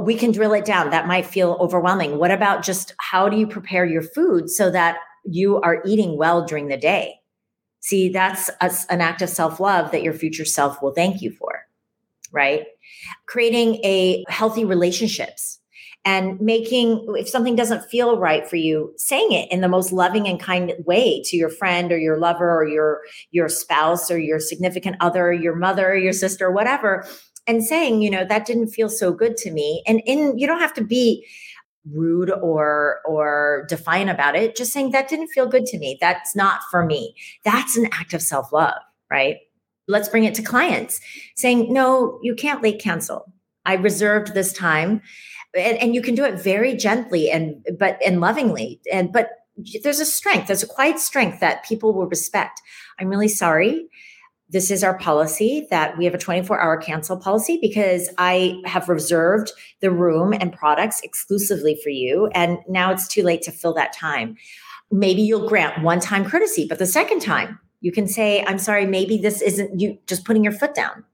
We 0.00 0.14
can 0.14 0.30
drill 0.30 0.52
it 0.52 0.64
down. 0.64 0.90
That 0.90 1.08
might 1.08 1.26
feel 1.26 1.56
overwhelming. 1.58 2.18
What 2.18 2.30
about 2.30 2.62
just 2.62 2.94
how 2.98 3.28
do 3.28 3.36
you 3.36 3.48
prepare 3.48 3.84
your 3.84 4.02
food 4.02 4.50
so 4.50 4.70
that 4.70 4.98
you 5.24 5.60
are 5.60 5.82
eating 5.84 6.16
well 6.16 6.44
during 6.44 6.68
the 6.68 6.76
day. 6.76 7.16
See, 7.80 8.10
that's 8.10 8.50
a, 8.60 8.70
an 8.90 9.00
act 9.00 9.22
of 9.22 9.28
self 9.30 9.58
love 9.58 9.90
that 9.92 10.02
your 10.02 10.12
future 10.12 10.44
self 10.44 10.82
will 10.82 10.92
thank 10.92 11.22
you 11.22 11.32
for, 11.32 11.66
right? 12.30 12.64
Creating 13.26 13.76
a 13.84 14.24
healthy 14.28 14.64
relationships 14.64 15.60
and 16.04 16.40
making, 16.40 17.04
if 17.18 17.28
something 17.28 17.56
doesn't 17.56 17.84
feel 17.90 18.18
right 18.18 18.48
for 18.48 18.56
you, 18.56 18.92
saying 18.96 19.32
it 19.32 19.50
in 19.52 19.60
the 19.60 19.68
most 19.68 19.92
loving 19.92 20.26
and 20.26 20.40
kind 20.40 20.72
way 20.86 21.22
to 21.26 21.36
your 21.36 21.50
friend 21.50 21.92
or 21.92 21.98
your 21.98 22.18
lover 22.18 22.50
or 22.58 22.66
your, 22.66 23.00
your 23.30 23.48
spouse 23.48 24.10
or 24.10 24.18
your 24.18 24.40
significant 24.40 24.96
other, 25.00 25.32
your 25.32 25.54
mother, 25.54 25.94
your 25.96 26.14
sister, 26.14 26.50
whatever, 26.50 27.06
and 27.46 27.64
saying, 27.64 28.00
you 28.00 28.10
know, 28.10 28.24
that 28.24 28.46
didn't 28.46 28.68
feel 28.68 28.88
so 28.88 29.12
good 29.12 29.36
to 29.38 29.50
me. 29.50 29.82
And 29.86 30.00
in, 30.06 30.38
you 30.38 30.46
don't 30.46 30.60
have 30.60 30.74
to 30.74 30.84
be, 30.84 31.26
rude 31.90 32.30
or 32.30 33.00
or 33.06 33.64
defiant 33.68 34.10
about 34.10 34.36
it 34.36 34.54
just 34.54 34.72
saying 34.72 34.90
that 34.90 35.08
didn't 35.08 35.28
feel 35.28 35.46
good 35.46 35.64
to 35.64 35.78
me. 35.78 35.96
That's 36.00 36.36
not 36.36 36.60
for 36.70 36.84
me. 36.84 37.14
That's 37.44 37.76
an 37.76 37.86
act 37.92 38.12
of 38.12 38.20
self-love 38.20 38.74
right? 39.10 39.38
Let's 39.88 40.08
bring 40.08 40.24
it 40.24 40.34
to 40.36 40.42
clients. 40.42 41.00
Saying 41.36 41.72
no 41.72 42.18
you 42.22 42.34
can't 42.34 42.62
late 42.62 42.80
cancel. 42.80 43.32
I 43.66 43.74
reserved 43.74 44.34
this 44.34 44.52
time. 44.52 45.02
And, 45.56 45.76
and 45.78 45.94
you 45.94 46.00
can 46.00 46.14
do 46.14 46.24
it 46.24 46.40
very 46.40 46.76
gently 46.76 47.28
and 47.28 47.66
but 47.78 47.98
and 48.06 48.20
lovingly. 48.20 48.80
And 48.92 49.12
but 49.12 49.30
there's 49.82 50.00
a 50.00 50.06
strength 50.06 50.46
there's 50.46 50.62
a 50.62 50.68
quiet 50.68 51.00
strength 51.00 51.40
that 51.40 51.64
people 51.64 51.92
will 51.92 52.06
respect. 52.06 52.62
I'm 52.98 53.08
really 53.08 53.28
sorry 53.28 53.88
this 54.50 54.70
is 54.70 54.82
our 54.82 54.98
policy 54.98 55.66
that 55.70 55.96
we 55.96 56.04
have 56.04 56.14
a 56.14 56.18
24 56.18 56.60
hour 56.60 56.76
cancel 56.76 57.16
policy 57.16 57.58
because 57.60 58.08
I 58.18 58.60
have 58.64 58.88
reserved 58.88 59.52
the 59.80 59.90
room 59.90 60.32
and 60.32 60.52
products 60.52 61.00
exclusively 61.02 61.78
for 61.82 61.90
you. 61.90 62.28
And 62.34 62.58
now 62.68 62.90
it's 62.90 63.06
too 63.06 63.22
late 63.22 63.42
to 63.42 63.52
fill 63.52 63.74
that 63.74 63.92
time. 63.92 64.36
Maybe 64.90 65.22
you'll 65.22 65.48
grant 65.48 65.82
one 65.82 66.00
time 66.00 66.24
courtesy, 66.24 66.66
but 66.68 66.78
the 66.78 66.86
second 66.86 67.20
time 67.20 67.60
you 67.80 67.92
can 67.92 68.08
say, 68.08 68.44
I'm 68.46 68.58
sorry, 68.58 68.86
maybe 68.86 69.18
this 69.18 69.40
isn't 69.40 69.80
you 69.80 69.98
just 70.06 70.24
putting 70.24 70.42
your 70.42 70.52
foot 70.52 70.74
down. 70.74 71.04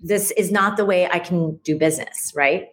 This 0.00 0.30
is 0.32 0.50
not 0.50 0.76
the 0.76 0.84
way 0.84 1.08
I 1.10 1.18
can 1.18 1.56
do 1.64 1.76
business, 1.76 2.32
right? 2.34 2.68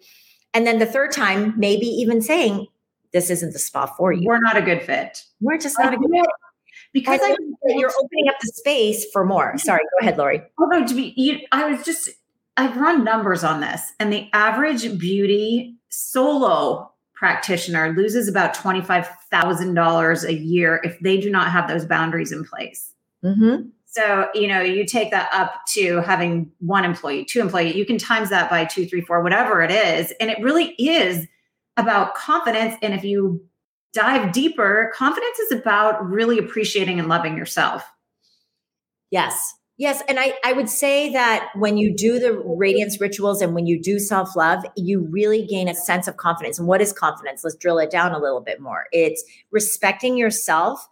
And 0.54 0.65
then 0.65 0.80
the 0.80 0.86
third 0.86 1.12
time, 1.12 1.54
maybe 1.58 1.86
even 1.86 2.21
saying, 2.21 2.67
this 3.12 3.30
isn't 3.30 3.51
the 3.54 3.60
spot 3.60 3.97
for 3.97 4.13
you. 4.13 4.25
We're 4.25 4.39
not 4.39 4.58
a 4.58 4.62
good 4.62 4.82
fit. 4.82 5.23
We're 5.41 5.58
just 5.58 5.78
not 5.78 5.93
a 5.93 5.97
good 5.97 6.10
fit 6.12 6.25
because 6.95 7.19
I, 7.21 7.36
you're 7.65 7.91
opening 8.01 8.29
up 8.29 8.39
the 8.39 8.47
space 8.47 9.05
for 9.12 9.25
more. 9.25 9.58
Sorry, 9.58 9.81
go 9.81 10.01
ahead, 10.01 10.17
Lori. 10.17 10.41
Although 10.58 10.88
to 10.88 10.95
be, 10.95 11.13
you, 11.17 11.39
I 11.51 11.69
was 11.69 11.84
just 11.84 12.10
I've 12.55 12.77
run 12.77 13.03
numbers 13.03 13.43
on 13.43 13.60
this, 13.60 13.81
and 13.99 14.12
the 14.12 14.29
average 14.31 14.97
beauty 14.97 15.75
solo 15.89 16.89
practitioner 17.13 17.91
loses 17.91 18.29
about 18.29 18.53
twenty 18.53 18.81
five 18.81 19.10
thousand 19.29 19.73
dollars 19.73 20.23
a 20.23 20.34
year 20.34 20.79
if 20.86 20.97
they 21.01 21.19
do 21.19 21.29
not 21.29 21.51
have 21.51 21.67
those 21.67 21.86
boundaries 21.86 22.31
in 22.31 22.45
place. 22.45 22.93
Mm-hmm. 23.23 23.67
So 23.86 24.29
you 24.34 24.47
know, 24.47 24.62
you 24.62 24.86
take 24.86 25.12
that 25.12 25.29
up 25.34 25.65
to 25.73 25.97
having 25.97 26.49
one 26.60 26.86
employee, 26.86 27.25
two 27.25 27.41
employee. 27.41 27.75
You 27.77 27.86
can 27.86 27.97
times 27.97 28.29
that 28.29 28.49
by 28.49 28.63
two, 28.63 28.88
three, 28.88 29.01
four, 29.01 29.21
whatever 29.21 29.62
it 29.62 29.71
is, 29.71 30.13
and 30.21 30.31
it 30.31 30.41
really 30.41 30.75
is 30.79 31.27
about 31.75 32.15
confidence. 32.15 32.75
And 32.81 32.93
if 32.93 33.03
you 33.03 33.45
dive 33.95 34.31
deeper, 34.31 34.91
confidence 34.93 35.39
is 35.39 35.51
about 35.53 36.05
really 36.05 36.38
appreciating 36.38 36.99
and 36.99 37.08
loving 37.08 37.38
yourself. 37.38 37.84
Yes. 39.10 39.53
Yes. 39.77 40.01
And 40.08 40.19
I, 40.19 40.34
I 40.43 40.53
would 40.53 40.69
say 40.69 41.12
that 41.13 41.49
when 41.55 41.77
you 41.77 41.93
do 41.95 42.19
the 42.19 42.34
radiance 42.34 43.01
rituals 43.01 43.41
and 43.41 43.53
when 43.53 43.65
you 43.65 43.81
do 43.81 43.99
self 43.99 44.36
love, 44.36 44.63
you 44.75 45.08
really 45.10 45.45
gain 45.45 45.67
a 45.67 45.75
sense 45.75 46.08
of 46.08 46.17
confidence. 46.17 46.60
And 46.60 46.67
what 46.67 46.81
is 46.81 46.93
confidence? 46.93 47.43
Let's 47.43 47.58
drill 47.58 47.79
it 47.79 47.89
down 47.89 48.13
a 48.13 48.19
little 48.19 48.41
bit 48.41 48.62
more. 48.62 48.86
It's 48.91 49.23
respecting 49.51 50.17
yourself 50.17 50.88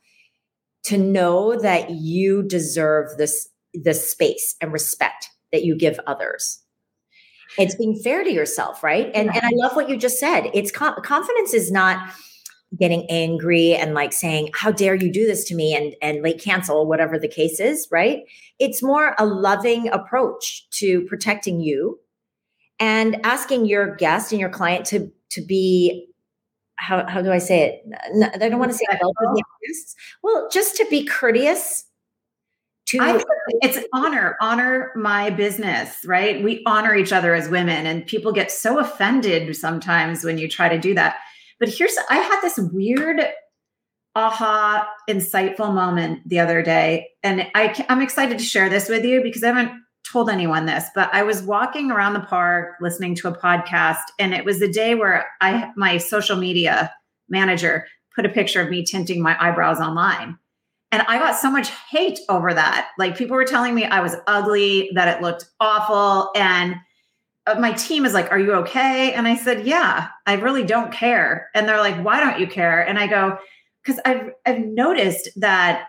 to 0.85 0.97
know 0.97 1.57
that 1.61 1.91
you 1.91 2.43
deserve 2.43 3.17
this, 3.17 3.49
this 3.73 4.09
space 4.11 4.55
and 4.59 4.73
respect 4.73 5.29
that 5.53 5.63
you 5.63 5.77
give 5.77 5.99
others. 6.07 6.59
It's 7.57 7.75
being 7.75 7.95
fair 7.95 8.23
to 8.23 8.31
yourself, 8.31 8.83
right? 8.83 9.11
And, 9.13 9.29
and 9.29 9.45
I 9.45 9.51
love 9.53 9.75
what 9.75 9.87
you 9.87 9.95
just 9.95 10.19
said. 10.19 10.49
It's 10.53 10.71
confidence 10.71 11.53
is 11.53 11.71
not, 11.71 12.11
getting 12.77 13.05
angry 13.09 13.75
and 13.75 13.93
like 13.93 14.13
saying 14.13 14.49
how 14.53 14.71
dare 14.71 14.95
you 14.95 15.11
do 15.11 15.25
this 15.25 15.45
to 15.45 15.55
me 15.55 15.75
and 15.75 15.95
and 16.01 16.23
late 16.23 16.41
cancel 16.41 16.87
whatever 16.87 17.19
the 17.19 17.27
case 17.27 17.59
is 17.59 17.87
right 17.91 18.23
it's 18.59 18.81
more 18.81 19.15
a 19.19 19.25
loving 19.25 19.87
approach 19.89 20.67
to 20.71 21.01
protecting 21.05 21.59
you 21.61 21.99
and 22.79 23.23
asking 23.23 23.65
your 23.65 23.95
guest 23.95 24.31
and 24.31 24.41
your 24.41 24.49
client 24.49 24.85
to 24.85 25.11
to 25.29 25.41
be 25.41 26.07
how, 26.83 27.05
how 27.07 27.21
do 27.21 27.31
I 27.31 27.37
say 27.37 27.63
it? 27.63 28.33
I 28.41 28.49
don't 28.49 28.59
want 28.59 28.71
to 28.71 28.77
say 28.77 28.85
well, 30.21 30.49
just 30.51 30.75
to 30.77 30.85
be 30.89 31.05
courteous. 31.05 31.85
To 32.87 32.99
I, 32.99 33.23
it's 33.61 33.79
honor, 33.93 34.35
honor 34.41 34.91
my 34.95 35.29
business, 35.29 35.99
right? 36.05 36.43
We 36.43 36.61
honor 36.65 36.93
each 36.93 37.13
other 37.13 37.33
as 37.33 37.47
women, 37.47 37.85
and 37.85 38.05
people 38.05 38.33
get 38.33 38.51
so 38.51 38.79
offended 38.79 39.55
sometimes 39.55 40.25
when 40.25 40.37
you 40.37 40.49
try 40.49 40.67
to 40.67 40.77
do 40.77 40.93
that. 40.95 41.17
But 41.59 41.69
here's, 41.69 41.95
I 42.09 42.15
had 42.15 42.41
this 42.41 42.57
weird 42.57 43.21
aha 44.15 44.87
insightful 45.09 45.73
moment 45.73 46.27
the 46.27 46.39
other 46.39 46.61
day 46.61 47.09
and 47.23 47.47
I, 47.55 47.83
i'm 47.89 47.99
excited 47.99 48.37
to 48.37 48.43
share 48.43 48.69
this 48.69 48.87
with 48.87 49.03
you 49.03 49.23
because 49.23 49.43
i 49.43 49.47
haven't 49.47 49.71
told 50.07 50.29
anyone 50.29 50.67
this 50.67 50.85
but 50.93 51.09
i 51.13 51.23
was 51.23 51.41
walking 51.41 51.89
around 51.89 52.13
the 52.13 52.19
park 52.19 52.75
listening 52.79 53.15
to 53.15 53.27
a 53.27 53.35
podcast 53.35 54.03
and 54.19 54.35
it 54.35 54.45
was 54.45 54.59
the 54.59 54.71
day 54.71 54.93
where 54.93 55.25
i 55.41 55.71
my 55.75 55.97
social 55.97 56.37
media 56.37 56.93
manager 57.27 57.87
put 58.15 58.25
a 58.25 58.29
picture 58.29 58.61
of 58.61 58.69
me 58.69 58.83
tinting 58.83 59.21
my 59.21 59.35
eyebrows 59.39 59.79
online. 59.79 60.37
And 60.91 61.01
i 61.07 61.17
got 61.17 61.35
so 61.35 61.49
much 61.49 61.71
hate 61.89 62.19
over 62.29 62.53
that. 62.53 62.89
Like 62.99 63.17
people 63.17 63.35
were 63.35 63.45
telling 63.45 63.73
me 63.73 63.85
i 63.85 63.99
was 63.99 64.15
ugly 64.27 64.91
that 64.93 65.07
it 65.07 65.21
looked 65.21 65.45
awful 65.59 66.29
and 66.35 66.75
Uh, 67.45 67.59
my 67.59 67.73
team 67.73 68.05
is 68.05 68.13
like, 68.13 68.31
Are 68.31 68.39
you 68.39 68.53
okay? 68.53 69.13
And 69.13 69.27
I 69.27 69.35
said, 69.35 69.65
Yeah, 69.65 70.07
I 70.25 70.33
really 70.33 70.63
don't 70.63 70.91
care. 70.91 71.49
And 71.53 71.67
they're 71.67 71.77
like, 71.79 72.03
Why 72.03 72.19
don't 72.19 72.39
you 72.39 72.47
care? 72.47 72.81
And 72.81 72.97
I 72.97 73.07
go, 73.07 73.37
Because 73.83 73.99
I've, 74.05 74.31
I've 74.45 74.59
noticed 74.59 75.29
that 75.37 75.85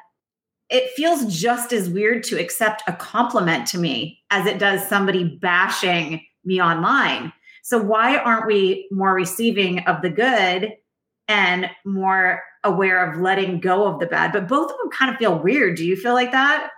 it 0.70 0.90
feels 0.92 1.32
just 1.34 1.72
as 1.72 1.90
weird 1.90 2.24
to 2.24 2.40
accept 2.40 2.82
a 2.86 2.92
compliment 2.92 3.66
to 3.68 3.78
me 3.78 4.20
as 4.30 4.46
it 4.46 4.58
does 4.58 4.86
somebody 4.88 5.24
bashing 5.40 6.24
me 6.44 6.60
online. 6.60 7.32
So 7.62 7.78
why 7.78 8.16
aren't 8.16 8.46
we 8.46 8.88
more 8.90 9.14
receiving 9.14 9.80
of 9.86 10.02
the 10.02 10.10
good 10.10 10.72
and 11.28 11.70
more 11.84 12.42
aware 12.62 13.10
of 13.10 13.20
letting 13.20 13.60
go 13.60 13.86
of 13.86 14.00
the 14.00 14.06
bad? 14.06 14.32
But 14.32 14.48
both 14.48 14.70
of 14.70 14.76
them 14.78 14.90
kind 14.90 15.10
of 15.10 15.16
feel 15.16 15.38
weird. 15.38 15.76
Do 15.76 15.84
you 15.84 15.96
feel 15.96 16.14
like 16.14 16.32
that? 16.32 16.70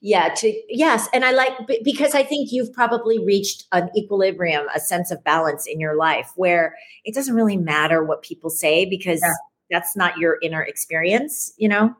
Yeah 0.00 0.28
to 0.34 0.52
yes 0.68 1.08
and 1.12 1.24
i 1.24 1.30
like 1.32 1.52
because 1.82 2.14
i 2.14 2.22
think 2.22 2.48
you've 2.52 2.72
probably 2.72 3.18
reached 3.24 3.64
an 3.72 3.88
equilibrium 3.96 4.66
a 4.74 4.80
sense 4.80 5.10
of 5.10 5.22
balance 5.24 5.66
in 5.66 5.80
your 5.80 5.96
life 5.96 6.30
where 6.36 6.74
it 7.04 7.14
doesn't 7.14 7.34
really 7.34 7.56
matter 7.56 8.04
what 8.04 8.22
people 8.22 8.50
say 8.50 8.84
because 8.84 9.20
yeah. 9.22 9.32
that's 9.70 9.96
not 9.96 10.18
your 10.18 10.38
inner 10.42 10.62
experience 10.62 11.52
you 11.56 11.68
know 11.68 11.94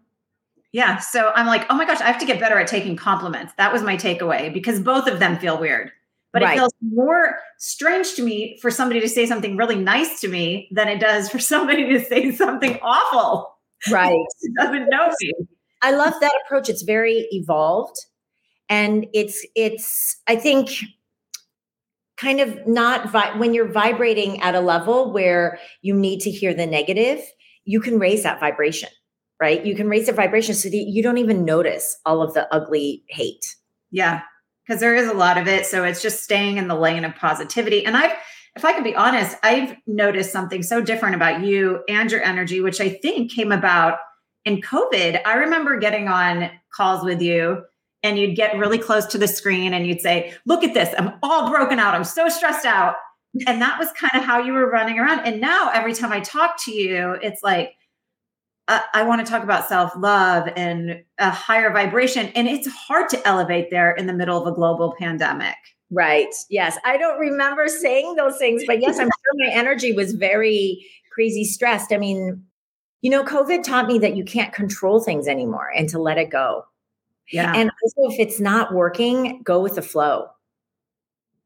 yeah 0.72 0.98
so 0.98 1.32
i'm 1.34 1.46
like 1.46 1.66
oh 1.70 1.74
my 1.74 1.86
gosh 1.86 2.00
i 2.00 2.06
have 2.06 2.20
to 2.20 2.26
get 2.26 2.38
better 2.40 2.58
at 2.58 2.66
taking 2.66 2.96
compliments 2.96 3.52
that 3.56 3.72
was 3.72 3.82
my 3.82 3.96
takeaway 3.96 4.52
because 4.52 4.80
both 4.80 5.06
of 5.06 5.18
them 5.18 5.38
feel 5.38 5.58
weird 5.58 5.90
But 6.32 6.42
Right. 6.42 6.56
it 6.56 6.60
feels 6.60 6.74
more 6.82 7.38
strange 7.58 8.14
to 8.14 8.22
me 8.22 8.58
for 8.60 8.70
somebody 8.70 9.00
to 9.00 9.08
say 9.08 9.24
something 9.24 9.56
really 9.56 9.76
nice 9.76 10.20
to 10.20 10.28
me 10.28 10.68
than 10.70 10.86
it 10.88 11.00
does 11.00 11.30
for 11.30 11.38
somebody 11.52 11.88
to 11.92 12.04
say 12.04 12.30
something 12.32 12.78
awful. 12.82 13.56
Right. 13.90 14.18
Doesn't 14.58 14.90
know 14.90 15.10
me. 15.20 15.32
I 15.82 15.92
love 15.92 16.14
that 16.20 16.32
approach. 16.44 16.68
It's 16.68 16.82
very 16.82 17.26
evolved. 17.30 17.96
And 18.68 19.06
it's 19.12 19.46
it's 19.54 20.20
I 20.26 20.36
think 20.36 20.70
kind 22.16 22.40
of 22.40 22.66
not 22.66 23.10
vi- 23.10 23.38
when 23.38 23.54
you're 23.54 23.70
vibrating 23.70 24.40
at 24.40 24.54
a 24.54 24.60
level 24.60 25.12
where 25.12 25.58
you 25.82 25.94
need 25.94 26.20
to 26.20 26.30
hear 26.30 26.54
the 26.54 26.66
negative, 26.66 27.20
you 27.64 27.80
can 27.80 27.98
raise 27.98 28.22
that 28.22 28.40
vibration, 28.40 28.88
right? 29.40 29.64
You 29.64 29.74
can 29.76 29.88
raise 29.88 30.06
the 30.06 30.12
vibration 30.12 30.54
so 30.54 30.68
that 30.68 30.76
you 30.76 31.02
don't 31.02 31.18
even 31.18 31.44
notice 31.44 31.98
all 32.06 32.22
of 32.22 32.32
the 32.34 32.52
ugly 32.54 33.04
hate. 33.08 33.44
Yeah, 33.90 34.22
because 34.66 34.80
there 34.80 34.96
is 34.96 35.08
a 35.08 35.14
lot 35.14 35.36
of 35.38 35.46
it. 35.46 35.66
So 35.66 35.84
it's 35.84 36.02
just 36.02 36.22
staying 36.22 36.56
in 36.56 36.68
the 36.68 36.74
lane 36.74 37.04
of 37.04 37.14
positivity. 37.14 37.84
And 37.84 37.96
I've, 37.96 38.16
if 38.56 38.64
I 38.64 38.72
can 38.72 38.82
be 38.82 38.96
honest, 38.96 39.36
I've 39.42 39.76
noticed 39.86 40.32
something 40.32 40.62
so 40.62 40.80
different 40.80 41.14
about 41.14 41.44
you 41.44 41.84
and 41.88 42.10
your 42.10 42.22
energy, 42.22 42.60
which 42.60 42.80
I 42.80 42.88
think 42.88 43.30
came 43.30 43.52
about 43.52 43.98
in 44.46 44.62
COVID. 44.62 45.20
I 45.26 45.34
remember 45.34 45.78
getting 45.78 46.08
on 46.08 46.50
calls 46.72 47.04
with 47.04 47.20
you 47.20 47.62
and 48.02 48.18
you'd 48.18 48.36
get 48.36 48.56
really 48.56 48.78
close 48.78 49.04
to 49.06 49.18
the 49.18 49.28
screen 49.28 49.74
and 49.74 49.86
you'd 49.86 50.00
say, 50.00 50.32
Look 50.46 50.64
at 50.64 50.72
this. 50.72 50.94
I'm 50.96 51.12
all 51.22 51.50
broken 51.50 51.78
out. 51.78 51.94
I'm 51.94 52.04
so 52.04 52.28
stressed 52.30 52.64
out. 52.64 52.94
And 53.46 53.60
that 53.60 53.78
was 53.78 53.88
kind 53.92 54.14
of 54.14 54.24
how 54.24 54.38
you 54.38 54.54
were 54.54 54.70
running 54.70 54.98
around. 54.98 55.26
And 55.26 55.42
now 55.42 55.70
every 55.74 55.92
time 55.92 56.10
I 56.10 56.20
talk 56.20 56.56
to 56.64 56.72
you, 56.72 57.18
it's 57.20 57.42
like, 57.42 57.74
uh, 58.68 58.80
I 58.94 59.02
want 59.02 59.24
to 59.24 59.30
talk 59.30 59.42
about 59.42 59.68
self 59.68 59.92
love 59.96 60.48
and 60.56 61.02
a 61.18 61.30
higher 61.30 61.70
vibration. 61.72 62.28
And 62.28 62.48
it's 62.48 62.66
hard 62.68 63.08
to 63.10 63.28
elevate 63.28 63.70
there 63.70 63.92
in 63.92 64.06
the 64.06 64.14
middle 64.14 64.40
of 64.40 64.46
a 64.50 64.54
global 64.54 64.94
pandemic. 64.98 65.56
Right. 65.90 66.34
Yes. 66.50 66.78
I 66.84 66.96
don't 66.96 67.18
remember 67.18 67.68
saying 67.68 68.14
those 68.16 68.38
things, 68.38 68.64
but 68.66 68.80
yes, 68.80 68.98
I'm 68.98 69.06
sure 69.06 69.46
my 69.46 69.52
energy 69.52 69.92
was 69.92 70.14
very 70.14 70.84
crazy 71.12 71.44
stressed. 71.44 71.92
I 71.92 71.98
mean, 71.98 72.44
you 73.02 73.10
know, 73.10 73.24
COVID 73.24 73.62
taught 73.62 73.86
me 73.86 73.98
that 73.98 74.16
you 74.16 74.24
can't 74.24 74.52
control 74.52 75.00
things 75.00 75.28
anymore 75.28 75.70
and 75.76 75.88
to 75.90 75.98
let 75.98 76.18
it 76.18 76.30
go. 76.30 76.64
Yeah. 77.30 77.52
And 77.54 77.70
also, 77.82 78.12
if 78.12 78.20
it's 78.20 78.40
not 78.40 78.72
working, 78.72 79.42
go 79.42 79.60
with 79.60 79.74
the 79.74 79.82
flow, 79.82 80.28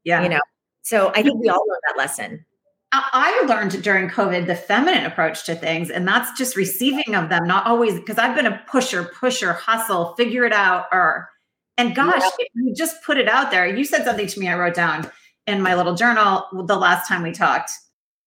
yeah. 0.03 0.21
you 0.23 0.29
know? 0.29 0.41
So 0.83 1.11
I 1.15 1.23
think 1.23 1.39
we 1.41 1.49
all 1.49 1.63
learned 1.67 1.81
that 1.87 1.97
lesson. 1.97 2.45
I 2.93 3.45
learned 3.47 3.81
during 3.83 4.09
COVID 4.09 4.47
the 4.47 4.55
feminine 4.55 5.05
approach 5.05 5.45
to 5.45 5.55
things, 5.55 5.89
and 5.89 6.05
that's 6.05 6.37
just 6.37 6.57
receiving 6.57 7.15
of 7.15 7.29
them, 7.29 7.47
not 7.47 7.65
always 7.65 7.95
because 7.95 8.17
I've 8.17 8.35
been 8.35 8.45
a 8.45 8.61
pusher, 8.69 9.05
pusher, 9.05 9.53
hustle, 9.53 10.13
figure 10.15 10.43
it 10.43 10.51
out, 10.51 10.87
or 10.91 11.29
and 11.77 11.95
gosh, 11.95 12.21
if 12.37 12.49
you 12.53 12.75
just 12.75 13.01
put 13.03 13.17
it 13.17 13.29
out 13.29 13.49
there. 13.49 13.65
You 13.65 13.85
said 13.85 14.03
something 14.03 14.27
to 14.27 14.39
me 14.39 14.49
I 14.49 14.57
wrote 14.57 14.73
down 14.73 15.09
in 15.47 15.61
my 15.61 15.75
little 15.75 15.95
journal 15.95 16.47
the 16.65 16.75
last 16.75 17.07
time 17.07 17.23
we 17.23 17.31
talked, 17.31 17.71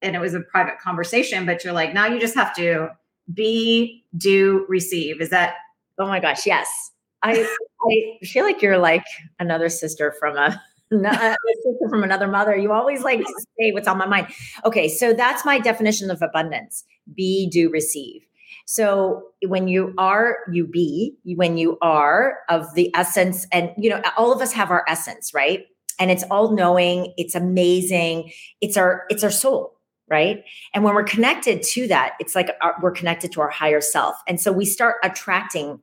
and 0.01 0.17
it 0.17 0.19
was 0.19 0.33
a 0.33 0.41
private 0.41 0.79
conversation, 0.79 1.45
but 1.45 1.63
you're 1.63 1.75
like, 1.75 1.93
now 1.93 2.07
you 2.07 2.19
just 2.19 2.35
have 2.35 2.55
to 2.57 2.89
be, 3.33 4.05
do, 4.17 4.67
receive. 4.69 5.21
Is 5.21 5.31
that 5.31 5.55
Oh 5.99 6.07
my 6.07 6.21
gosh. 6.21 6.47
Yes. 6.47 6.91
I, 7.23 7.47
I 7.89 8.25
feel 8.27 8.45
like 8.45 8.61
you're 8.61 8.79
like 8.79 9.05
another 9.39 9.69
sister 9.69 10.15
from 10.19 10.37
a, 10.37 10.61
a 10.93 11.37
sister 11.63 11.89
from 11.89 12.03
another 12.03 12.29
mother. 12.29 12.57
You 12.57 12.73
always 12.73 13.03
like 13.03 13.21
say 13.59 13.73
what's 13.73 13.89
on 13.89 13.99
my 13.99 14.07
mind. 14.07 14.29
Okay. 14.65 14.89
So 14.89 15.13
that's 15.13 15.45
my 15.45 15.59
definition 15.59 16.11
of 16.11 16.21
abundance 16.21 16.85
be, 17.15 17.49
do, 17.51 17.71
receive. 17.71 18.23
So 18.67 19.23
when 19.47 19.69
you 19.69 19.95
are, 19.99 20.39
you 20.51 20.67
be, 20.67 21.15
when 21.37 21.59
you 21.59 21.79
are 21.83 22.39
of 22.49 22.75
the 22.75 22.91
essence, 22.95 23.47
and 23.53 23.71
you 23.77 23.91
know, 23.91 24.01
all 24.17 24.33
of 24.33 24.41
us 24.41 24.53
have 24.55 24.71
our 24.71 24.85
essence, 24.89 25.35
right? 25.35 25.67
And 26.01 26.11
it's 26.11 26.25
all 26.31 26.53
knowing, 26.53 27.13
it's 27.19 27.35
amazing, 27.35 28.33
it's 28.63 28.79
our, 28.79 29.05
it's 29.11 29.23
our 29.23 29.31
soul, 29.31 29.74
right? 30.09 30.45
And 30.75 30.85
when 30.85 30.95
we're 30.95 31.05
connected 31.05 31.63
to 31.63 31.89
that, 31.89 32.15
it's 32.21 32.35
like 32.35 32.51
our, 32.63 32.75
we're 32.83 32.91
connected 32.91 33.33
to 33.33 33.41
our 33.41 33.49
higher 33.49 33.81
self. 33.81 34.17
And 34.29 34.41
so 34.41 34.53
we 34.53 34.65
start 34.65 34.97
attracting 35.03 35.81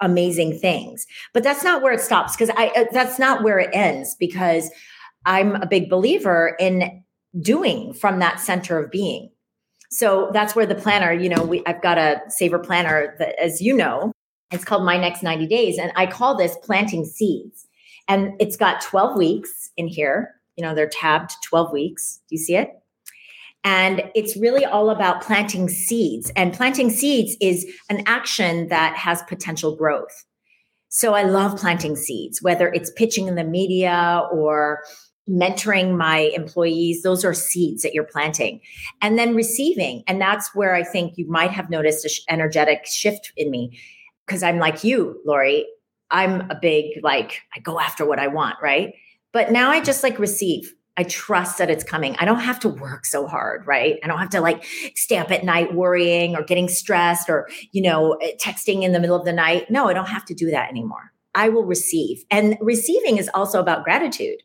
amazing 0.00 0.58
things. 0.58 1.06
But 1.32 1.42
that's 1.42 1.64
not 1.64 1.82
where 1.82 1.92
it 1.92 2.00
stops 2.00 2.36
because 2.36 2.50
I 2.56 2.68
uh, 2.76 2.84
that's 2.92 3.18
not 3.18 3.42
where 3.42 3.58
it 3.58 3.70
ends 3.72 4.16
because 4.18 4.70
I'm 5.26 5.56
a 5.56 5.66
big 5.66 5.88
believer 5.88 6.56
in 6.60 7.02
doing 7.40 7.94
from 7.94 8.18
that 8.20 8.40
center 8.40 8.78
of 8.78 8.90
being. 8.90 9.30
So 9.90 10.30
that's 10.32 10.56
where 10.56 10.66
the 10.66 10.74
planner, 10.74 11.12
you 11.12 11.28
know, 11.28 11.42
we 11.44 11.62
I've 11.66 11.82
got 11.82 11.98
a 11.98 12.20
Savor 12.28 12.58
planner 12.58 13.14
that 13.18 13.40
as 13.40 13.60
you 13.60 13.76
know, 13.76 14.12
it's 14.50 14.64
called 14.64 14.84
My 14.84 14.98
Next 14.98 15.22
90 15.22 15.46
Days 15.46 15.78
and 15.78 15.92
I 15.96 16.06
call 16.06 16.36
this 16.36 16.56
planting 16.62 17.04
seeds. 17.04 17.66
And 18.06 18.32
it's 18.38 18.56
got 18.56 18.82
12 18.82 19.16
weeks 19.16 19.70
in 19.76 19.88
here. 19.88 20.34
You 20.56 20.64
know, 20.64 20.74
they're 20.74 20.88
tabbed 20.88 21.32
12 21.44 21.72
weeks. 21.72 22.20
Do 22.28 22.36
you 22.36 22.38
see 22.38 22.56
it? 22.56 22.68
And 23.64 24.02
it's 24.14 24.36
really 24.36 24.64
all 24.64 24.90
about 24.90 25.22
planting 25.22 25.68
seeds. 25.68 26.30
And 26.36 26.52
planting 26.52 26.90
seeds 26.90 27.36
is 27.40 27.66
an 27.88 28.02
action 28.06 28.68
that 28.68 28.94
has 28.96 29.22
potential 29.22 29.74
growth. 29.74 30.24
So 30.90 31.14
I 31.14 31.24
love 31.24 31.58
planting 31.58 31.96
seeds, 31.96 32.40
whether 32.42 32.68
it's 32.68 32.92
pitching 32.92 33.26
in 33.26 33.34
the 33.34 33.42
media 33.42 34.22
or 34.30 34.84
mentoring 35.28 35.96
my 35.96 36.30
employees. 36.34 37.02
Those 37.02 37.24
are 37.24 37.32
seeds 37.32 37.82
that 37.82 37.94
you're 37.94 38.04
planting. 38.04 38.60
And 39.00 39.18
then 39.18 39.34
receiving. 39.34 40.04
And 40.06 40.20
that's 40.20 40.54
where 40.54 40.74
I 40.74 40.84
think 40.84 41.14
you 41.16 41.26
might 41.28 41.50
have 41.50 41.70
noticed 41.70 42.04
an 42.04 42.10
sh- 42.10 42.20
energetic 42.28 42.86
shift 42.86 43.32
in 43.36 43.50
me. 43.50 43.78
Because 44.26 44.42
I'm 44.42 44.58
like 44.58 44.84
you, 44.84 45.20
Lori. 45.24 45.66
I'm 46.10 46.50
a 46.50 46.54
big, 46.60 47.02
like, 47.02 47.40
I 47.56 47.60
go 47.60 47.80
after 47.80 48.06
what 48.06 48.18
I 48.18 48.28
want, 48.28 48.56
right? 48.62 48.92
But 49.32 49.50
now 49.50 49.70
I 49.70 49.80
just 49.80 50.02
like 50.02 50.18
receive. 50.18 50.72
I 50.96 51.02
trust 51.04 51.58
that 51.58 51.70
it's 51.70 51.82
coming. 51.82 52.14
I 52.18 52.24
don't 52.24 52.40
have 52.40 52.60
to 52.60 52.68
work 52.68 53.04
so 53.04 53.26
hard, 53.26 53.66
right? 53.66 53.98
I 54.04 54.06
don't 54.06 54.18
have 54.18 54.30
to 54.30 54.40
like 54.40 54.64
stay 54.94 55.16
up 55.16 55.30
at 55.32 55.44
night 55.44 55.74
worrying 55.74 56.36
or 56.36 56.42
getting 56.42 56.68
stressed 56.68 57.28
or, 57.28 57.48
you 57.72 57.82
know, 57.82 58.12
eh, 58.22 58.32
texting 58.40 58.82
in 58.82 58.92
the 58.92 59.00
middle 59.00 59.16
of 59.16 59.24
the 59.24 59.32
night. 59.32 59.70
No, 59.70 59.88
I 59.88 59.92
don't 59.92 60.08
have 60.08 60.24
to 60.26 60.34
do 60.34 60.50
that 60.50 60.70
anymore. 60.70 61.12
I 61.34 61.48
will 61.48 61.64
receive. 61.64 62.24
And 62.30 62.56
receiving 62.60 63.16
is 63.18 63.28
also 63.34 63.58
about 63.58 63.82
gratitude. 63.82 64.40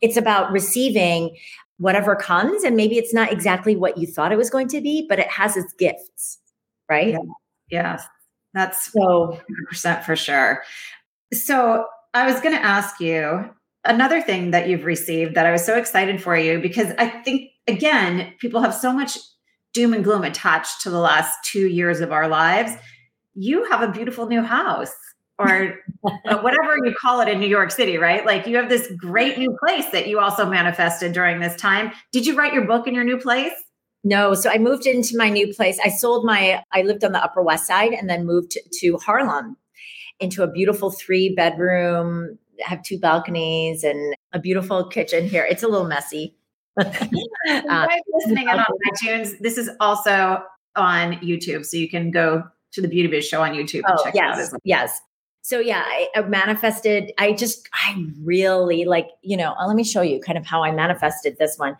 It's 0.00 0.16
about 0.16 0.50
receiving 0.50 1.36
whatever 1.78 2.16
comes. 2.16 2.64
And 2.64 2.74
maybe 2.74 2.96
it's 2.96 3.12
not 3.12 3.30
exactly 3.30 3.76
what 3.76 3.98
you 3.98 4.06
thought 4.06 4.32
it 4.32 4.38
was 4.38 4.48
going 4.50 4.68
to 4.68 4.80
be, 4.80 5.04
but 5.08 5.18
it 5.18 5.28
has 5.28 5.56
its 5.56 5.74
gifts, 5.74 6.38
right? 6.88 7.08
Yeah. 7.08 7.18
Yes, 7.70 8.06
that's 8.52 8.92
So, 8.92 9.38
100% 9.72 10.04
for 10.04 10.14
sure. 10.14 10.62
So 11.32 11.86
I 12.12 12.30
was 12.30 12.40
going 12.40 12.54
to 12.54 12.62
ask 12.62 13.00
you 13.00 13.50
another 13.84 14.20
thing 14.20 14.52
that 14.52 14.68
you've 14.68 14.84
received 14.84 15.34
that 15.34 15.46
I 15.46 15.52
was 15.52 15.64
so 15.64 15.76
excited 15.76 16.22
for 16.22 16.36
you 16.36 16.60
because 16.60 16.92
I 16.98 17.08
think, 17.08 17.50
again, 17.66 18.32
people 18.38 18.60
have 18.60 18.74
so 18.74 18.92
much 18.92 19.18
doom 19.72 19.94
and 19.94 20.04
gloom 20.04 20.24
attached 20.24 20.82
to 20.82 20.90
the 20.90 20.98
last 20.98 21.36
two 21.44 21.66
years 21.66 22.00
of 22.00 22.12
our 22.12 22.28
lives. 22.28 22.72
You 23.34 23.64
have 23.70 23.82
a 23.82 23.90
beautiful 23.90 24.26
new 24.26 24.42
house. 24.42 24.92
Or 25.38 25.80
uh, 26.26 26.38
whatever 26.38 26.76
you 26.84 26.94
call 27.00 27.20
it 27.20 27.28
in 27.28 27.40
New 27.40 27.48
York 27.48 27.70
City, 27.70 27.96
right? 27.96 28.24
Like 28.24 28.46
you 28.46 28.56
have 28.56 28.68
this 28.68 28.92
great 28.96 29.38
new 29.38 29.56
place 29.64 29.86
that 29.90 30.06
you 30.06 30.20
also 30.20 30.48
manifested 30.48 31.12
during 31.12 31.40
this 31.40 31.56
time. 31.56 31.92
Did 32.12 32.26
you 32.26 32.36
write 32.36 32.52
your 32.52 32.66
book 32.66 32.86
in 32.86 32.94
your 32.94 33.04
new 33.04 33.18
place? 33.18 33.52
No, 34.04 34.34
so 34.34 34.50
I 34.50 34.58
moved 34.58 34.86
into 34.86 35.16
my 35.16 35.30
new 35.30 35.52
place. 35.54 35.78
I 35.82 35.88
sold 35.88 36.24
my, 36.24 36.62
I 36.72 36.82
lived 36.82 37.04
on 37.04 37.12
the 37.12 37.22
Upper 37.22 37.40
West 37.40 37.66
Side 37.66 37.92
and 37.92 38.10
then 38.10 38.26
moved 38.26 38.56
to, 38.72 38.98
Harlem 38.98 39.56
into 40.18 40.42
a 40.42 40.50
beautiful 40.50 40.90
three 40.90 41.34
bedroom, 41.34 42.38
have 42.60 42.82
two 42.82 42.98
balconies 42.98 43.84
and 43.84 44.14
a 44.32 44.38
beautiful 44.38 44.84
kitchen 44.88 45.28
here. 45.28 45.46
It's 45.48 45.62
a 45.62 45.68
little 45.68 45.86
messy. 45.86 46.36
Uh, 47.48 47.88
listening 48.14 48.48
in 48.48 48.56
on 48.58 48.64
iTunes, 48.92 49.36
this 49.40 49.58
is 49.58 49.68
also 49.80 50.42
on 50.76 51.14
YouTube. 51.14 51.66
So 51.66 51.76
you 51.76 51.90
can 51.90 52.10
go 52.12 52.44
to 52.70 52.80
the 52.80 52.86
Beauty 52.88 53.08
Biz 53.08 53.26
show 53.26 53.42
on 53.42 53.50
YouTube 53.52 53.82
and 53.86 53.98
oh, 53.98 54.04
check 54.04 54.14
it 54.14 54.20
out 54.20 54.36
yes, 54.36 54.38
as 54.38 54.52
well. 54.52 54.60
yes. 54.64 55.00
So 55.42 55.58
yeah, 55.58 55.82
I, 55.84 56.08
I 56.14 56.22
manifested. 56.22 57.12
I 57.18 57.32
just, 57.32 57.68
I 57.74 58.06
really 58.22 58.84
like, 58.84 59.08
you 59.22 59.36
know. 59.36 59.54
uh, 59.58 59.66
Let 59.66 59.74
me 59.74 59.82
show 59.84 60.02
you 60.02 60.20
kind 60.20 60.38
of 60.38 60.46
how 60.46 60.62
I 60.62 60.70
manifested 60.70 61.36
this 61.38 61.58
one. 61.58 61.76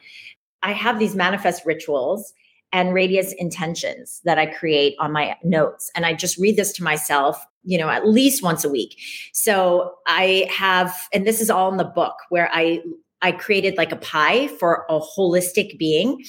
I 0.62 0.72
have 0.72 0.98
these 0.98 1.14
manifest 1.14 1.64
rituals 1.64 2.34
and 2.72 2.94
radiance 2.94 3.32
intentions 3.34 4.20
that 4.24 4.38
I 4.38 4.46
create 4.46 4.94
on 4.98 5.12
my 5.12 5.36
notes, 5.44 5.90
and 5.94 6.06
I 6.06 6.14
just 6.14 6.38
read 6.38 6.56
this 6.56 6.72
to 6.74 6.82
myself, 6.82 7.44
you 7.64 7.76
know, 7.76 7.90
at 7.90 8.08
least 8.08 8.42
once 8.42 8.64
a 8.64 8.70
week. 8.70 8.98
So 9.32 9.94
I 10.06 10.48
have, 10.50 10.94
and 11.12 11.26
this 11.26 11.40
is 11.40 11.50
all 11.50 11.70
in 11.70 11.76
the 11.76 11.84
book 11.84 12.14
where 12.30 12.48
I 12.52 12.80
I 13.24 13.30
created 13.30 13.76
like 13.76 13.92
a 13.92 13.96
pie 13.96 14.48
for 14.48 14.84
a 14.88 14.98
holistic 14.98 15.78
being, 15.78 16.24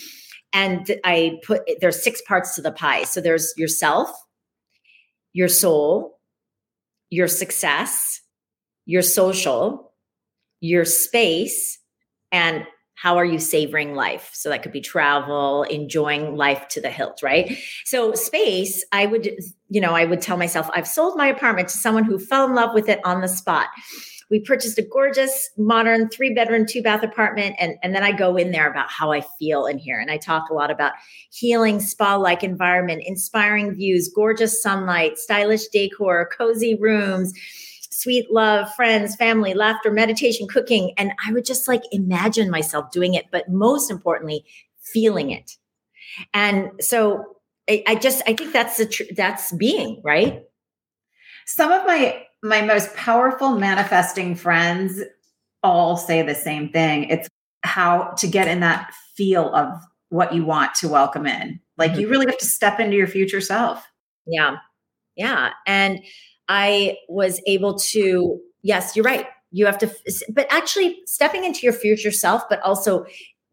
and 0.52 0.96
I 1.04 1.40
put 1.44 1.62
there's 1.80 2.04
six 2.04 2.22
parts 2.22 2.56
to 2.56 2.62
the 2.62 2.72
pie. 2.72 3.04
So 3.06 3.22
there's 3.22 3.54
yourself, 3.58 4.10
your 5.32 5.48
soul, 5.48 6.20
your 7.10 7.28
success, 7.28 8.22
your 8.86 9.02
social, 9.02 9.94
your 10.60 10.86
space, 10.86 11.80
and 12.32 12.66
how 12.96 13.18
are 13.18 13.26
you 13.26 13.40
savoring 13.40 13.96
life? 13.96 14.30
So 14.34 14.50
that 14.50 14.64
could 14.64 14.72
be 14.72 14.82
travel, 14.82 15.64
enjoying 15.64 16.36
life 16.36 16.68
to 16.70 16.82
the 16.82 16.90
hilt, 16.90 17.22
right? 17.24 17.58
So, 17.86 18.14
space, 18.14 18.86
I 18.92 19.08
would, 19.08 19.30
you 19.70 19.82
know, 19.82 19.94
I 19.94 20.06
would 20.06 20.22
tell 20.22 20.38
myself, 20.38 20.70
I've 20.74 20.88
sold 20.88 21.18
my 21.18 21.28
apartment 21.28 21.70
to 21.70 21.78
someone 21.78 22.04
who 22.04 22.20
fell 22.20 22.46
in 22.46 22.54
love 22.54 22.74
with 22.74 22.90
it 22.90 23.00
on 23.04 23.22
the 23.22 23.28
spot. 23.28 23.68
we 24.32 24.40
purchased 24.40 24.80
a 24.80 24.82
gorgeous 24.82 25.50
modern 25.58 26.10
three 26.10 26.34
bedroom 26.34 26.66
two 26.66 26.82
bath 26.82 27.04
apartment 27.04 27.56
and, 27.60 27.76
and 27.84 27.94
then 27.94 28.04
i 28.04 28.12
go 28.12 28.36
in 28.36 28.52
there 28.52 28.70
about 28.70 28.90
how 28.90 29.12
i 29.12 29.22
feel 29.38 29.66
in 29.68 29.78
here 29.78 30.00
and 30.00 30.10
i 30.10 30.18
talk 30.18 30.50
a 30.50 30.54
lot 30.54 30.72
about 30.72 30.94
healing 31.30 31.80
spa 31.80 32.16
like 32.16 32.44
environment 32.44 33.04
inspiring 33.06 33.76
views 33.76 34.10
gorgeous 34.16 34.62
sunlight 34.62 35.18
stylish 35.20 35.68
decor 35.68 36.30
cozy 36.36 36.76
rooms 36.80 37.34
sweet 37.94 38.32
love 38.32 38.74
friends 38.76 39.16
family 39.16 39.54
laughter 39.54 39.92
meditation 39.92 40.48
cooking 40.48 40.94
and 40.98 41.12
i 41.26 41.32
would 41.32 41.46
just 41.46 41.68
like 41.68 41.84
imagine 41.92 42.50
myself 42.50 42.92
doing 42.92 43.14
it 43.14 43.26
but 43.32 43.50
most 43.50 43.92
importantly 43.92 44.44
feeling 44.82 45.32
it 45.32 45.58
and 46.34 46.70
so 46.80 47.24
i, 47.70 47.84
I 47.88 47.96
just 47.96 48.22
i 48.28 48.34
think 48.34 48.54
that's 48.54 48.78
the 48.78 48.86
tr- 48.86 49.14
that's 49.16 49.52
being 49.54 50.02
right 50.04 50.44
some 51.46 51.72
of 51.72 51.86
my 51.86 52.24
my 52.44 52.62
most 52.62 52.94
powerful 52.96 53.56
manifesting 53.56 54.36
friends 54.36 55.02
all 55.64 55.96
say 55.96 56.22
the 56.22 56.36
same 56.36 56.70
thing. 56.70 57.06
It's 57.06 57.30
how 57.64 58.14
to 58.18 58.28
get 58.28 58.48
in 58.48 58.60
that 58.60 58.94
feel 59.16 59.54
of 59.56 59.82
what 60.10 60.36
you 60.36 60.46
want 60.46 60.76
to 60.76 60.90
welcome 60.90 61.26
in. 61.26 61.60
Like 61.78 61.92
mm-hmm. 61.92 62.02
you 62.02 62.10
really 62.10 62.26
have 62.28 62.38
to 62.40 62.46
step 62.46 62.80
into 62.80 62.98
your 62.98 63.08
future 63.08 63.42
self. 63.42 63.88
Yeah. 64.28 64.58
Yeah. 65.16 65.52
And 65.66 66.00
I 66.48 66.98
was 67.08 67.42
able 67.48 67.78
to, 67.80 68.40
yes, 68.62 68.96
you're 68.96 69.06
right. 69.06 69.28
You 69.52 69.66
have 69.66 69.78
to, 69.80 69.94
but 70.30 70.48
actually 70.52 71.00
stepping 71.06 71.44
into 71.44 71.62
your 71.62 71.74
future 71.74 72.12
self, 72.12 72.44
but 72.50 72.62
also 72.62 73.06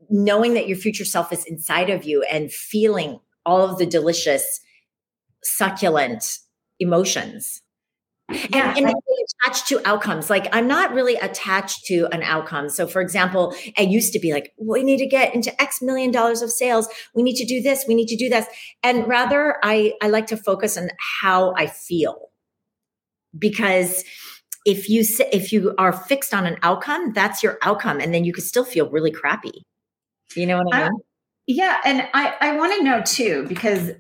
knowing 0.09 0.55
that 0.55 0.67
your 0.67 0.79
future 0.79 1.05
self 1.05 1.33
is 1.33 1.45
inside 1.45 1.91
of 1.91 2.05
you 2.05 2.23
and 2.23 2.51
feeling 2.51 3.21
all 3.45 3.63
of 3.63 3.79
the 3.79 3.87
delicious, 3.87 4.61
succulent 5.43 6.39
emotions 6.79 7.63
yeah. 8.51 8.75
And, 8.77 8.87
and 8.87 8.95
attached 9.45 9.69
to 9.69 9.81
outcomes. 9.89 10.31
Like 10.31 10.49
I'm 10.53 10.67
not 10.67 10.93
really 10.93 11.17
attached 11.17 11.85
to 11.87 12.09
an 12.13 12.23
outcome. 12.23 12.69
So 12.69 12.87
for 12.87 13.01
example, 13.01 13.55
I 13.79 13.83
used 13.83 14.13
to 14.13 14.19
be 14.19 14.33
like, 14.33 14.53
we 14.59 14.83
need 14.83 14.99
to 14.99 15.07
get 15.07 15.35
into 15.35 15.61
X 15.61 15.81
million 15.83 16.11
dollars 16.11 16.43
of 16.43 16.51
sales. 16.51 16.89
We 17.15 17.23
need 17.23 17.37
to 17.37 17.47
do 17.47 17.61
this. 17.61 17.85
We 17.87 17.95
need 17.95 18.09
to 18.09 18.17
do 18.17 18.29
this. 18.29 18.47
And 18.83 19.07
rather 19.07 19.57
I, 19.63 19.95
I 20.03 20.09
like 20.09 20.27
to 20.29 20.37
focus 20.37 20.77
on 20.77 20.91
how 21.21 21.55
I 21.57 21.67
feel 21.67 22.30
because 23.39 24.05
if 24.67 24.89
you 24.89 25.05
if 25.33 25.53
you 25.53 25.75
are 25.79 25.93
fixed 25.93 26.35
on 26.35 26.47
an 26.47 26.57
outcome, 26.63 27.13
that's 27.13 27.43
your 27.43 27.59
outcome. 27.63 28.01
And 28.01 28.13
then 28.13 28.25
you 28.25 28.33
could 28.33 28.45
still 28.45 28.65
feel 28.65 28.91
really 28.91 29.11
crappy. 29.11 29.63
You 30.37 30.47
know 30.47 30.59
what 30.59 30.75
I 30.75 30.89
mean? 30.89 31.01
yeah. 31.47 31.81
And 31.85 32.09
I, 32.15 32.35
I 32.41 32.57
want 32.57 32.77
to 32.77 32.85
know 32.85 33.03
too, 33.03 33.47
because 33.49 33.91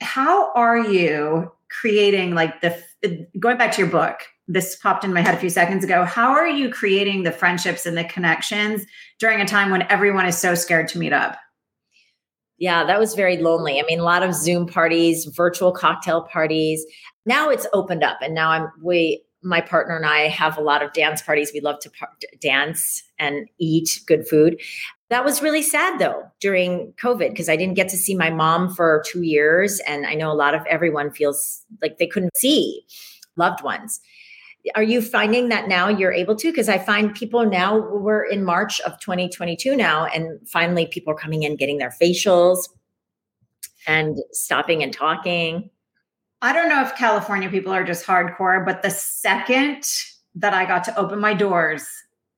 how 0.00 0.52
are 0.54 0.78
you 0.78 1.50
creating 1.70 2.34
like 2.34 2.60
the 2.60 2.76
uh, 3.04 3.08
going 3.40 3.58
back 3.58 3.72
to 3.72 3.82
your 3.82 3.90
book 3.90 4.20
this 4.46 4.76
popped 4.76 5.04
in 5.04 5.12
my 5.12 5.22
head 5.22 5.34
a 5.34 5.38
few 5.38 5.50
seconds 5.50 5.82
ago 5.82 6.04
how 6.04 6.30
are 6.30 6.46
you 6.46 6.70
creating 6.70 7.22
the 7.22 7.32
friendships 7.32 7.86
and 7.86 7.96
the 7.96 8.04
connections 8.04 8.84
during 9.18 9.40
a 9.40 9.46
time 9.46 9.70
when 9.70 9.82
everyone 9.90 10.26
is 10.26 10.38
so 10.38 10.54
scared 10.54 10.86
to 10.86 10.98
meet 10.98 11.12
up 11.12 11.36
yeah 12.58 12.84
that 12.84 13.00
was 13.00 13.14
very 13.14 13.38
lonely 13.38 13.80
i 13.80 13.82
mean 13.84 13.98
a 13.98 14.04
lot 14.04 14.22
of 14.22 14.34
zoom 14.34 14.66
parties 14.66 15.24
virtual 15.34 15.72
cocktail 15.72 16.22
parties 16.22 16.84
now 17.26 17.48
it's 17.48 17.66
opened 17.72 18.02
up 18.02 18.18
and 18.22 18.34
now 18.34 18.50
i'm 18.50 18.68
we 18.82 19.22
my 19.42 19.60
partner 19.60 19.96
and 19.96 20.06
i 20.06 20.28
have 20.28 20.56
a 20.56 20.62
lot 20.62 20.82
of 20.82 20.92
dance 20.92 21.22
parties 21.22 21.50
we 21.52 21.60
love 21.60 21.78
to 21.80 21.90
par- 21.90 22.12
dance 22.40 23.02
and 23.18 23.48
eat 23.58 24.00
good 24.06 24.26
food 24.26 24.60
that 25.10 25.24
was 25.24 25.42
really 25.42 25.62
sad 25.62 26.00
though 26.00 26.24
during 26.40 26.92
COVID 26.94 27.30
because 27.30 27.48
I 27.48 27.56
didn't 27.56 27.74
get 27.74 27.88
to 27.90 27.96
see 27.96 28.16
my 28.16 28.30
mom 28.30 28.74
for 28.74 29.02
two 29.06 29.22
years. 29.22 29.80
And 29.86 30.06
I 30.06 30.14
know 30.14 30.32
a 30.32 30.34
lot 30.34 30.54
of 30.54 30.66
everyone 30.66 31.12
feels 31.12 31.64
like 31.80 31.98
they 31.98 32.06
couldn't 32.06 32.36
see 32.36 32.82
loved 33.36 33.62
ones. 33.62 34.00
Are 34.74 34.82
you 34.82 35.02
finding 35.02 35.50
that 35.50 35.68
now 35.68 35.88
you're 35.88 36.12
able 36.12 36.34
to? 36.36 36.50
Because 36.50 36.70
I 36.70 36.78
find 36.78 37.14
people 37.14 37.44
now, 37.44 37.78
we're 37.78 38.24
in 38.24 38.44
March 38.44 38.80
of 38.80 38.98
2022 38.98 39.76
now, 39.76 40.06
and 40.06 40.40
finally 40.48 40.86
people 40.86 41.12
are 41.12 41.16
coming 41.16 41.42
in 41.42 41.56
getting 41.56 41.76
their 41.78 41.94
facials 42.02 42.68
and 43.86 44.16
stopping 44.32 44.82
and 44.82 44.92
talking. 44.92 45.68
I 46.44 46.52
don't 46.52 46.68
know 46.68 46.82
if 46.82 46.94
California 46.94 47.48
people 47.48 47.72
are 47.72 47.84
just 47.84 48.06
hardcore, 48.06 48.64
but 48.64 48.82
the 48.82 48.90
second 48.90 49.84
that 50.36 50.54
I 50.54 50.64
got 50.66 50.84
to 50.84 50.98
open 50.98 51.18
my 51.18 51.34
doors 51.34 51.86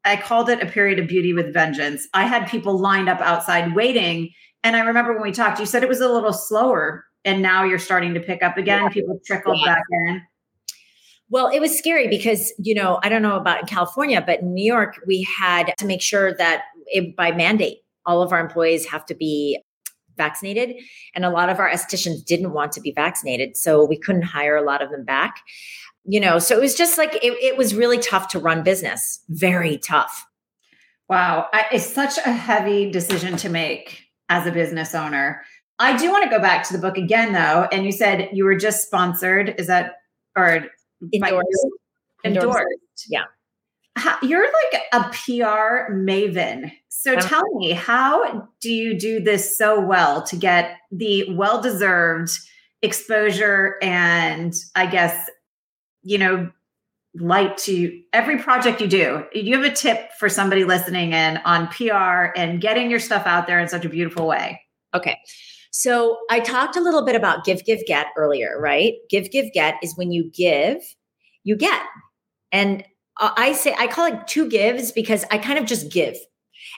I 0.07 0.16
called 0.16 0.48
it 0.48 0.62
a 0.62 0.66
period 0.66 0.98
of 1.00 1.09
beauty 1.09 1.32
with 1.32 1.52
vengeance. 1.52 2.07
I 2.14 2.26
had 2.26 2.48
people 2.48 2.78
lined 2.78 3.09
up 3.09 3.20
outside 3.20 3.74
waiting. 3.74 4.30
And 4.62 4.76
I 4.76 4.80
remember 4.80 5.12
when 5.12 5.22
we 5.22 5.32
talked, 5.32 5.59
you 5.59 5.66
said 5.66 5.82
it 5.82 5.88
was 5.88 6.00
a 6.00 6.09
little 6.09 6.32
slower. 6.32 7.04
And 7.24 7.42
now 7.42 7.64
you're 7.64 7.80
starting 7.80 8.14
to 8.14 8.20
pick 8.20 8.42
up 8.42 8.57
again. 8.57 8.84
Yeah. 8.84 8.88
People 8.88 9.20
trickled 9.26 9.59
yeah. 9.59 9.74
back 9.74 9.82
in. 9.90 10.22
Well, 11.28 11.48
it 11.48 11.59
was 11.59 11.76
scary 11.76 12.07
because, 12.07 12.52
you 12.57 12.72
know, 12.72 13.00
I 13.02 13.09
don't 13.09 13.22
know 13.22 13.34
about 13.34 13.62
in 13.62 13.66
California, 13.66 14.22
but 14.24 14.40
in 14.40 14.54
New 14.54 14.64
York, 14.64 15.00
we 15.09 15.22
had 15.24 15.74
to 15.78 15.84
make 15.84 16.00
sure 16.00 16.32
that 16.36 16.62
it, 16.86 17.16
by 17.16 17.32
mandate, 17.32 17.78
all 18.07 18.22
of 18.22 18.32
our 18.32 18.38
employees 18.38 18.86
have 18.86 19.04
to 19.07 19.14
be 19.14 19.61
vaccinated. 20.16 20.76
And 21.14 21.24
a 21.24 21.30
lot 21.30 21.48
of 21.48 21.58
our 21.58 21.70
estheticians 21.70 22.24
didn't 22.24 22.52
want 22.52 22.72
to 22.72 22.80
be 22.80 22.92
vaccinated. 22.92 23.56
So 23.56 23.84
we 23.84 23.98
couldn't 23.98 24.22
hire 24.22 24.56
a 24.56 24.62
lot 24.62 24.82
of 24.82 24.90
them 24.90 25.04
back 25.04 25.42
you 26.06 26.20
know, 26.20 26.38
so 26.38 26.56
it 26.56 26.60
was 26.60 26.74
just 26.74 26.98
like, 26.98 27.14
it, 27.16 27.32
it 27.42 27.56
was 27.56 27.74
really 27.74 27.98
tough 27.98 28.28
to 28.28 28.38
run 28.38 28.62
business, 28.62 29.20
very 29.28 29.76
tough. 29.78 30.26
Wow. 31.08 31.48
I, 31.52 31.66
it's 31.72 31.86
such 31.86 32.18
a 32.18 32.32
heavy 32.32 32.90
decision 32.90 33.36
to 33.38 33.48
make 33.48 34.04
as 34.28 34.46
a 34.46 34.52
business 34.52 34.94
owner. 34.94 35.42
I 35.78 35.96
do 35.96 36.10
want 36.10 36.24
to 36.24 36.30
go 36.30 36.40
back 36.40 36.66
to 36.68 36.72
the 36.72 36.78
book 36.78 36.96
again, 36.96 37.32
though. 37.32 37.68
And 37.70 37.84
you 37.84 37.92
said 37.92 38.30
you 38.32 38.44
were 38.44 38.56
just 38.56 38.86
sponsored. 38.86 39.54
Is 39.58 39.66
that, 39.66 39.96
or 40.36 40.66
endorsed? 41.12 41.46
Endorsed. 42.24 42.46
endorsed. 42.46 43.06
Yeah. 43.08 43.24
How, 43.96 44.16
you're 44.22 44.46
like 44.72 44.82
a 44.92 45.10
PR 45.10 45.92
maven. 45.92 46.70
So 47.14 47.28
tell 47.28 47.44
me, 47.54 47.72
how 47.72 48.48
do 48.61 48.70
you 48.70 48.98
do 48.98 49.20
this 49.20 49.57
so 49.57 49.80
well 49.80 50.22
to 50.24 50.36
get 50.36 50.76
the 50.90 51.32
well 51.34 51.61
deserved 51.62 52.30
exposure 52.82 53.76
and 53.80 54.52
I 54.74 54.86
guess 54.86 55.28
you 56.07 56.18
know, 56.18 56.48
light 57.16 57.59
to 57.59 58.00
every 58.12 58.38
project 58.38 58.80
you 58.80 58.86
do. 58.86 59.24
You 59.32 59.57
have 59.61 59.64
a 59.64 59.74
tip 59.74 60.12
for 60.20 60.28
somebody 60.28 60.62
listening 60.62 61.12
in 61.12 61.38
on 61.38 61.66
PR 61.66 62.30
and 62.36 62.61
getting 62.61 62.90
your 62.90 63.00
stuff 63.00 63.26
out 63.26 63.48
there 63.48 63.59
in 63.59 63.66
such 63.66 63.84
a 63.84 63.88
beautiful 63.88 64.28
way. 64.28 64.61
Okay. 64.94 65.18
So 65.72 66.18
I 66.30 66.38
talked 66.38 66.76
a 66.76 66.80
little 66.80 67.04
bit 67.04 67.16
about 67.16 67.44
give, 67.44 67.64
give, 67.64 67.80
get 67.86 68.07
earlier, 68.16 68.57
right? 68.61 68.94
Give, 69.11 69.28
give, 69.32 69.52
get 69.52 69.74
is 69.82 69.96
when 69.96 70.12
you 70.12 70.30
give, 70.30 70.76
you 71.42 71.57
get. 71.57 71.82
And 72.52 72.84
uh, 73.20 73.32
I 73.36 73.52
say, 73.52 73.74
I 73.76 73.88
call 73.88 74.07
it 74.07 74.28
two 74.28 74.48
gives 74.48 74.92
because 74.92 75.24
I 75.32 75.38
kind 75.38 75.59
of 75.59 75.66
just 75.66 75.90
give. 75.90 76.16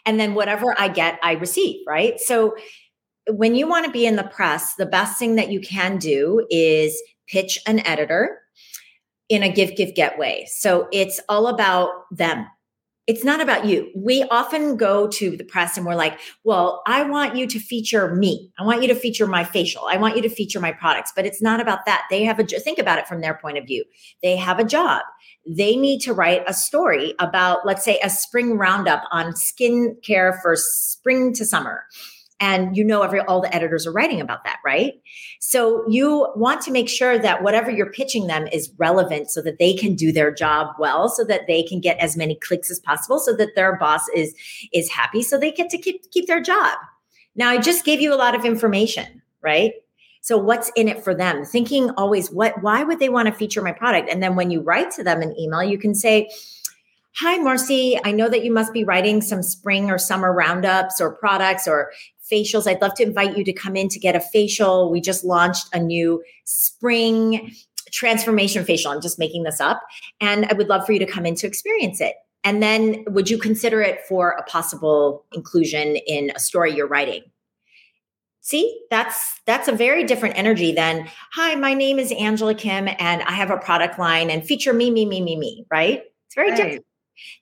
And 0.07 0.18
then 0.18 0.34
whatever 0.34 0.74
I 0.78 0.88
get, 0.88 1.18
I 1.22 1.32
receive, 1.32 1.80
right? 1.86 2.18
So 2.20 2.55
when 3.28 3.55
you 3.55 3.68
want 3.68 3.86
to 3.86 3.92
be 3.92 4.07
in 4.07 4.16
the 4.16 4.24
press, 4.24 4.74
the 4.74 4.86
best 4.86 5.18
thing 5.18 5.36
that 5.36 5.51
you 5.51 5.61
can 5.61 5.99
do 5.99 6.46
is 6.51 7.01
pitch 7.28 7.61
an 7.66 7.80
editor 7.86 8.40
in 9.28 9.42
a 9.42 9.53
give, 9.53 9.76
give, 9.76 9.94
get 9.94 10.18
way. 10.18 10.46
So 10.51 10.88
it's 10.92 11.20
all 11.28 11.49
about 11.49 11.90
them. 12.11 12.46
It's 13.09 13.25
not 13.25 13.41
about 13.41 13.65
you. 13.65 13.91
We 13.97 14.23
often 14.25 14.77
go 14.77 15.09
to 15.09 15.35
the 15.35 15.43
press 15.43 15.79
and 15.79 15.87
we're 15.87 15.95
like, 15.95 16.21
well, 16.45 16.83
I 16.87 17.05
want 17.05 17.37
you 17.37 17.47
to 17.47 17.59
feature 17.59 18.15
me. 18.15 18.53
I 18.59 18.65
want 18.65 18.83
you 18.83 18.89
to 18.89 18.95
feature 18.95 19.27
my 19.27 19.45
facial. 19.45 19.85
I 19.89 19.97
want 19.97 20.15
you 20.17 20.23
to 20.23 20.29
feature 20.29 20.61
my 20.61 20.73
products. 20.73 21.11
But 21.17 21.25
it's 21.25 21.41
not 21.41 21.59
about 21.59 21.87
that. 21.87 22.05
They 22.11 22.25
have 22.25 22.39
a, 22.39 22.45
think 22.45 22.79
about 22.79 22.99
it 22.99 23.09
from 23.09 23.23
their 23.23 23.33
point 23.33 23.57
of 23.57 23.67
view. 23.67 23.83
They 24.23 24.37
have 24.37 24.59
a 24.59 24.65
job. 24.65 25.05
They 25.49 25.75
need 25.75 26.01
to 26.01 26.13
write 26.13 26.43
a 26.47 26.53
story 26.53 27.15
about, 27.19 27.65
let's 27.65 27.83
say, 27.83 27.99
a 28.03 28.11
spring 28.11 28.59
roundup 28.59 29.05
on 29.11 29.35
skin 29.35 29.97
care 30.05 30.39
for 30.43 30.55
spring 30.55 31.33
to 31.33 31.47
summer 31.47 31.85
and 32.41 32.76
you 32.76 32.84
know 32.84 33.03
every 33.03 33.20
all 33.20 33.41
the 33.41 33.55
editors 33.55 33.86
are 33.86 33.93
writing 33.93 34.20
about 34.20 34.45
that 34.45 34.59
right? 34.64 34.95
So 35.41 35.84
you 35.89 36.32
want 36.36 36.62
to 36.62 36.70
make 36.70 36.89
sure 36.89 37.18
that 37.18 37.43
whatever 37.43 37.70
you're 37.70 37.91
pitching 37.91 38.26
them 38.26 38.47
is 38.49 38.70
relevant 38.78 39.30
so 39.30 39.43
that 39.43 39.59
they 39.59 39.74
can 39.74 39.95
do 39.95 40.12
their 40.12 40.32
job 40.32 40.74
well 40.78 41.09
so 41.09 41.24
that 41.24 41.47
they 41.47 41.62
can 41.62 41.80
get 41.80 41.99
as 41.99 42.16
many 42.16 42.36
clicks 42.36 42.70
as 42.70 42.80
possible 42.80 43.18
so 43.18 43.34
that 43.36 43.55
their 43.55 43.76
boss 43.76 44.09
is 44.14 44.34
is 44.72 44.91
happy 44.91 45.22
so 45.22 45.39
they 45.39 45.53
get 45.53 45.70
to 45.70 45.78
keep 45.78 46.11
keep 46.11 46.26
their 46.26 46.43
job. 46.43 46.78
Now 47.34 47.51
i 47.51 47.59
just 47.59 47.84
gave 47.84 48.01
you 48.01 48.14
a 48.14 48.16
lot 48.16 48.34
of 48.34 48.45
information 48.45 49.22
right? 49.41 49.72
So 50.20 50.36
what's 50.36 50.70
in 50.74 50.89
it 50.89 51.05
for 51.05 51.14
them? 51.14 51.45
Thinking 51.45 51.91
always 51.91 52.30
what 52.30 52.62
why 52.62 52.82
would 52.82 52.99
they 52.99 53.09
want 53.09 53.26
to 53.26 53.32
feature 53.32 53.62
my 53.62 53.72
product? 53.72 54.11
And 54.11 54.22
then 54.22 54.36
when 54.36 54.51
you 54.51 54.62
write 54.62 54.91
to 54.93 55.05
them 55.05 55.22
an 55.22 55.39
email 55.39 55.62
you 55.62 55.78
can 55.78 55.95
say 55.95 56.30
Hi, 57.20 57.36
Marcy. 57.36 57.99
I 58.05 58.12
know 58.12 58.28
that 58.28 58.45
you 58.45 58.53
must 58.53 58.72
be 58.72 58.84
writing 58.84 59.20
some 59.20 59.43
spring 59.43 59.91
or 59.91 59.99
summer 59.99 60.32
roundups 60.32 61.01
or 61.01 61.16
products 61.16 61.66
or 61.66 61.91
facials. 62.31 62.66
I'd 62.66 62.83
love 62.83 62.95
to 62.95 63.03
invite 63.03 63.37
you 63.37 63.45
to 63.45 63.53
come 63.53 63.76
in 63.76 63.89
to 63.89 63.99
get 63.99 64.16
a 64.16 64.20
facial. 64.20 64.91
We 64.91 65.01
just 65.01 65.24
launched 65.24 65.68
a 65.72 65.79
new 65.79 66.22
spring 66.45 67.53
transformation 67.91 68.64
facial. 68.64 68.93
I'm 68.93 69.01
just 69.01 69.18
making 69.18 69.45
this 69.45 69.61
up. 69.61 69.81
And 70.20 70.47
I 70.47 70.55
would 70.55 70.68
love 70.68 70.85
for 70.85 70.93
you 70.93 70.99
to 70.99 71.07
come 71.07 71.26
in 71.26 71.35
to 71.37 71.47
experience 71.47 72.01
it. 72.01 72.14
And 72.45 72.62
then 72.62 73.05
would 73.09 73.29
you 73.29 73.39
consider 73.39 73.81
it 73.83 74.01
for 74.09 74.31
a 74.31 74.43
possible 74.45 75.24
inclusion 75.33 75.97
in 76.07 76.31
a 76.35 76.39
story 76.39 76.74
you're 76.74 76.87
writing? 76.87 77.22
See, 78.41 78.81
that's 78.91 79.41
that's 79.45 79.68
a 79.68 79.72
very 79.72 80.05
different 80.05 80.39
energy 80.39 80.72
than, 80.72 81.09
hi, 81.33 81.55
my 81.57 81.74
name 81.74 81.99
is 81.99 82.12
Angela 82.12 82.55
Kim 82.55 82.89
and 82.89 83.22
I 83.22 83.33
have 83.33 83.51
a 83.51 83.59
product 83.59 83.99
line 83.99 84.31
and 84.31 84.47
feature 84.47 84.72
me, 84.72 84.91
me, 84.91 85.05
me, 85.05 85.20
me, 85.20 85.37
me, 85.37 85.66
right? 85.70 86.03
It's 86.26 86.35
very 86.35 86.51
right. 86.51 86.57
different. 86.57 86.87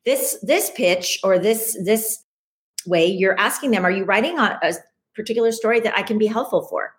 This 0.05 0.39
this 0.43 0.73
pitch 0.75 1.21
or 1.23 1.39
this 1.39 1.79
this 1.85 2.25
way, 2.87 3.07
you're 3.07 3.39
asking 3.39 3.71
them, 3.71 3.85
are 3.85 3.91
you 3.91 4.05
writing 4.05 4.39
on 4.39 4.53
a 4.63 4.73
particular 5.15 5.53
story 5.53 5.81
that 5.81 5.97
I 5.97 6.03
can 6.03 6.19
be 6.19 6.27
helpful 6.27 6.67
for? 6.69 6.93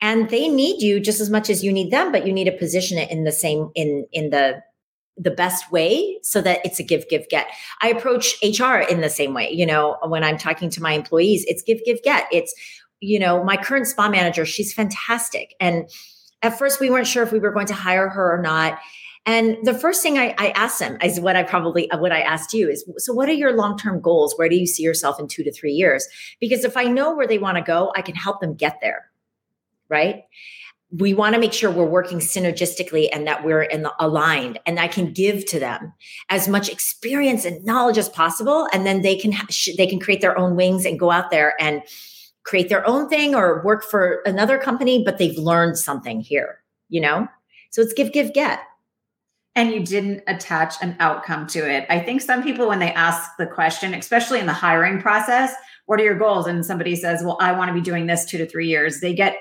And 0.00 0.28
they 0.28 0.48
need 0.48 0.82
you 0.82 1.00
just 1.00 1.20
as 1.20 1.30
much 1.30 1.48
as 1.48 1.64
you 1.64 1.72
need 1.72 1.90
them, 1.90 2.12
but 2.12 2.26
you 2.26 2.32
need 2.32 2.44
to 2.44 2.52
position 2.52 2.98
it 2.98 3.10
in 3.10 3.24
the 3.24 3.32
same 3.32 3.70
in 3.74 4.06
in 4.12 4.30
the 4.30 4.62
the 5.16 5.30
best 5.30 5.72
way 5.72 6.18
so 6.22 6.42
that 6.42 6.60
it's 6.64 6.78
a 6.78 6.82
give 6.82 7.08
give 7.08 7.26
get. 7.30 7.46
I 7.80 7.88
approach 7.88 8.34
hr 8.42 8.76
in 8.76 9.00
the 9.00 9.08
same 9.08 9.32
way 9.32 9.50
you 9.50 9.64
know 9.64 9.96
when 10.06 10.22
i'm 10.22 10.36
talking 10.36 10.68
to 10.70 10.82
my 10.82 10.92
employees 10.92 11.44
it's 11.48 11.62
give 11.62 11.78
give 11.86 12.02
get. 12.02 12.26
It's 12.30 12.54
you 13.00 13.18
know 13.18 13.42
my 13.42 13.56
current 13.56 13.86
spa 13.86 14.08
manager 14.08 14.44
she's 14.44 14.72
fantastic. 14.74 15.54
And 15.60 15.88
at 16.42 16.58
first 16.58 16.80
we 16.80 16.90
weren't 16.90 17.06
sure 17.06 17.22
if 17.22 17.32
we 17.32 17.38
were 17.38 17.52
going 17.52 17.66
to 17.68 17.74
hire 17.74 18.10
her 18.10 18.38
or 18.38 18.42
not 18.42 18.78
and 19.26 19.58
the 19.64 19.74
first 19.74 20.04
thing 20.04 20.18
I, 20.18 20.34
I 20.38 20.50
asked 20.50 20.78
them 20.78 20.98
is 21.02 21.18
what 21.18 21.34
I 21.34 21.42
probably 21.42 21.90
uh, 21.90 21.98
what 21.98 22.12
I 22.12 22.20
asked 22.20 22.52
you 22.52 22.70
is 22.70 22.88
so 22.98 23.12
what 23.12 23.28
are 23.28 23.34
your 23.34 23.56
long 23.56 23.76
term 23.76 24.00
goals? 24.00 24.34
Where 24.36 24.48
do 24.48 24.54
you 24.54 24.66
see 24.66 24.84
yourself 24.84 25.18
in 25.18 25.26
two 25.26 25.42
to 25.42 25.52
three 25.52 25.72
years? 25.72 26.06
Because 26.40 26.64
if 26.64 26.76
I 26.76 26.84
know 26.84 27.14
where 27.14 27.26
they 27.26 27.38
want 27.38 27.56
to 27.56 27.62
go, 27.62 27.92
I 27.96 28.02
can 28.02 28.14
help 28.14 28.40
them 28.40 28.54
get 28.54 28.78
there. 28.80 29.10
Right. 29.88 30.22
We 30.92 31.12
want 31.12 31.34
to 31.34 31.40
make 31.40 31.52
sure 31.52 31.68
we're 31.70 31.84
working 31.84 32.18
synergistically 32.18 33.08
and 33.12 33.26
that 33.26 33.44
we're 33.44 33.64
in 33.64 33.82
the, 33.82 33.92
aligned 33.98 34.60
and 34.64 34.78
I 34.78 34.86
can 34.86 35.12
give 35.12 35.44
to 35.46 35.58
them 35.58 35.92
as 36.30 36.46
much 36.46 36.68
experience 36.68 37.44
and 37.44 37.64
knowledge 37.64 37.98
as 37.98 38.08
possible. 38.08 38.68
And 38.72 38.86
then 38.86 39.02
they 39.02 39.16
can, 39.16 39.32
they 39.76 39.88
can 39.88 39.98
create 39.98 40.20
their 40.20 40.38
own 40.38 40.54
wings 40.54 40.84
and 40.84 40.98
go 40.98 41.10
out 41.10 41.32
there 41.32 41.60
and 41.60 41.82
create 42.44 42.68
their 42.68 42.86
own 42.86 43.08
thing 43.08 43.34
or 43.34 43.64
work 43.64 43.82
for 43.82 44.22
another 44.24 44.58
company, 44.58 45.02
but 45.04 45.18
they've 45.18 45.36
learned 45.36 45.76
something 45.76 46.20
here, 46.20 46.62
you 46.88 47.00
know? 47.00 47.26
So 47.70 47.82
it's 47.82 47.92
give, 47.92 48.12
give, 48.12 48.32
get 48.32 48.60
and 49.56 49.72
you 49.72 49.82
didn't 49.82 50.22
attach 50.26 50.74
an 50.82 50.94
outcome 51.00 51.46
to 51.48 51.68
it. 51.68 51.86
I 51.88 51.98
think 51.98 52.20
some 52.20 52.42
people, 52.42 52.68
when 52.68 52.78
they 52.78 52.92
ask 52.92 53.30
the 53.38 53.46
question, 53.46 53.94
especially 53.94 54.38
in 54.38 54.46
the 54.46 54.52
hiring 54.52 55.00
process, 55.00 55.52
what 55.86 55.98
are 55.98 56.04
your 56.04 56.18
goals? 56.18 56.46
And 56.46 56.64
somebody 56.64 56.94
says, 56.94 57.22
well, 57.24 57.38
I 57.40 57.52
want 57.52 57.68
to 57.70 57.74
be 57.74 57.80
doing 57.80 58.06
this 58.06 58.26
two 58.26 58.36
to 58.38 58.46
three 58.46 58.68
years, 58.68 59.00
they 59.00 59.14
get 59.14 59.38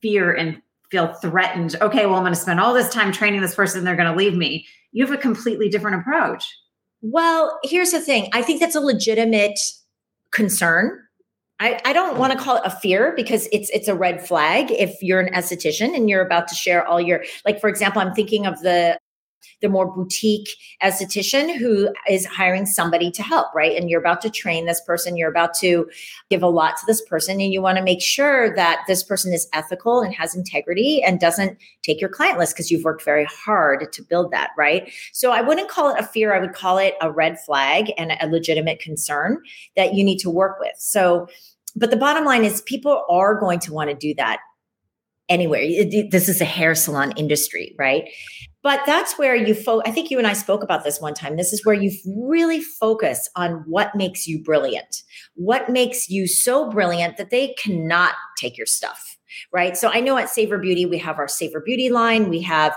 fear 0.00 0.32
and 0.32 0.62
feel 0.90 1.12
threatened. 1.14 1.76
Okay, 1.82 2.06
well, 2.06 2.14
I'm 2.14 2.22
going 2.22 2.32
to 2.32 2.40
spend 2.40 2.60
all 2.60 2.72
this 2.72 2.88
time 2.88 3.12
training 3.12 3.42
this 3.42 3.54
person, 3.54 3.84
they're 3.84 3.94
going 3.94 4.10
to 4.10 4.16
leave 4.16 4.34
me. 4.34 4.66
You 4.92 5.04
have 5.04 5.14
a 5.14 5.20
completely 5.20 5.68
different 5.68 6.00
approach. 6.00 6.48
Well, 7.02 7.60
here's 7.62 7.90
the 7.90 8.00
thing 8.00 8.30
I 8.32 8.42
think 8.42 8.60
that's 8.60 8.74
a 8.74 8.80
legitimate 8.80 9.58
concern. 10.30 10.98
I, 11.60 11.80
I 11.84 11.92
don't 11.92 12.18
want 12.18 12.32
to 12.32 12.38
call 12.38 12.56
it 12.56 12.62
a 12.64 12.70
fear 12.70 13.12
because 13.16 13.48
it's 13.52 13.68
it's 13.70 13.88
a 13.88 13.94
red 13.94 14.26
flag 14.26 14.70
if 14.70 14.96
you're 15.02 15.20
an 15.20 15.32
esthetician 15.34 15.94
and 15.94 16.08
you're 16.08 16.24
about 16.24 16.46
to 16.48 16.54
share 16.54 16.86
all 16.86 17.00
your 17.00 17.24
like 17.44 17.60
for 17.60 17.68
example 17.68 18.00
I'm 18.00 18.14
thinking 18.14 18.46
of 18.46 18.60
the 18.60 18.96
the 19.60 19.68
more 19.68 19.92
boutique 19.92 20.48
esthetician 20.82 21.56
who 21.56 21.88
is 22.08 22.26
hiring 22.26 22.66
somebody 22.66 23.10
to 23.10 23.22
help, 23.22 23.54
right? 23.54 23.76
And 23.76 23.90
you're 23.90 24.00
about 24.00 24.20
to 24.22 24.30
train 24.30 24.66
this 24.66 24.80
person, 24.80 25.16
you're 25.16 25.30
about 25.30 25.54
to 25.54 25.88
give 26.30 26.42
a 26.42 26.48
lot 26.48 26.76
to 26.78 26.86
this 26.86 27.02
person, 27.02 27.40
and 27.40 27.52
you 27.52 27.62
want 27.62 27.78
to 27.78 27.84
make 27.84 28.00
sure 28.00 28.54
that 28.54 28.80
this 28.86 29.02
person 29.02 29.32
is 29.32 29.48
ethical 29.52 30.00
and 30.00 30.14
has 30.14 30.34
integrity 30.34 31.02
and 31.02 31.20
doesn't 31.20 31.58
take 31.82 32.00
your 32.00 32.10
client 32.10 32.38
list 32.38 32.54
because 32.54 32.70
you've 32.70 32.84
worked 32.84 33.04
very 33.04 33.26
hard 33.26 33.92
to 33.92 34.02
build 34.02 34.30
that, 34.32 34.50
right? 34.56 34.92
So 35.12 35.32
I 35.32 35.40
wouldn't 35.40 35.68
call 35.68 35.94
it 35.94 36.00
a 36.00 36.06
fear, 36.06 36.34
I 36.34 36.40
would 36.40 36.52
call 36.52 36.78
it 36.78 36.94
a 37.00 37.10
red 37.10 37.38
flag 37.40 37.92
and 37.98 38.12
a 38.20 38.26
legitimate 38.26 38.80
concern 38.80 39.38
that 39.76 39.94
you 39.94 40.04
need 40.04 40.18
to 40.18 40.30
work 40.30 40.58
with. 40.60 40.74
So, 40.78 41.28
but 41.76 41.90
the 41.90 41.96
bottom 41.96 42.24
line 42.24 42.44
is 42.44 42.60
people 42.62 43.04
are 43.08 43.38
going 43.38 43.60
to 43.60 43.72
want 43.72 43.90
to 43.90 43.94
do 43.94 44.14
that 44.14 44.40
anywhere. 45.28 45.60
This 46.10 46.28
is 46.28 46.40
a 46.40 46.44
hair 46.44 46.74
salon 46.74 47.12
industry, 47.16 47.74
right? 47.78 48.08
But 48.62 48.80
that's 48.86 49.18
where 49.18 49.36
you 49.36 49.54
fo- 49.54 49.82
I 49.86 49.92
think 49.92 50.10
you 50.10 50.18
and 50.18 50.26
I 50.26 50.32
spoke 50.32 50.62
about 50.62 50.84
this 50.84 51.00
one 51.00 51.14
time. 51.14 51.36
This 51.36 51.52
is 51.52 51.64
where 51.64 51.74
you 51.74 51.92
really 52.06 52.60
focus 52.60 53.28
on 53.36 53.64
what 53.66 53.94
makes 53.94 54.26
you 54.26 54.42
brilliant. 54.42 55.02
What 55.34 55.68
makes 55.68 56.08
you 56.10 56.26
so 56.26 56.68
brilliant 56.68 57.16
that 57.18 57.30
they 57.30 57.54
cannot 57.58 58.14
take 58.36 58.56
your 58.56 58.66
stuff, 58.66 59.16
right? 59.52 59.76
So 59.76 59.90
I 59.92 60.00
know 60.00 60.18
at 60.18 60.28
Savor 60.28 60.58
Beauty 60.58 60.86
we 60.86 60.98
have 60.98 61.18
our 61.18 61.28
Savor 61.28 61.60
Beauty 61.60 61.88
line, 61.88 62.28
we 62.28 62.40
have 62.42 62.76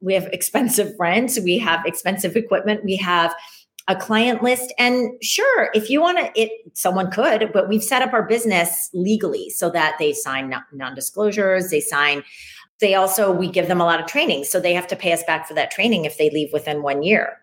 we 0.00 0.14
have 0.14 0.26
expensive 0.26 0.94
rent, 0.98 1.36
we 1.42 1.58
have 1.58 1.84
expensive 1.84 2.36
equipment, 2.36 2.84
we 2.84 2.96
have 2.96 3.34
a 3.88 3.96
client 3.96 4.42
list 4.42 4.72
and 4.78 5.10
sure 5.22 5.70
if 5.72 5.88
you 5.88 6.00
want 6.00 6.18
to 6.18 6.40
it 6.40 6.50
someone 6.74 7.10
could 7.10 7.50
but 7.54 7.70
we've 7.70 7.82
set 7.82 8.02
up 8.02 8.12
our 8.12 8.22
business 8.22 8.90
legally 8.92 9.48
so 9.48 9.70
that 9.70 9.96
they 9.98 10.12
sign 10.12 10.54
non-disclosures 10.74 11.70
they 11.70 11.80
sign 11.80 12.22
they 12.80 12.94
also 12.94 13.32
we 13.32 13.48
give 13.48 13.68
them 13.68 13.80
a 13.80 13.84
lot 13.84 14.00
of 14.00 14.06
training. 14.06 14.44
So 14.44 14.60
they 14.60 14.74
have 14.74 14.86
to 14.88 14.96
pay 14.96 15.12
us 15.12 15.22
back 15.24 15.46
for 15.46 15.54
that 15.54 15.70
training 15.70 16.04
if 16.04 16.18
they 16.18 16.30
leave 16.30 16.52
within 16.52 16.82
one 16.82 17.02
year. 17.02 17.38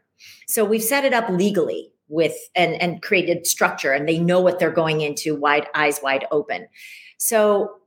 So 0.47 0.63
we've 0.63 0.83
set 0.83 1.05
it 1.05 1.13
up 1.13 1.29
legally 1.29 1.91
with 2.07 2.35
and 2.55 2.79
and 2.81 3.01
created 3.01 3.47
structure 3.47 3.91
and 3.91 4.07
they 4.07 4.19
know 4.19 4.39
what 4.39 4.59
they're 4.59 4.71
going 4.71 5.01
into 5.01 5.35
wide 5.35 5.67
eyes 5.73 5.99
wide 6.01 6.25
open. 6.31 6.67
So 7.17 7.77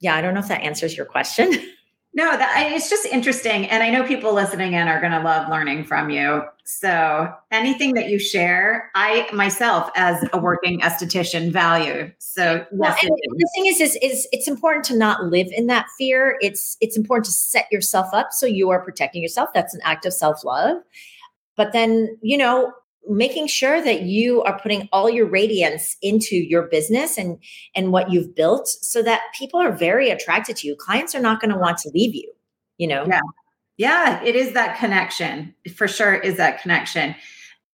yeah 0.00 0.16
i 0.16 0.20
don't 0.20 0.34
know 0.34 0.40
if 0.40 0.48
that 0.48 0.62
answers 0.62 0.96
your 0.96 1.06
question. 1.06 1.52
No, 2.16 2.30
that 2.30 2.72
it's 2.72 2.88
just 2.88 3.06
interesting, 3.06 3.68
and 3.68 3.82
I 3.82 3.90
know 3.90 4.06
people 4.06 4.32
listening 4.32 4.74
in 4.74 4.86
are 4.86 5.00
going 5.00 5.12
to 5.12 5.20
love 5.20 5.48
learning 5.48 5.82
from 5.82 6.10
you. 6.10 6.44
So 6.66 7.30
anything 7.50 7.92
that 7.94 8.08
you 8.08 8.18
share, 8.18 8.90
I 8.94 9.28
myself, 9.34 9.90
as 9.96 10.26
a 10.32 10.38
working 10.38 10.80
esthetician, 10.80 11.52
value. 11.52 12.10
So 12.18 12.64
well, 12.72 12.96
the 13.02 13.50
thing 13.54 13.66
is, 13.66 13.80
is, 13.80 13.98
is 14.00 14.26
it's 14.32 14.48
important 14.48 14.84
to 14.86 14.96
not 14.96 15.24
live 15.24 15.48
in 15.52 15.66
that 15.66 15.86
fear. 15.98 16.38
It's 16.40 16.78
it's 16.80 16.96
important 16.96 17.26
to 17.26 17.32
set 17.32 17.66
yourself 17.70 18.08
up 18.14 18.28
so 18.32 18.46
you 18.46 18.70
are 18.70 18.82
protecting 18.82 19.20
yourself. 19.20 19.50
That's 19.54 19.74
an 19.74 19.80
act 19.84 20.06
of 20.06 20.14
self 20.14 20.42
love. 20.42 20.78
But 21.54 21.72
then, 21.72 22.16
you 22.22 22.38
know, 22.38 22.72
making 23.06 23.46
sure 23.46 23.82
that 23.82 24.02
you 24.02 24.42
are 24.44 24.58
putting 24.58 24.88
all 24.90 25.10
your 25.10 25.26
radiance 25.26 25.98
into 26.00 26.34
your 26.36 26.62
business 26.62 27.18
and 27.18 27.38
and 27.76 27.92
what 27.92 28.10
you've 28.10 28.34
built 28.34 28.66
so 28.66 29.02
that 29.02 29.20
people 29.38 29.60
are 29.60 29.72
very 29.72 30.08
attracted 30.08 30.56
to 30.56 30.66
you 30.66 30.74
clients 30.76 31.14
are 31.14 31.20
not 31.20 31.38
going 31.38 31.50
to 31.50 31.58
want 31.58 31.76
to 31.76 31.90
leave 31.92 32.14
you 32.14 32.32
you 32.78 32.86
know 32.86 33.04
yeah 33.06 33.20
yeah 33.76 34.22
it 34.22 34.36
is 34.36 34.52
that 34.52 34.78
connection. 34.78 35.54
For 35.76 35.88
sure 35.88 36.14
is 36.14 36.36
that 36.36 36.60
connection. 36.62 37.14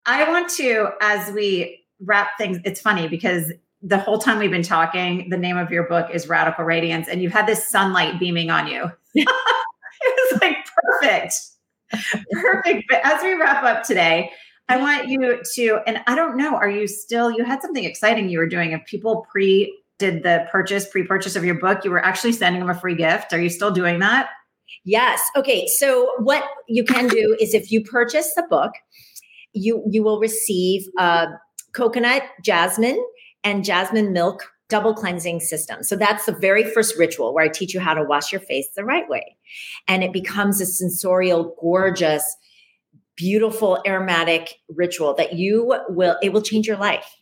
I 0.07 0.29
want 0.29 0.49
to 0.57 0.91
as 1.01 1.33
we 1.33 1.85
wrap 2.01 2.31
things 2.39 2.59
it's 2.65 2.81
funny 2.81 3.09
because 3.09 3.53
the 3.83 3.99
whole 3.99 4.19
time 4.19 4.39
we've 4.39 4.51
been 4.51 4.63
talking 4.63 5.29
the 5.31 5.37
name 5.37 5.57
of 5.57 5.71
your 5.71 5.85
book 5.89 6.11
is 6.13 6.29
radical 6.29 6.65
radiance 6.65 7.09
and 7.09 7.23
you've 7.23 7.33
had 7.33 7.47
this 7.47 7.69
sunlight 7.69 8.19
beaming 8.19 8.51
on 8.51 8.67
you. 8.67 8.91
It 10.03 10.33
was 10.33 10.41
like 10.41 10.57
perfect. 10.75 11.35
Perfect. 12.33 12.85
But 12.89 13.01
as 13.05 13.23
we 13.23 13.35
wrap 13.35 13.63
up 13.63 13.83
today 13.83 14.31
I 14.71 14.77
want 14.77 15.09
you 15.09 15.43
to, 15.55 15.81
and 15.85 16.01
I 16.07 16.15
don't 16.15 16.37
know, 16.37 16.55
are 16.55 16.71
you 16.71 16.87
still, 16.87 17.29
you 17.29 17.45
had 17.45 17.61
something 17.61 17.83
exciting 17.83 18.29
you 18.29 18.39
were 18.39 18.47
doing. 18.47 18.71
If 18.71 18.85
people 18.85 19.27
pre 19.29 19.77
did 19.99 20.23
the 20.23 20.47
purchase, 20.51 20.89
pre 20.89 21.03
purchase 21.03 21.35
of 21.35 21.45
your 21.45 21.57
book, 21.57 21.85
you 21.85 21.91
were 21.91 22.05
actually 22.05 22.33
sending 22.33 22.61
them 22.61 22.71
a 22.71 22.79
free 22.79 22.95
gift. 22.95 23.33
Are 23.33 23.41
you 23.41 23.49
still 23.49 23.73
doing 23.73 23.99
that? 23.99 24.29
Yes. 24.85 25.21
Okay. 25.37 25.67
So 25.67 26.11
what 26.19 26.45
you 26.69 26.85
can 26.85 27.09
do 27.09 27.37
is 27.41 27.55
if 27.55 27.71
you 27.71 27.83
purchase 27.83 28.35
the 28.35 28.45
book, 28.49 28.73
you 29.53 29.83
you 29.91 30.03
will 30.03 30.21
receive 30.21 30.87
uh, 30.99 31.27
coconut 31.73 32.23
jasmine 32.45 33.05
and 33.45 33.65
jasmine 33.65 34.13
milk 34.13 34.45
double 34.69 34.95
cleansing 34.95 35.41
system. 35.41 35.83
So 35.83 35.97
that's 35.97 36.27
the 36.27 36.33
very 36.33 36.63
first 36.63 36.97
ritual 36.97 37.35
where 37.35 37.45
I 37.45 37.49
teach 37.49 37.75
you 37.75 37.81
how 37.81 37.95
to 37.95 38.05
wash 38.05 38.31
your 38.31 38.41
face 38.41 38.69
the 38.77 38.85
right 38.85 39.09
way. 39.09 39.37
And 39.89 40.05
it 40.05 40.13
becomes 40.13 40.61
a 40.61 40.67
sensorial, 40.67 41.57
gorgeous 41.61 42.37
beautiful 43.21 43.83
aromatic 43.87 44.55
ritual 44.71 45.13
that 45.13 45.35
you 45.35 45.77
will 45.91 46.17
it 46.23 46.33
will 46.33 46.41
change 46.41 46.67
your 46.67 46.79
life 46.79 47.17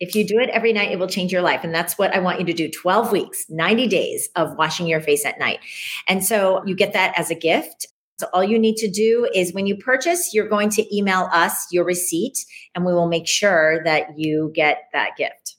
if 0.00 0.14
you 0.14 0.26
do 0.26 0.38
it 0.38 0.48
every 0.50 0.72
night 0.72 0.90
it 0.90 0.98
will 0.98 1.06
change 1.06 1.32
your 1.32 1.42
life. 1.42 1.62
And 1.62 1.74
that's 1.74 1.98
what 1.98 2.14
i 2.14 2.18
want 2.18 2.40
you 2.40 2.46
to 2.46 2.52
do. 2.52 2.68
12 2.68 3.12
weeks 3.12 3.44
90 3.48 3.86
days 3.86 4.28
of 4.36 4.56
washing 4.56 4.86
your 4.86 5.00
face 5.00 5.24
at 5.24 5.38
night. 5.38 5.60
And 6.08 6.24
so 6.24 6.64
you 6.66 6.74
get 6.74 6.92
that 6.94 7.16
as 7.18 7.30
a 7.30 7.34
gift. 7.34 7.86
So 8.18 8.26
all 8.34 8.44
you 8.44 8.58
need 8.58 8.76
to 8.76 8.90
do 8.90 9.28
is 9.34 9.54
when 9.54 9.66
you 9.66 9.76
purchase 9.76 10.34
you're 10.34 10.48
going 10.48 10.70
to 10.70 10.96
email 10.96 11.28
us 11.32 11.66
your 11.70 11.84
receipt 11.84 12.44
and 12.74 12.84
we 12.84 12.92
will 12.92 13.08
make 13.08 13.28
sure 13.28 13.82
that 13.84 14.18
you 14.18 14.50
get 14.54 14.88
that 14.92 15.16
gift 15.16 15.56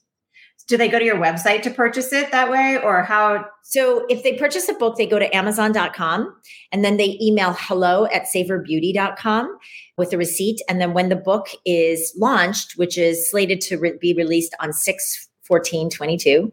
do 0.72 0.78
they 0.78 0.88
go 0.88 0.98
to 0.98 1.04
your 1.04 1.18
website 1.18 1.60
to 1.60 1.70
purchase 1.70 2.14
it 2.14 2.32
that 2.32 2.50
way 2.50 2.78
or 2.82 3.02
how? 3.02 3.44
So 3.60 4.06
if 4.08 4.22
they 4.22 4.38
purchase 4.38 4.70
a 4.70 4.72
book 4.72 4.96
they 4.96 5.04
go 5.04 5.18
to 5.18 5.36
amazon.com 5.36 6.34
and 6.72 6.82
then 6.82 6.96
they 6.96 7.18
email 7.20 7.54
hello 7.58 8.06
at 8.06 8.22
savorbeauty.com 8.22 9.58
with 9.98 10.14
a 10.14 10.16
receipt. 10.16 10.62
And 10.70 10.80
then 10.80 10.94
when 10.94 11.10
the 11.10 11.16
book 11.16 11.48
is 11.66 12.14
launched 12.16 12.78
which 12.78 12.96
is 12.96 13.30
slated 13.30 13.60
to 13.62 13.76
re- 13.76 13.98
be 14.00 14.14
released 14.14 14.54
on 14.60 14.72
6 14.72 15.28
14 15.42 15.90
22 15.90 16.50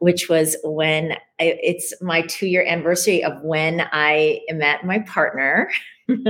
which 0.00 0.28
was 0.28 0.58
when 0.62 1.12
I, 1.40 1.58
it's 1.62 1.94
my 2.02 2.20
two 2.20 2.48
year 2.48 2.66
anniversary 2.66 3.24
of 3.24 3.40
when 3.42 3.88
i 3.92 4.40
met 4.50 4.84
my 4.84 4.98
partner. 5.00 5.70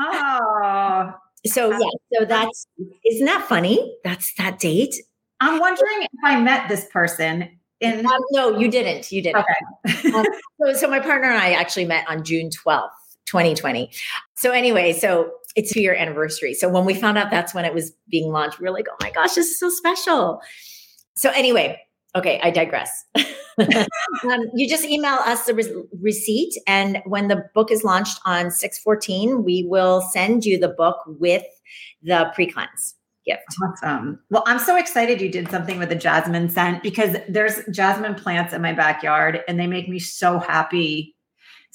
Oh 0.00 1.12
so 1.46 1.70
yeah 1.70 2.18
so 2.18 2.24
that's 2.24 2.66
isn't 3.06 3.26
that 3.26 3.46
funny? 3.46 3.96
That's 4.02 4.34
that 4.38 4.58
date 4.58 4.96
I'm 5.44 5.60
wondering 5.60 6.02
if 6.02 6.20
I 6.24 6.40
met 6.40 6.68
this 6.68 6.86
person 6.86 7.48
in. 7.80 8.06
Um, 8.06 8.20
no, 8.32 8.58
you 8.58 8.70
didn't. 8.70 9.10
You 9.12 9.22
didn't. 9.22 9.44
Okay. 9.86 10.08
um, 10.14 10.24
so, 10.60 10.72
so 10.74 10.88
my 10.88 11.00
partner 11.00 11.30
and 11.30 11.38
I 11.38 11.52
actually 11.52 11.84
met 11.84 12.04
on 12.08 12.24
June 12.24 12.50
12th. 12.50 12.90
2020. 13.26 13.90
So 14.36 14.50
anyway, 14.50 14.92
so 14.92 15.30
it's 15.56 15.72
two 15.72 15.80
year 15.80 15.94
anniversary. 15.94 16.54
So 16.54 16.68
when 16.68 16.84
we 16.84 16.94
found 16.94 17.18
out 17.18 17.30
that's 17.30 17.54
when 17.54 17.64
it 17.64 17.74
was 17.74 17.92
being 18.08 18.30
launched, 18.30 18.60
we 18.60 18.64
were 18.64 18.72
like, 18.72 18.86
oh 18.90 18.96
my 19.00 19.10
gosh, 19.10 19.34
this 19.34 19.48
is 19.48 19.58
so 19.58 19.70
special. 19.70 20.40
So 21.16 21.30
anyway, 21.30 21.80
okay, 22.14 22.40
I 22.42 22.50
digress. 22.50 23.04
um, 23.16 24.40
you 24.54 24.68
just 24.68 24.84
email 24.84 25.14
us 25.14 25.46
the 25.46 25.54
re- 25.54 25.84
receipt, 26.00 26.54
and 26.66 27.00
when 27.06 27.28
the 27.28 27.44
book 27.54 27.70
is 27.70 27.84
launched 27.84 28.20
on 28.24 28.50
six 28.50 28.78
fourteen, 28.78 29.44
we 29.44 29.64
will 29.68 30.00
send 30.00 30.44
you 30.44 30.58
the 30.58 30.68
book 30.68 30.96
with 31.06 31.44
the 32.02 32.30
pre 32.34 32.50
cleanse 32.50 32.94
gift. 33.24 33.44
Awesome. 33.62 34.20
Well, 34.30 34.44
I'm 34.46 34.58
so 34.58 34.76
excited 34.76 35.20
you 35.20 35.30
did 35.30 35.50
something 35.50 35.78
with 35.78 35.88
the 35.88 35.94
jasmine 35.94 36.48
scent 36.50 36.82
because 36.82 37.16
there's 37.28 37.64
jasmine 37.70 38.14
plants 38.14 38.52
in 38.52 38.62
my 38.62 38.72
backyard, 38.72 39.42
and 39.48 39.58
they 39.58 39.66
make 39.66 39.88
me 39.88 39.98
so 39.98 40.38
happy 40.38 41.14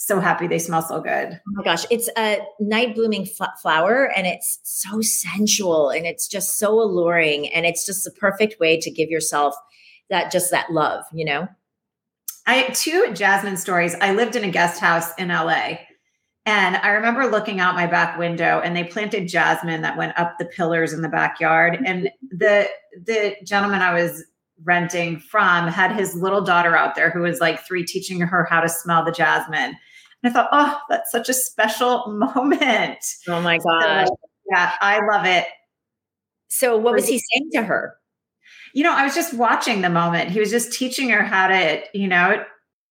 so 0.01 0.21
happy 0.21 0.47
they 0.47 0.59
smell 0.59 0.81
so 0.81 1.01
good. 1.01 1.33
Oh 1.33 1.51
my 1.55 1.63
gosh, 1.63 1.85
it's 1.91 2.09
a 2.17 2.39
night 2.61 2.95
blooming 2.95 3.25
fl- 3.25 3.43
flower 3.61 4.09
and 4.15 4.25
it's 4.25 4.59
so 4.63 5.01
sensual 5.01 5.89
and 5.89 6.05
it's 6.05 6.25
just 6.25 6.57
so 6.57 6.79
alluring 6.81 7.49
and 7.49 7.65
it's 7.65 7.85
just 7.85 8.05
the 8.05 8.11
perfect 8.11 8.61
way 8.61 8.79
to 8.79 8.89
give 8.89 9.09
yourself 9.09 9.55
that 10.09 10.31
just 10.31 10.51
that 10.51 10.71
love, 10.71 11.03
you 11.11 11.25
know. 11.25 11.49
I 12.47 12.69
two 12.69 13.11
jasmine 13.13 13.57
stories. 13.57 13.93
I 13.99 14.13
lived 14.13 14.37
in 14.37 14.45
a 14.45 14.49
guest 14.49 14.79
house 14.79 15.13
in 15.17 15.27
LA 15.27 15.79
and 16.49 16.77
I 16.77 16.89
remember 16.89 17.27
looking 17.27 17.59
out 17.59 17.75
my 17.75 17.85
back 17.85 18.17
window 18.17 18.59
and 18.59 18.75
they 18.75 18.83
planted 18.83 19.27
jasmine 19.27 19.83
that 19.83 19.97
went 19.97 20.17
up 20.17 20.37
the 20.39 20.45
pillars 20.45 20.93
in 20.93 21.03
the 21.03 21.09
backyard 21.09 21.75
mm-hmm. 21.75 21.85
and 21.85 22.09
the 22.31 22.67
the 23.05 23.35
gentleman 23.45 23.81
I 23.81 23.93
was 23.93 24.25
renting 24.63 25.19
from 25.19 25.67
had 25.67 25.95
his 25.95 26.15
little 26.15 26.41
daughter 26.41 26.75
out 26.75 26.95
there 26.95 27.11
who 27.11 27.21
was 27.21 27.39
like 27.39 27.65
3 27.65 27.85
teaching 27.85 28.19
her 28.19 28.47
how 28.49 28.61
to 28.61 28.67
smell 28.67 29.05
the 29.05 29.11
jasmine 29.11 29.75
and 30.23 30.29
I 30.29 30.33
thought, 30.33 30.49
oh, 30.51 30.77
that's 30.89 31.11
such 31.11 31.29
a 31.29 31.33
special 31.33 32.07
moment. 32.35 32.99
Oh 33.27 33.41
my 33.41 33.57
gosh. 33.57 34.07
So, 34.07 34.15
yeah, 34.51 34.73
I 34.81 34.99
love 35.11 35.25
it. 35.25 35.45
So, 36.49 36.77
what 36.77 36.93
was 36.93 37.07
he 37.07 37.19
saying 37.19 37.49
to 37.53 37.63
her? 37.63 37.95
You 38.73 38.83
know, 38.83 38.93
I 38.93 39.03
was 39.03 39.15
just 39.15 39.33
watching 39.33 39.81
the 39.81 39.89
moment. 39.89 40.31
He 40.31 40.39
was 40.39 40.51
just 40.51 40.73
teaching 40.73 41.09
her 41.09 41.23
how 41.23 41.47
to, 41.47 41.81
you 41.93 42.07
know, 42.07 42.43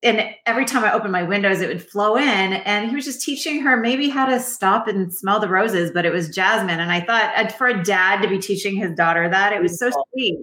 and 0.03 0.30
every 0.46 0.64
time 0.64 0.84
I 0.84 0.92
opened 0.92 1.12
my 1.12 1.24
windows, 1.24 1.61
it 1.61 1.68
would 1.68 1.82
flow 1.82 2.16
in. 2.16 2.24
And 2.24 2.88
he 2.88 2.94
was 2.94 3.05
just 3.05 3.20
teaching 3.20 3.62
her 3.62 3.76
maybe 3.76 4.09
how 4.09 4.26
to 4.26 4.38
stop 4.38 4.86
and 4.86 5.12
smell 5.12 5.40
the 5.40 5.49
roses, 5.49 5.90
but 5.90 6.07
it 6.07 6.12
was 6.12 6.28
jasmine. 6.28 6.78
And 6.78 6.92
I 6.92 7.01
thought 7.01 7.32
uh, 7.36 7.49
for 7.49 7.66
a 7.66 7.82
dad 7.82 8.22
to 8.22 8.28
be 8.28 8.38
teaching 8.38 8.76
his 8.76 8.92
daughter 8.94 9.28
that, 9.28 9.53
it 9.53 9.61
was 9.61 9.78
so 9.78 9.90
sweet. 10.12 10.38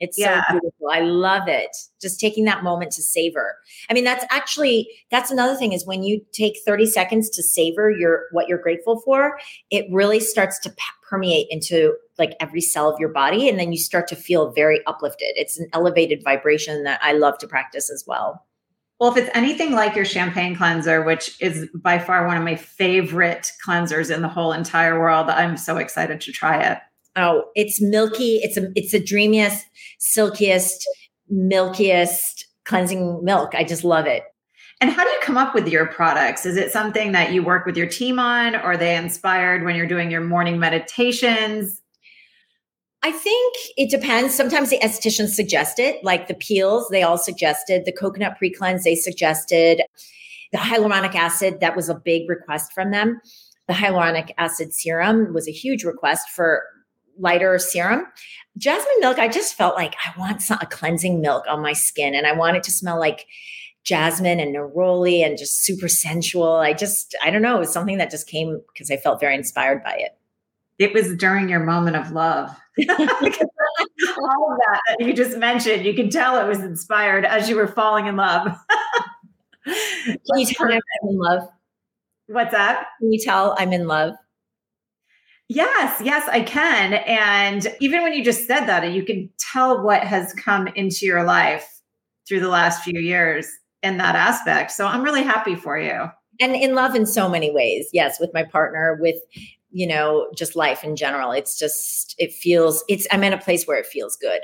It's 0.00 0.18
yeah. 0.18 0.44
so 0.46 0.52
beautiful. 0.52 0.88
I 0.92 1.00
love 1.00 1.48
it. 1.48 1.74
Just 2.00 2.20
taking 2.20 2.44
that 2.44 2.62
moment 2.62 2.92
to 2.92 3.02
savor. 3.02 3.56
I 3.90 3.94
mean, 3.94 4.04
that's 4.04 4.24
actually 4.30 4.88
that's 5.10 5.30
another 5.30 5.56
thing 5.56 5.72
is 5.72 5.86
when 5.86 6.02
you 6.02 6.20
take 6.32 6.58
30 6.64 6.86
seconds 6.86 7.30
to 7.30 7.42
savor 7.42 7.90
your 7.90 8.26
what 8.30 8.46
you're 8.46 8.62
grateful 8.62 9.00
for, 9.00 9.38
it 9.70 9.86
really 9.90 10.20
starts 10.20 10.58
to 10.60 10.74
permeate 11.08 11.48
into 11.50 11.96
like 12.18 12.36
every 12.40 12.60
cell 12.60 12.88
of 12.88 13.00
your 13.00 13.08
body 13.08 13.48
and 13.48 13.58
then 13.58 13.72
you 13.72 13.78
start 13.78 14.06
to 14.08 14.16
feel 14.16 14.52
very 14.52 14.84
uplifted. 14.86 15.30
It's 15.34 15.58
an 15.58 15.68
elevated 15.72 16.22
vibration 16.22 16.84
that 16.84 17.00
I 17.02 17.14
love 17.14 17.38
to 17.38 17.48
practice 17.48 17.90
as 17.90 18.04
well. 18.06 18.44
Well, 19.00 19.12
if 19.12 19.16
it's 19.16 19.30
anything 19.34 19.72
like 19.72 19.94
your 19.94 20.04
champagne 20.04 20.56
cleanser, 20.56 21.04
which 21.04 21.40
is 21.40 21.68
by 21.74 21.98
far 21.98 22.26
one 22.26 22.36
of 22.36 22.42
my 22.42 22.56
favorite 22.56 23.52
cleansers 23.64 24.12
in 24.12 24.22
the 24.22 24.28
whole 24.28 24.52
entire 24.52 24.98
world, 24.98 25.30
I'm 25.30 25.56
so 25.56 25.76
excited 25.76 26.20
to 26.22 26.32
try 26.32 26.62
it. 26.62 26.78
Oh, 27.14 27.44
it's 27.54 27.80
milky. 27.80 28.36
It's 28.36 28.56
a 28.56 28.70
it's 28.74 28.92
the 28.92 29.02
dreamiest, 29.02 29.66
silkiest, 29.98 30.86
milkiest 31.28 32.44
cleansing 32.64 33.24
milk. 33.24 33.54
I 33.54 33.64
just 33.64 33.84
love 33.84 34.06
it. 34.06 34.24
And 34.80 34.90
how 34.90 35.02
do 35.02 35.10
you 35.10 35.18
come 35.22 35.36
up 35.36 35.54
with 35.54 35.66
your 35.68 35.86
products? 35.86 36.46
Is 36.46 36.56
it 36.56 36.70
something 36.70 37.12
that 37.12 37.32
you 37.32 37.42
work 37.42 37.66
with 37.66 37.76
your 37.76 37.88
team 37.88 38.18
on, 38.18 38.54
or 38.54 38.62
are 38.62 38.76
they 38.76 38.96
inspired 38.96 39.64
when 39.64 39.74
you're 39.74 39.86
doing 39.86 40.10
your 40.10 40.20
morning 40.20 40.58
meditations? 40.58 41.80
I 43.02 43.12
think 43.12 43.56
it 43.76 43.90
depends. 43.90 44.34
Sometimes 44.34 44.70
the 44.70 44.78
estheticians 44.78 45.28
suggest 45.28 45.78
it, 45.78 46.02
like 46.02 46.26
the 46.26 46.34
peels, 46.34 46.88
they 46.88 47.02
all 47.02 47.18
suggested, 47.18 47.84
the 47.84 47.92
coconut 47.92 48.38
pre 48.38 48.50
cleanse, 48.50 48.84
they 48.84 48.96
suggested, 48.96 49.82
the 50.52 50.58
hyaluronic 50.58 51.14
acid, 51.14 51.60
that 51.60 51.76
was 51.76 51.88
a 51.88 51.94
big 51.94 52.28
request 52.28 52.72
from 52.72 52.90
them. 52.90 53.20
The 53.68 53.74
hyaluronic 53.74 54.30
acid 54.38 54.72
serum 54.72 55.32
was 55.32 55.46
a 55.46 55.52
huge 55.52 55.84
request 55.84 56.30
for 56.30 56.64
lighter 57.18 57.58
serum. 57.58 58.06
Jasmine 58.56 59.00
milk, 59.00 59.18
I 59.18 59.28
just 59.28 59.54
felt 59.54 59.76
like 59.76 59.94
I 60.04 60.18
want 60.18 60.42
some, 60.42 60.58
a 60.60 60.66
cleansing 60.66 61.20
milk 61.20 61.44
on 61.48 61.62
my 61.62 61.74
skin 61.74 62.14
and 62.14 62.26
I 62.26 62.32
want 62.32 62.56
it 62.56 62.62
to 62.64 62.72
smell 62.72 62.98
like 62.98 63.26
jasmine 63.84 64.40
and 64.40 64.54
neroli 64.54 65.24
and 65.24 65.38
just 65.38 65.64
super 65.64 65.88
sensual. 65.88 66.56
I 66.56 66.72
just, 66.72 67.14
I 67.22 67.30
don't 67.30 67.42
know, 67.42 67.56
it 67.56 67.60
was 67.60 67.72
something 67.72 67.98
that 67.98 68.10
just 68.10 68.26
came 68.26 68.60
because 68.72 68.90
I 68.90 68.96
felt 68.96 69.20
very 69.20 69.34
inspired 69.34 69.84
by 69.84 69.94
it. 69.94 70.16
It 70.78 70.94
was 70.94 71.16
during 71.16 71.48
your 71.48 71.60
moment 71.60 71.96
of 71.96 72.12
love. 72.12 72.56
All 72.88 74.52
of 74.52 74.58
that 74.58 74.80
that 74.86 75.06
you 75.06 75.12
just 75.12 75.36
mentioned, 75.36 75.84
you 75.84 75.94
can 75.94 76.10
tell 76.10 76.38
it 76.38 76.48
was 76.48 76.60
inspired 76.60 77.24
as 77.24 77.48
you 77.48 77.56
were 77.56 77.66
falling 77.66 78.06
in 78.06 78.16
love. 78.16 78.56
can 79.64 80.18
you 80.36 80.46
tell 80.46 80.66
I'm 80.66 80.80
in 81.02 81.18
love? 81.18 81.48
What's 82.26 82.52
that? 82.52 82.88
Can 83.00 83.12
you 83.12 83.20
tell 83.20 83.56
I'm 83.58 83.72
in 83.72 83.86
love? 83.86 84.14
Yes, 85.48 86.02
yes, 86.04 86.28
I 86.28 86.42
can. 86.42 86.94
And 86.94 87.74
even 87.80 88.02
when 88.02 88.12
you 88.12 88.22
just 88.22 88.46
said 88.46 88.66
that, 88.66 88.92
you 88.92 89.02
can 89.02 89.30
tell 89.38 89.82
what 89.82 90.02
has 90.02 90.34
come 90.34 90.68
into 90.68 91.06
your 91.06 91.24
life 91.24 91.80
through 92.28 92.40
the 92.40 92.48
last 92.48 92.82
few 92.82 93.00
years 93.00 93.48
in 93.82 93.96
that 93.96 94.14
aspect. 94.14 94.72
So 94.72 94.86
I'm 94.86 95.02
really 95.02 95.22
happy 95.22 95.54
for 95.54 95.78
you. 95.78 96.10
And 96.40 96.54
in 96.54 96.74
love 96.74 96.94
in 96.94 97.06
so 97.06 97.28
many 97.28 97.50
ways. 97.50 97.88
Yes, 97.92 98.20
with 98.20 98.30
my 98.34 98.44
partner, 98.44 98.98
with, 99.00 99.16
you 99.70 99.86
know, 99.86 100.28
just 100.36 100.56
life 100.56 100.84
in 100.84 100.96
general. 100.96 101.32
It's 101.32 101.58
just, 101.58 102.14
it 102.18 102.32
feels, 102.32 102.84
it's, 102.88 103.06
I'm 103.10 103.24
in 103.24 103.32
a 103.32 103.38
place 103.38 103.66
where 103.66 103.78
it 103.78 103.86
feels 103.86 104.16
good. 104.16 104.40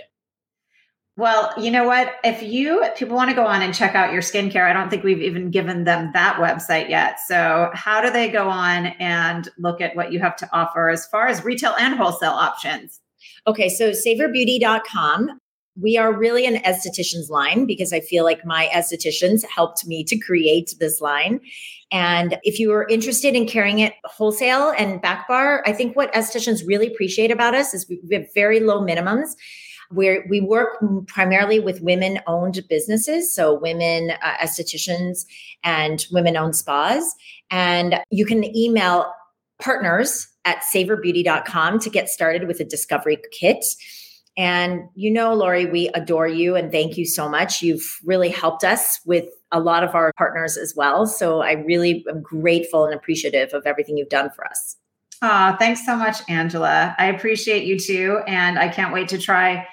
Well, 1.16 1.52
you 1.56 1.70
know 1.70 1.84
what? 1.84 2.16
If 2.24 2.42
you 2.42 2.84
people 2.96 3.14
want 3.14 3.30
to 3.30 3.36
go 3.36 3.46
on 3.46 3.62
and 3.62 3.72
check 3.72 3.94
out 3.94 4.12
your 4.12 4.20
skincare, 4.20 4.68
I 4.68 4.72
don't 4.72 4.90
think 4.90 5.04
we've 5.04 5.22
even 5.22 5.52
given 5.52 5.84
them 5.84 6.10
that 6.12 6.36
website 6.36 6.88
yet. 6.88 7.20
So, 7.28 7.70
how 7.72 8.00
do 8.00 8.10
they 8.10 8.28
go 8.28 8.48
on 8.48 8.86
and 8.98 9.48
look 9.56 9.80
at 9.80 9.94
what 9.94 10.12
you 10.12 10.18
have 10.18 10.34
to 10.36 10.48
offer 10.52 10.88
as 10.88 11.06
far 11.06 11.28
as 11.28 11.44
retail 11.44 11.76
and 11.78 11.94
wholesale 11.94 12.32
options? 12.32 13.00
Okay, 13.46 13.68
so 13.68 13.90
savorbeauty.com. 13.90 15.38
We 15.80 15.96
are 15.96 16.12
really 16.12 16.46
an 16.46 16.56
esthetician's 16.62 17.30
line 17.30 17.64
because 17.64 17.92
I 17.92 18.00
feel 18.00 18.24
like 18.24 18.44
my 18.44 18.68
estheticians 18.72 19.44
helped 19.44 19.86
me 19.86 20.02
to 20.04 20.18
create 20.18 20.74
this 20.80 21.00
line. 21.00 21.40
And 21.92 22.38
if 22.42 22.58
you 22.58 22.72
are 22.72 22.86
interested 22.88 23.34
in 23.34 23.46
carrying 23.46 23.78
it 23.78 23.94
wholesale 24.04 24.72
and 24.76 25.00
back 25.00 25.28
bar, 25.28 25.62
I 25.66 25.72
think 25.72 25.96
what 25.96 26.12
estheticians 26.12 26.66
really 26.66 26.86
appreciate 26.86 27.30
about 27.30 27.54
us 27.54 27.74
is 27.74 27.88
we 27.88 28.00
have 28.12 28.26
very 28.34 28.60
low 28.60 28.80
minimums 28.80 29.30
where 29.90 30.24
we 30.28 30.40
work 30.40 30.82
primarily 31.06 31.60
with 31.60 31.80
women 31.82 32.18
owned 32.26 32.60
businesses 32.68 33.32
so 33.32 33.54
women 33.54 34.12
uh, 34.22 34.34
estheticians 34.42 35.26
and 35.62 36.06
women 36.10 36.36
owned 36.36 36.56
spas. 36.56 37.14
And 37.50 38.00
you 38.10 38.26
can 38.26 38.44
email 38.56 39.12
partners 39.60 40.28
at 40.44 40.62
savorbeauty.com 40.74 41.78
to 41.80 41.90
get 41.90 42.08
started 42.08 42.46
with 42.46 42.60
a 42.60 42.64
discovery 42.64 43.18
kit 43.32 43.64
and 44.36 44.82
you 44.94 45.10
know 45.10 45.32
lori 45.34 45.66
we 45.66 45.88
adore 45.94 46.26
you 46.26 46.56
and 46.56 46.72
thank 46.72 46.96
you 46.96 47.04
so 47.04 47.28
much 47.28 47.62
you've 47.62 47.98
really 48.04 48.28
helped 48.28 48.64
us 48.64 49.00
with 49.06 49.26
a 49.52 49.60
lot 49.60 49.84
of 49.84 49.94
our 49.94 50.12
partners 50.16 50.56
as 50.56 50.74
well 50.76 51.06
so 51.06 51.40
i 51.40 51.52
really 51.52 52.04
am 52.08 52.20
grateful 52.22 52.84
and 52.84 52.94
appreciative 52.94 53.52
of 53.52 53.64
everything 53.66 53.96
you've 53.96 54.08
done 54.08 54.30
for 54.30 54.46
us 54.46 54.76
Oh, 55.26 55.56
thanks 55.58 55.86
so 55.86 55.96
much, 55.96 56.18
Angela. 56.28 56.94
I 56.98 57.06
appreciate 57.06 57.64
you 57.64 57.78
too. 57.78 58.20
And 58.26 58.58
I 58.58 58.68
can't 58.68 58.92
wait 58.92 59.08
to 59.08 59.18
try 59.18 59.66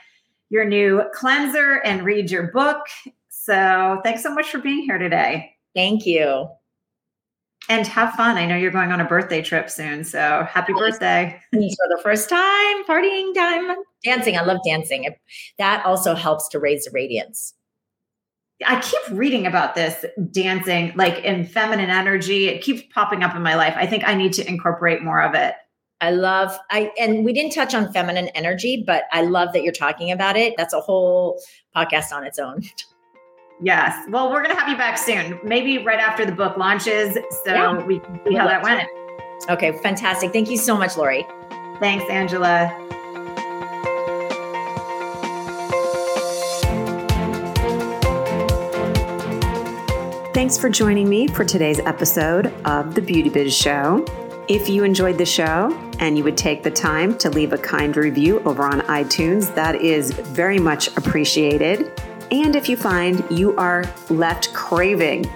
your 0.50 0.64
new 0.64 1.04
cleanser 1.14 1.82
and 1.84 2.06
read 2.06 2.32
your 2.32 2.52
book. 2.52 2.86
So 3.30 4.00
thanks 4.04 4.24
so 4.24 4.34
much 4.34 4.50
for 4.50 4.60
being 4.60 4.84
here 4.84 4.98
today. 4.98 5.52
Thank 5.76 6.06
you. 6.06 6.48
And 7.72 7.88
have 7.88 8.14
fun. 8.16 8.36
I 8.36 8.46
know 8.46 8.58
you're 8.58 8.70
going 8.70 8.92
on 8.92 9.00
a 9.00 9.06
birthday 9.06 9.42
trip 9.42 9.70
soon. 9.70 10.04
So 10.04 10.46
happy 10.50 10.74
birthday. 10.74 11.42
For 11.54 11.60
the 11.62 12.00
first 12.04 12.28
time, 12.28 12.84
partying 12.84 13.34
time. 13.34 13.78
Dancing. 14.04 14.38
I 14.38 14.44
love 14.44 14.58
dancing. 14.66 15.08
That 15.58 15.86
also 15.86 16.14
helps 16.14 16.50
to 16.50 16.60
raise 16.60 16.84
the 16.84 16.92
radiance. 16.92 17.54
I 18.68 18.82
keep 18.82 19.00
reading 19.18 19.48
about 19.48 19.76
this 19.76 20.04
dancing, 20.32 20.92
like 20.98 21.24
in 21.24 21.46
feminine 21.46 21.90
energy. 21.90 22.50
It 22.50 22.62
keeps 22.62 22.82
popping 22.94 23.24
up 23.24 23.38
in 23.38 23.42
my 23.42 23.56
life. 23.56 23.76
I 23.78 23.88
think 23.88 24.04
I 24.06 24.16
need 24.16 24.34
to 24.34 24.46
incorporate 24.46 25.02
more 25.02 25.22
of 25.22 25.34
it. 25.34 25.56
I 26.02 26.12
love 26.12 26.58
I 26.72 26.92
and 27.00 27.24
we 27.24 27.32
didn't 27.32 27.54
touch 27.54 27.74
on 27.74 27.94
feminine 27.94 28.28
energy, 28.36 28.84
but 28.86 29.06
I 29.14 29.22
love 29.22 29.54
that 29.54 29.64
you're 29.64 29.72
talking 29.72 30.12
about 30.12 30.36
it. 30.36 30.56
That's 30.58 30.74
a 30.74 30.82
whole 30.82 31.40
podcast 31.74 32.12
on 32.12 32.26
its 32.26 32.38
own. 32.38 32.64
Yes. 33.62 33.96
Well, 34.10 34.32
we're 34.32 34.42
going 34.42 34.56
to 34.56 34.60
have 34.60 34.70
you 34.70 34.78
back 34.78 34.98
soon. 34.98 35.40
Maybe 35.44 35.78
right 35.78 36.00
after 36.00 36.26
the 36.26 36.32
book 36.32 36.58
launches 36.58 37.14
so 37.14 37.54
yeah. 37.54 37.86
we 37.86 38.00
can 38.00 38.20
see 38.26 38.34
how 38.34 38.48
that 38.48 38.64
went. 38.64 38.90
Okay, 39.50 39.72
fantastic. 39.72 40.34
Thank 40.34 40.50
you 40.50 40.58
so 40.58 40.76
much, 40.76 40.98
Lori. 40.98 41.28
Thanks, 41.80 42.06
Angela. 42.10 42.76
Thanks 50.34 50.58
for 50.58 50.70
joining 50.70 51.08
me 51.08 51.28
for 51.28 51.46
today's 51.46 51.80
episode 51.80 52.48
of 52.66 52.96
The 52.96 53.02
Beauty 53.02 53.30
Biz 53.30 53.56
Show. 53.56 54.04
If 54.48 54.70
you 54.70 54.84
enjoyed 54.84 55.20
the 55.20 55.26
show 55.26 55.72
and 56.00 56.18
you 56.18 56.24
would 56.24 56.38
take 56.38 56.64
the 56.64 56.72
time 56.72 57.16
to 57.20 57.30
leave 57.30 57.54
a 57.54 57.58
kind 57.60 57.96
review 57.96 58.40
over 58.40 58.64
on 58.64 58.82
iTunes, 58.82 59.54
that 59.54 59.76
is 59.76 60.12
very 60.12 60.58
much 60.58 60.88
appreciated. 60.98 61.92
And 62.32 62.56
if 62.56 62.70
you 62.70 62.78
find 62.78 63.24
you 63.30 63.56
are 63.58 63.84
left 64.10 64.54
craving 64.54 65.30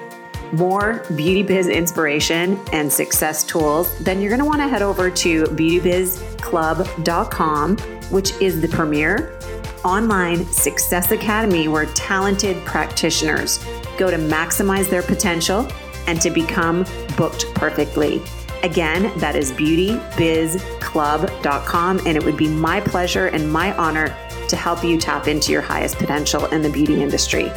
more 0.51 1.03
beauty 1.15 1.41
biz 1.43 1.67
inspiration 1.67 2.59
and 2.71 2.91
success 2.91 3.43
tools, 3.43 3.95
then 3.99 4.19
you're 4.21 4.29
going 4.29 4.39
to 4.39 4.45
want 4.45 4.61
to 4.61 4.67
head 4.67 4.81
over 4.81 5.09
to 5.09 5.43
beautybizclub.com, 5.43 7.77
which 8.09 8.31
is 8.41 8.59
the 8.61 8.67
premier 8.67 9.39
online 9.83 10.43
success 10.45 11.11
academy 11.11 11.67
where 11.67 11.85
talented 11.87 12.55
practitioners 12.65 13.59
go 13.97 14.09
to 14.09 14.17
maximize 14.17 14.89
their 14.89 15.03
potential 15.03 15.67
and 16.07 16.21
to 16.21 16.29
become 16.29 16.85
booked 17.17 17.53
perfectly. 17.55 18.21
Again, 18.63 19.11
that 19.19 19.35
is 19.35 19.51
beautybizclub.com, 19.51 21.99
and 21.99 22.17
it 22.17 22.23
would 22.23 22.37
be 22.37 22.47
my 22.47 22.79
pleasure 22.81 23.27
and 23.27 23.51
my 23.51 23.75
honor 23.77 24.15
to 24.49 24.55
help 24.55 24.83
you 24.83 24.97
tap 24.97 25.27
into 25.27 25.51
your 25.51 25.61
highest 25.61 25.97
potential 25.97 26.45
in 26.47 26.61
the 26.61 26.69
beauty 26.69 27.01
industry. 27.01 27.51